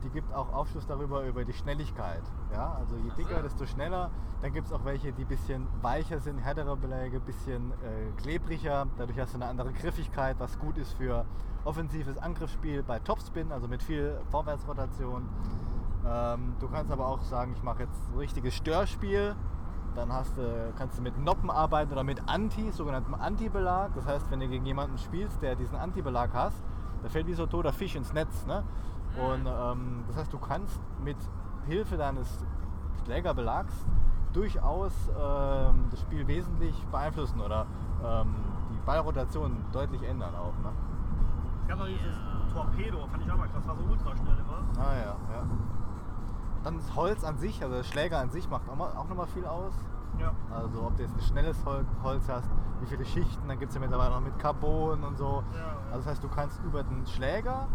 die 0.03 0.09
gibt 0.09 0.31
auch 0.35 0.53
Aufschluss 0.53 0.85
darüber 0.85 1.23
über 1.25 1.43
die 1.43 1.53
Schnelligkeit. 1.53 2.21
Ja? 2.51 2.75
Also 2.79 2.95
je 2.97 3.09
dicker, 3.17 3.41
desto 3.41 3.65
schneller. 3.65 4.11
Dann 4.43 4.53
gibt 4.53 4.67
es 4.67 4.73
auch 4.73 4.85
welche, 4.85 5.13
die 5.13 5.23
ein 5.23 5.27
bisschen 5.27 5.67
weicher 5.81 6.19
sind, 6.19 6.37
härtere 6.37 6.77
Beläge, 6.77 7.17
ein 7.17 7.25
bisschen 7.25 7.71
äh, 7.71 8.11
klebriger. 8.21 8.85
Dadurch 8.99 9.17
hast 9.19 9.33
du 9.33 9.37
eine 9.37 9.47
andere 9.47 9.73
Griffigkeit, 9.73 10.35
was 10.39 10.59
gut 10.59 10.77
ist 10.77 10.93
für 10.93 11.25
offensives 11.65 12.19
Angriffsspiel 12.19 12.83
bei 12.83 12.99
Topspin, 12.99 13.51
also 13.51 13.67
mit 13.67 13.81
viel 13.81 14.19
Vorwärtsrotation. 14.29 15.27
Ähm, 16.07 16.53
du 16.59 16.67
kannst 16.67 16.91
aber 16.91 17.07
auch 17.07 17.23
sagen, 17.23 17.53
ich 17.55 17.63
mache 17.63 17.83
jetzt 17.83 18.11
ein 18.11 18.19
richtiges 18.19 18.53
Störspiel. 18.53 19.35
Dann 19.95 20.11
hast 20.11 20.35
du, 20.37 20.73
kannst 20.77 20.97
du 20.97 21.01
mit 21.01 21.17
Noppen 21.17 21.49
arbeiten 21.51 21.91
oder 21.91 22.03
mit 22.03 22.21
Anti, 22.27 22.71
sogenanntem 22.71 23.13
Anti-Belag. 23.13 23.93
Das 23.95 24.05
heißt, 24.05 24.31
wenn 24.31 24.39
du 24.39 24.47
gegen 24.47 24.65
jemanden 24.65 24.97
spielst, 24.97 25.41
der 25.41 25.55
diesen 25.55 25.77
Anti-Belag 25.77 26.31
hast, 26.33 26.63
der 27.03 27.09
fällt 27.09 27.27
wie 27.27 27.33
so 27.33 27.43
ein 27.43 27.49
toter 27.49 27.73
Fisch 27.73 27.95
ins 27.95 28.13
Netz. 28.13 28.45
Ne? 28.45 28.63
Und 29.17 29.45
ähm, 29.45 30.03
das 30.07 30.17
heißt, 30.17 30.33
du 30.33 30.39
kannst 30.39 30.79
mit 31.03 31.17
Hilfe 31.67 31.97
deines 31.97 32.43
Schlägerbelags 33.03 33.73
durchaus 34.33 34.93
ähm, 35.09 35.85
das 35.91 36.01
Spiel 36.01 36.27
wesentlich 36.27 36.75
beeinflussen 36.87 37.39
oder 37.39 37.67
ähm, 38.03 38.33
die 38.71 38.79
Ballrotation 38.85 39.63
deutlich 39.71 40.01
ändern 40.03 40.33
auch. 40.35 40.57
Ne? 40.63 40.71
Ich 41.65 41.71
habe 41.71 41.81
noch 41.81 41.87
dieses 41.87 42.17
Torpedo, 42.51 43.05
fand 43.07 43.23
ich 43.23 43.31
auch 43.31 43.37
mal 43.37 43.47
krass, 43.47 43.67
war 43.67 43.75
so 43.75 43.83
ultra 43.83 44.15
schnell 44.15 44.37
immer. 44.39 44.83
Ah 44.83 44.93
ja, 44.95 45.15
ja. 45.31 45.45
Dann 46.63 46.77
das 46.77 46.95
Holz 46.95 47.23
an 47.23 47.37
sich, 47.37 47.61
also 47.61 47.75
der 47.75 47.83
Schläger 47.83 48.19
an 48.19 48.29
sich 48.29 48.49
macht 48.49 48.69
auch, 48.69 48.75
mal, 48.75 48.89
auch 48.95 49.07
nochmal 49.07 49.27
viel 49.27 49.45
aus. 49.45 49.73
Ja. 50.19 50.31
Also 50.55 50.83
ob 50.83 50.95
du 50.95 51.03
jetzt 51.03 51.15
ein 51.15 51.21
schnelles 51.21 51.57
Hol- 51.65 51.85
Holz 52.03 52.29
hast, 52.29 52.49
wie 52.79 52.85
viele 52.85 53.03
Schichten, 53.05 53.47
dann 53.47 53.57
gibt 53.59 53.69
es 53.69 53.75
ja 53.75 53.81
mittlerweile 53.81 54.11
noch 54.11 54.21
mit 54.21 54.37
Carbon 54.39 55.03
und 55.03 55.17
so. 55.17 55.43
Ja, 55.53 55.59
ja. 55.59 55.65
Also 55.91 55.97
das 55.97 56.05
heißt, 56.07 56.23
du 56.23 56.29
kannst 56.29 56.61
über 56.63 56.83
den 56.83 57.05
Schläger, 57.05 57.67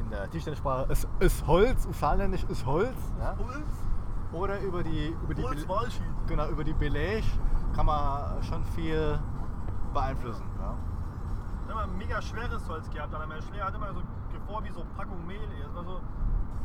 in 0.00 0.08
der 0.08 0.30
Tischtennisprache 0.30 0.90
ist, 0.90 1.06
ist 1.18 1.46
Holz, 1.46 1.86
saarländisch 1.98 2.44
ist 2.44 2.64
Holz, 2.64 2.96
ja? 3.18 3.32
Puls, 3.32 3.84
oder 4.32 4.58
über 4.60 4.82
die, 4.82 5.14
über 5.22 5.34
die, 5.34 5.42
Walschied. 5.68 6.02
genau, 6.26 6.48
über 6.48 6.64
die 6.64 6.72
Belage 6.72 7.24
kann 7.74 7.84
man 7.84 8.42
schon 8.42 8.64
viel 8.64 9.18
beeinflussen. 9.92 10.44
Ja? 10.58 10.74
Ich 11.66 11.70
habe 11.70 11.72
immer 11.72 11.92
ein 11.92 11.98
mega 11.98 12.22
schweres 12.22 12.66
Holz 12.68 12.88
gehabt, 12.88 13.14
aber 13.14 13.26
mein 13.26 13.42
Schläger 13.42 13.66
hat 13.66 13.74
immer 13.74 13.92
so 13.92 14.00
vor 14.46 14.64
wie 14.64 14.70
so 14.70 14.84
Packung 14.96 15.26
Mehl. 15.26 15.38
War 15.74 15.84
so, 15.84 16.00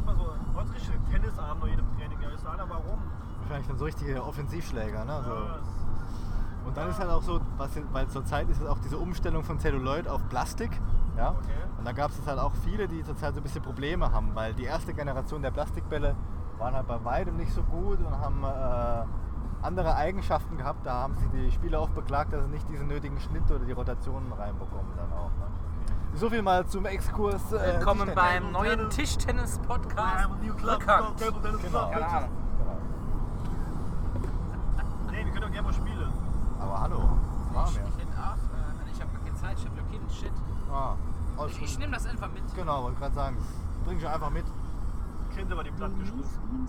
immer 0.04 0.16
so, 0.16 0.34
hast 0.56 0.74
richtig 0.74 0.92
Tennisarm 1.12 1.60
nach 1.60 1.68
jedem 1.68 1.86
Training. 1.98 2.18
Ja, 2.22 2.30
ich 2.34 2.40
so, 2.40 2.48
Alter, 2.48 2.66
warum? 2.70 3.00
Wahrscheinlich 3.40 3.68
dann 3.68 3.78
so 3.78 3.86
richtige 3.86 4.24
Offensivschläger. 4.24 5.06
Ne? 5.06 5.22
So. 5.26 5.34
Ja, 5.34 5.60
Und 6.66 6.78
dann 6.78 6.90
ist 6.90 7.00
halt 7.00 7.10
auch 7.10 7.22
so, 7.22 7.40
was, 7.58 7.72
weil 7.92 8.08
zurzeit 8.08 8.50
ist 8.50 8.62
es 8.62 8.68
auch 8.68 8.80
diese 8.80 8.98
Umstellung 8.98 9.44
von 9.44 9.60
Celluloid 9.60 10.08
auf 10.08 10.28
Plastik. 10.30 10.72
Ja? 11.18 11.32
Okay. 11.32 11.64
Und 11.78 11.86
da 11.86 11.92
gab 11.92 12.12
es 12.12 12.26
halt 12.26 12.40
auch 12.40 12.54
viele, 12.64 12.88
die 12.88 13.04
zurzeit 13.04 13.34
so 13.34 13.40
ein 13.40 13.44
bisschen 13.44 13.62
Probleme 13.62 14.12
haben, 14.12 14.32
weil 14.34 14.54
die 14.54 14.64
erste 14.64 14.94
Generation 14.94 15.42
der 15.42 15.52
Plastikbälle 15.52 16.16
waren 16.58 16.74
halt 16.76 16.88
bei 16.88 17.04
weitem 17.04 17.38
nicht 17.38 17.52
so 17.52 17.64
gut 17.64 18.00
und 18.00 18.18
haben 18.18 18.44
äh, 18.44 19.66
andere 19.66 19.96
Eigenschaften 19.96 20.58
gehabt. 20.58 20.86
Da 20.86 20.94
haben 20.94 21.16
sich 21.16 21.30
die 21.32 21.52
Spieler 21.52 21.82
oft 21.82 21.96
beklagt, 21.96 22.34
dass 22.34 22.44
sie 22.46 22.50
nicht 22.50 22.68
diesen 22.70 22.88
nötigen 22.88 23.20
Schnitt 23.20 23.50
oder 23.50 23.66
die 23.66 23.72
Rotationen 23.72 24.32
reinbekommen 24.32 24.92
dann 24.96 25.12
auch. 25.14 25.32
Ne? 25.40 25.48
So 26.16 26.30
viel 26.30 26.42
mal 26.42 26.66
zum 26.68 26.86
Exkurs. 26.86 27.52
Äh, 27.52 27.74
Willkommen 27.78 28.02
Tischtennis. 28.08 28.16
beim 28.16 28.52
neuen 28.52 28.90
Tischtennis-Podcast. 28.90 30.30
Bekannt. 30.62 31.18
Genau. 31.18 31.38
Keine 31.40 31.58
Bitches. 31.58 31.74
Ahnung. 31.76 32.30
Genau. 32.60 32.78
Nee, 35.12 35.26
wir 35.26 35.32
können 35.32 35.42
doch 35.42 35.52
gerne 35.52 35.62
mal 35.68 35.74
spielen. 35.74 36.14
Aber 36.60 36.80
hallo, 36.82 36.98
das 37.48 37.54
machen 37.56 37.70
Ich, 37.72 37.76
wir. 37.76 37.88
ich 37.88 37.98
hätte 37.98 38.20
auch, 38.20 38.36
äh, 38.36 38.92
ich 38.92 39.02
habe 39.02 39.12
gar 39.12 39.22
keine 39.24 39.36
Zeit, 39.36 39.58
ich 39.58 39.66
habe 39.66 39.76
Kind, 39.92 40.12
shit. 40.12 40.32
Ah, 40.72 40.96
alles 41.38 41.52
Ich, 41.58 41.64
ich 41.64 41.80
nehme 41.80 41.94
das 41.94 42.06
einfach 42.06 42.32
mit. 42.32 42.44
Genau, 42.56 42.84
wollte 42.84 43.00
gerade 43.00 43.16
sagen, 43.16 43.38
das 43.38 43.86
bring 43.86 43.98
ich 43.98 44.08
einfach 44.08 44.30
mit. 44.30 44.46
Kind 45.36 45.52
über 45.52 45.64
die 45.64 45.72
Platte 45.72 45.94
Demnächst 45.94 46.16
geschmissen. 46.16 46.68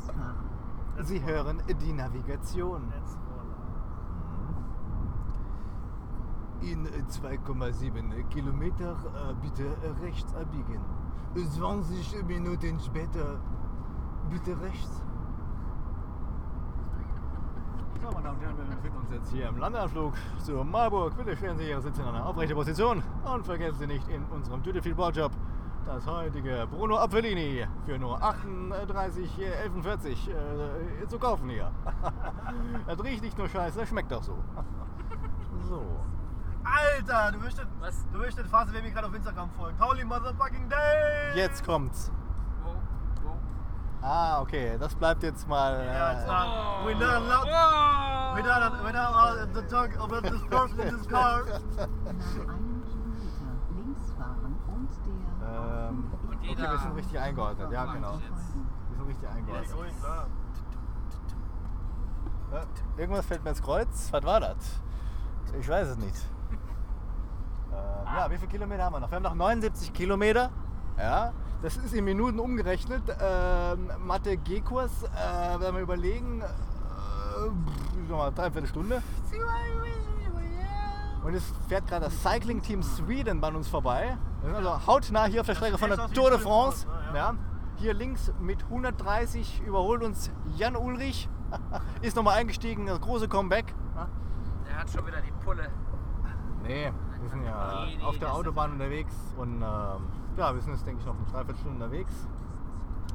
Sie 1.03 1.22
hören 1.22 1.62
die 1.68 1.92
Navigation. 1.92 2.90
Let's 2.95 3.16
In 6.64 6.86
2,7 6.86 8.26
Kilometer 8.28 8.96
äh, 9.14 9.34
bitte 9.42 9.76
rechts 10.02 10.34
abbiegen. 10.34 10.80
20 11.34 12.24
Minuten 12.26 12.80
später 12.80 13.38
bitte 14.30 14.58
rechts. 14.62 15.02
So, 18.00 18.10
meine 18.12 18.22
Damen 18.22 18.38
und 18.38 18.42
Herren, 18.42 18.56
wir 18.56 18.76
befinden 18.76 18.96
uns 18.96 19.10
jetzt 19.10 19.30
hier 19.30 19.48
im 19.48 19.58
Landeanflug 19.58 20.14
zu 20.42 20.52
Marburg. 20.64 21.14
Bitte 21.18 21.36
stellen 21.36 21.58
Sie 21.58 21.68
Ihre 21.68 21.82
Sitze 21.82 22.00
in 22.00 22.08
eine 22.08 22.24
aufrechte 22.24 22.54
Position 22.54 23.02
und 23.24 23.44
vergessen 23.44 23.78
Sie 23.80 23.86
nicht 23.86 24.08
in 24.08 24.24
unserem 24.24 24.62
Duty-Free 24.62 24.94
Balljob 24.94 25.32
das 25.84 26.06
heutige 26.06 26.66
Bruno 26.70 26.96
Apfellini 26.96 27.66
für 27.84 27.98
nur 27.98 28.22
38, 28.22 29.38
äh, 29.38 29.68
11,40 29.68 30.30
äh, 31.02 31.06
zu 31.08 31.18
kaufen 31.18 31.50
hier. 31.50 31.70
das 32.86 32.98
riecht 33.04 33.22
nicht 33.22 33.36
nur 33.36 33.50
scheiße, 33.50 33.80
das 33.80 33.88
schmeckt 33.90 34.12
auch 34.14 34.22
so. 34.22 34.38
So. 35.68 35.82
Alter, 36.64 37.32
du 37.32 37.38
möchtest, 37.38 37.66
Was? 37.80 38.06
du 38.12 38.18
möchtest 38.18 38.50
fast, 38.50 38.72
wer 38.72 38.82
mir 38.82 38.90
gerade 38.90 39.06
auf 39.06 39.14
Instagram 39.14 39.50
folgt. 39.50 39.80
Holy 39.80 40.04
motherfucking 40.04 40.68
day! 40.68 41.36
Jetzt 41.36 41.64
kommt's. 41.64 42.10
Ah, 44.02 44.40
okay, 44.42 44.76
das 44.78 44.94
bleibt 44.94 45.22
jetzt 45.22 45.48
mal. 45.48 45.82
Ja, 45.84 46.12
it's 46.12 46.24
Äh, 46.24 46.26
not, 46.26 46.86
we're 46.86 46.94
not 46.94 47.14
allowed, 47.14 47.48
Oh! 47.48 48.34
we're 48.36 48.42
not, 48.42 48.82
we're 48.84 48.92
not 48.92 49.14
allowed 49.14 49.54
to 49.54 49.62
talk 49.62 49.96
about 49.98 50.22
this 50.22 50.42
person 50.50 50.80
in 50.80 50.96
this 50.98 51.06
car. 51.08 51.44
Nach 51.44 51.54
einem 51.54 52.20
Kilometer 52.20 52.54
links 53.74 54.12
fahren 54.12 54.56
und 54.68 54.90
der 55.40 55.88
ähm, 55.88 56.12
okay, 56.50 56.62
wir 56.70 56.78
sind 56.78 56.94
richtig 56.96 57.18
eingeordnet, 57.18 57.72
ja 57.72 57.84
genau. 57.94 58.14
jetzt. 58.16 58.54
Wir 58.90 58.96
sind 58.96 59.06
richtig 59.08 59.28
eingeordnet. 59.28 59.70
Ja, 62.52 62.62
irgendwas 62.98 63.26
fällt 63.26 63.42
mir 63.42 63.50
ins 63.50 63.62
Kreuz. 63.62 64.08
Was 64.12 64.22
war 64.24 64.40
das? 64.40 64.80
Ich 65.58 65.68
weiß 65.68 65.88
es 65.88 65.96
nicht. 65.96 66.26
Ja, 68.16 68.30
wie 68.30 68.36
viele 68.36 68.50
Kilometer 68.50 68.84
haben 68.84 68.92
wir 68.92 69.00
noch? 69.00 69.10
Wir 69.10 69.16
haben 69.16 69.24
noch 69.24 69.34
79 69.34 69.92
Kilometer. 69.92 70.50
Ja, 70.96 71.32
das 71.62 71.76
ist 71.76 71.92
in 71.94 72.04
Minuten 72.04 72.38
umgerechnet. 72.38 73.02
Ähm, 73.20 73.90
Mathe 74.06 74.36
G-Kurs, 74.36 75.02
äh, 75.02 75.58
wenn 75.58 75.74
wir 75.74 75.82
überlegen, 75.82 76.40
äh, 76.40 78.12
mal, 78.12 78.30
dreiviertel 78.30 78.68
Stunde. 78.68 79.02
Und 81.24 81.34
es 81.34 81.42
fährt 81.68 81.88
gerade 81.88 82.04
das 82.04 82.22
Cycling 82.22 82.62
Team 82.62 82.84
Sweden 82.84 83.40
bei 83.40 83.48
uns 83.48 83.66
vorbei. 83.66 84.16
Wir 84.42 84.54
sind 84.54 84.56
also 84.64 84.86
hautnah 84.86 85.24
hier 85.24 85.40
auf 85.40 85.46
der 85.46 85.56
Strecke 85.56 85.76
von 85.76 85.90
der 85.90 86.08
Tour 86.10 86.30
de 86.30 86.38
France. 86.38 86.86
Ja. 87.14 87.34
Hier 87.76 87.94
links 87.94 88.32
mit 88.40 88.62
130 88.62 89.62
überholt 89.66 90.04
uns 90.04 90.30
Jan 90.56 90.76
Ulrich. 90.76 91.28
Ist 92.02 92.14
nochmal 92.14 92.38
eingestiegen, 92.38 92.86
das 92.86 93.00
große 93.00 93.26
Comeback. 93.26 93.74
Der 94.68 94.78
hat 94.78 94.88
schon 94.88 95.04
wieder 95.04 95.20
die 95.20 95.32
Pulle. 95.44 95.68
Nee, 96.62 96.92
wir 97.24 97.30
sind 97.30 97.44
ja 97.44 97.84
Nee, 97.86 97.96
nee, 97.96 98.04
auf 98.04 98.18
der 98.18 98.32
Autobahn 98.34 98.72
unterwegs 98.72 99.14
und 99.36 99.56
ähm, 99.56 99.62
ja, 100.36 100.54
wir 100.54 100.60
sind 100.60 100.72
jetzt 100.74 100.86
denke 100.86 101.00
ich 101.00 101.06
noch 101.06 101.16
eine 101.16 101.24
Dreiviertelstunde 101.26 101.84
unterwegs. 101.84 102.28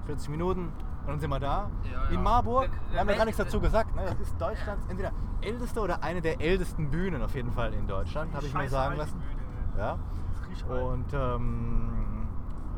40 0.06 0.30
Minuten 0.30 0.62
und 1.02 1.08
dann 1.08 1.20
sind 1.20 1.30
wir 1.30 1.40
da. 1.40 1.70
Ja, 1.84 2.04
ja. 2.06 2.10
In 2.10 2.22
Marburg, 2.24 2.70
Wir- 2.92 3.00
haben 3.00 3.10
ja 3.10 3.16
gar 3.16 3.26
nichts 3.26 3.38
dazu 3.38 3.60
gesagt. 3.62 3.96
Ne? 3.96 4.04
Das 4.06 4.20
ist 4.20 4.40
Deutschlands 4.42 4.86
entweder 4.90 5.12
älteste 5.42 5.80
oder 5.82 6.04
eine 6.04 6.22
der 6.22 6.42
ältesten 6.42 6.90
Bühnen 6.90 7.22
auf 7.22 7.34
jeden 7.36 7.52
Fall 7.52 7.74
in 7.74 7.88
Deutschland, 7.88 8.34
habe 8.34 8.46
ich 8.46 8.54
mir 8.54 8.68
sagen 8.70 8.98
lassen. 8.98 9.22
Ey. 9.76 9.80
Ja. 9.80 9.98
Und 10.68 11.06
ähm, 11.14 12.28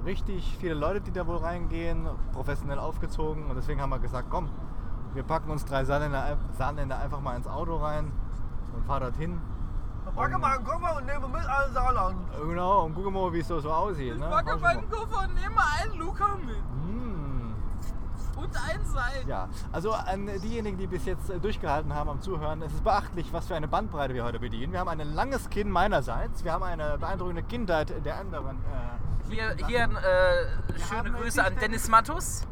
richtig 0.05 0.57
viele 0.59 0.73
Leute, 0.75 1.01
die 1.01 1.11
da 1.11 1.25
wohl 1.25 1.37
reingehen, 1.37 2.07
professionell 2.33 2.79
aufgezogen. 2.79 3.45
Und 3.49 3.55
deswegen 3.55 3.81
haben 3.81 3.89
wir 3.89 3.99
gesagt, 3.99 4.27
komm, 4.29 4.49
wir 5.13 5.23
packen 5.23 5.49
uns 5.51 5.65
drei 5.65 5.83
Saarländer, 5.85 6.37
Saarländer 6.51 6.99
einfach 6.99 7.21
mal 7.21 7.35
ins 7.35 7.47
Auto 7.47 7.77
rein 7.77 8.11
und 8.75 8.85
fahren 8.85 9.01
dorthin. 9.01 9.41
Packe 10.15 10.37
mal 10.37 10.57
einen 10.57 10.65
Koffer 10.65 10.97
und 10.97 11.05
nehme 11.05 11.27
mit 11.27 11.45
allen 11.47 11.73
Saarland. 11.73 12.17
Genau, 12.41 12.83
und 12.85 12.93
gucken 12.95 13.13
mal, 13.13 13.31
wie 13.33 13.39
es 13.39 13.47
so, 13.47 13.59
so 13.59 13.71
aussieht. 13.71 14.17
ne? 14.19 14.27
Schauen 14.29 14.45
wir 14.45 14.57
mal. 14.57 14.81
Koffer 14.89 15.23
und 15.27 15.33
nehme 15.35 15.55
einen 15.79 15.97
Luca 15.99 16.35
mit. 16.45 16.55
Hm. 16.55 17.55
Und 18.35 18.55
ein 18.55 18.85
Seil. 18.85 19.23
Ja, 19.27 19.47
also 19.71 19.91
an 19.93 20.25
diejenigen, 20.41 20.77
die 20.77 20.87
bis 20.87 21.05
jetzt 21.05 21.29
äh, 21.29 21.39
durchgehalten 21.39 21.93
haben 21.93 22.09
am 22.09 22.21
Zuhören, 22.21 22.61
es 22.63 22.73
ist 22.73 22.83
beachtlich, 22.83 23.31
was 23.31 23.47
für 23.47 23.55
eine 23.55 23.67
Bandbreite 23.67 24.13
wir 24.13 24.23
heute 24.23 24.39
bedienen. 24.39 24.73
Wir 24.73 24.79
haben 24.79 24.89
ein 24.89 24.99
langes 25.13 25.49
Kinn 25.49 25.69
meinerseits, 25.69 26.43
wir 26.43 26.51
haben 26.51 26.63
eine 26.63 26.97
beeindruckende 26.97 27.43
Kindheit 27.43 27.93
der 28.03 28.17
anderen. 28.17 28.57
Äh, 28.57 29.29
Hier, 29.31 29.55
hier 29.67 29.83
äh, 29.83 30.79
schöne 30.79 31.11
Grüße 31.11 31.43
an 31.43 31.55
Dennis 31.61 31.87
Mattus. 31.87 32.47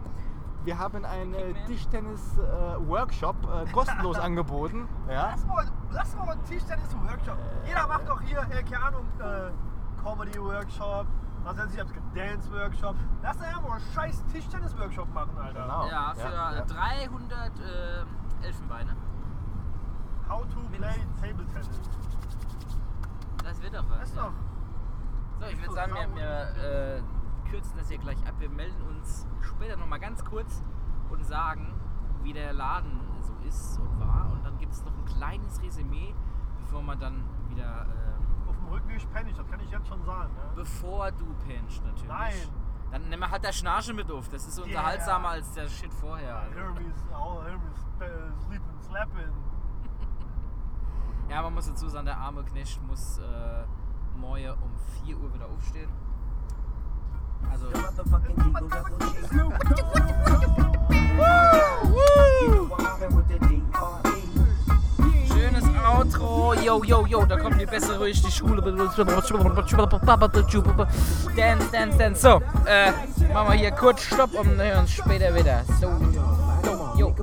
Wir 0.64 0.78
haben 0.78 1.06
einen 1.06 1.34
äh. 1.34 1.54
Tischtennis-Workshop 1.66 3.36
äh, 3.44 3.72
kostenlos 3.74 4.20
angeboten. 4.20 4.88
Ja? 5.08 5.32
Lass 5.32 5.46
mal, 5.46 5.66
lass 5.92 6.16
mal 6.16 6.30
einen 6.30 6.44
Tischtennis-Workshop. 6.44 7.38
Jeder 7.66 7.88
macht 7.88 8.08
doch 8.08 8.22
hier, 8.22 8.40
äh, 8.50 8.64
keine 8.64 8.84
Ahnung, 8.84 9.06
äh, 9.20 9.52
Comedy-Workshop, 10.04 11.08
was 11.44 11.58
weiß 11.58 11.74
ich, 11.74 11.84
Dance-Workshop. 12.14 12.96
Lass 13.24 13.38
doch 13.38 13.46
einfach 13.46 13.62
mal 13.62 13.76
einen 13.76 13.92
scheiß 13.94 14.24
Tischtennis-Workshop 14.32 15.14
machen, 15.14 15.38
Alter. 15.38 15.62
Genau. 15.62 15.88
Ja, 15.88 16.14
für 16.16 16.34
ja, 16.34 16.56
ja. 16.56 16.66
300 16.66 17.60
äh, 17.60 18.46
Elfenbeine. 18.46 18.96
How 20.30 20.42
to 20.44 20.60
play 20.78 20.94
Table 21.20 21.46
Tennis. 21.48 21.70
Das 23.44 23.62
wird 23.62 23.74
doch 23.74 23.90
was. 23.90 24.00
Das 24.00 24.10
ist 24.10 24.16
ja. 24.16 24.24
doch. 24.24 24.34
So, 25.40 25.46
ich 25.48 25.62
würde 25.62 25.74
sagen, 25.74 25.94
wir, 25.94 26.02
sauber. 26.04 26.16
wir 26.16 26.98
äh, 26.98 27.02
kürzen 27.50 27.78
das 27.78 27.90
hier 27.90 27.98
gleich 27.98 28.18
ab. 28.28 28.36
Wir 28.40 28.50
melden 28.50 28.82
uns 28.84 29.28
später 29.42 29.78
nochmal 29.78 30.00
ganz 30.00 30.24
kurz 30.24 30.64
und 31.10 31.26
sagen, 31.26 31.74
wie 32.24 32.34
der 32.34 32.54
Laden 32.54 33.00
so 33.22 33.34
ist 33.48 33.80
und 33.80 34.00
war. 34.00 34.32
Und 34.32 34.46
dann 34.46 34.58
gibt 34.58 34.74
es 34.74 34.84
noch 34.84 34.94
ein 34.94 35.06
kleines 35.06 35.62
Resümee, 35.62 36.14
bevor 36.62 36.82
man 36.82 37.00
dann 37.00 37.24
wieder. 37.50 37.86
Äh, 37.88 38.50
Auf 38.50 38.58
dem 38.58 38.68
Rückweg 38.68 39.12
penne 39.12 39.30
ich, 39.30 39.38
das 39.38 39.48
kann 39.48 39.60
ich 39.60 39.70
jetzt 39.70 39.88
schon 39.88 40.04
sagen. 40.04 40.34
Ne? 40.34 40.52
bevor 40.56 41.12
du 41.12 41.26
pennst, 41.48 41.84
natürlich. 41.84 42.08
Nein, 42.08 42.34
Dann 42.92 43.10
wir 43.10 43.32
halt 43.32 43.44
der 43.44 43.52
Schnarche 43.54 43.94
mit 43.94 44.12
auf. 44.12 44.30
Das 44.30 44.48
ist 44.48 44.60
unterhaltsamer 44.60 45.30
als 45.30 45.52
der 45.54 45.68
Shit 45.68 45.94
vorher. 45.94 46.48
Hermes, 46.54 47.06
all 47.14 47.44
Hermes, 47.46 47.78
uh, 48.00 48.40
sleeping, 48.46 48.82
slapping. 48.82 49.34
Ja, 51.30 51.44
man 51.44 51.54
muss 51.54 51.68
dazu 51.68 51.88
sagen, 51.88 52.08
der 52.08 52.18
arme 52.18 52.44
Knecht 52.44 52.82
muss 52.88 53.20
äh, 53.20 53.64
morgen 54.18 54.50
um 54.64 54.72
4 55.06 55.16
Uhr 55.16 55.32
wieder 55.32 55.46
aufstehen. 55.48 55.88
Also, 57.52 57.66
schönes 65.28 65.64
Outro. 65.86 66.54
Yo, 66.56 66.84
yo, 66.84 67.06
yo, 67.06 67.26
da 67.26 67.38
kommt 67.38 67.60
die 67.60 67.66
bessere 67.66 67.98
durch 67.98 68.22
die 68.22 68.32
Schule. 68.32 68.62
Dance, 71.36 71.68
dance, 71.72 71.98
dance. 71.98 72.22
So, 72.22 72.42
äh, 72.66 72.92
machen 73.34 73.52
wir 73.52 73.58
hier 73.58 73.72
kurz 73.72 74.02
Stopp 74.04 74.34
und 74.34 74.58
hören 74.58 74.80
uns 74.80 74.92
später 74.92 75.34
wieder. 75.34 75.64
So, 75.80 75.88
yo, 76.14 76.96
yo. 76.98 77.16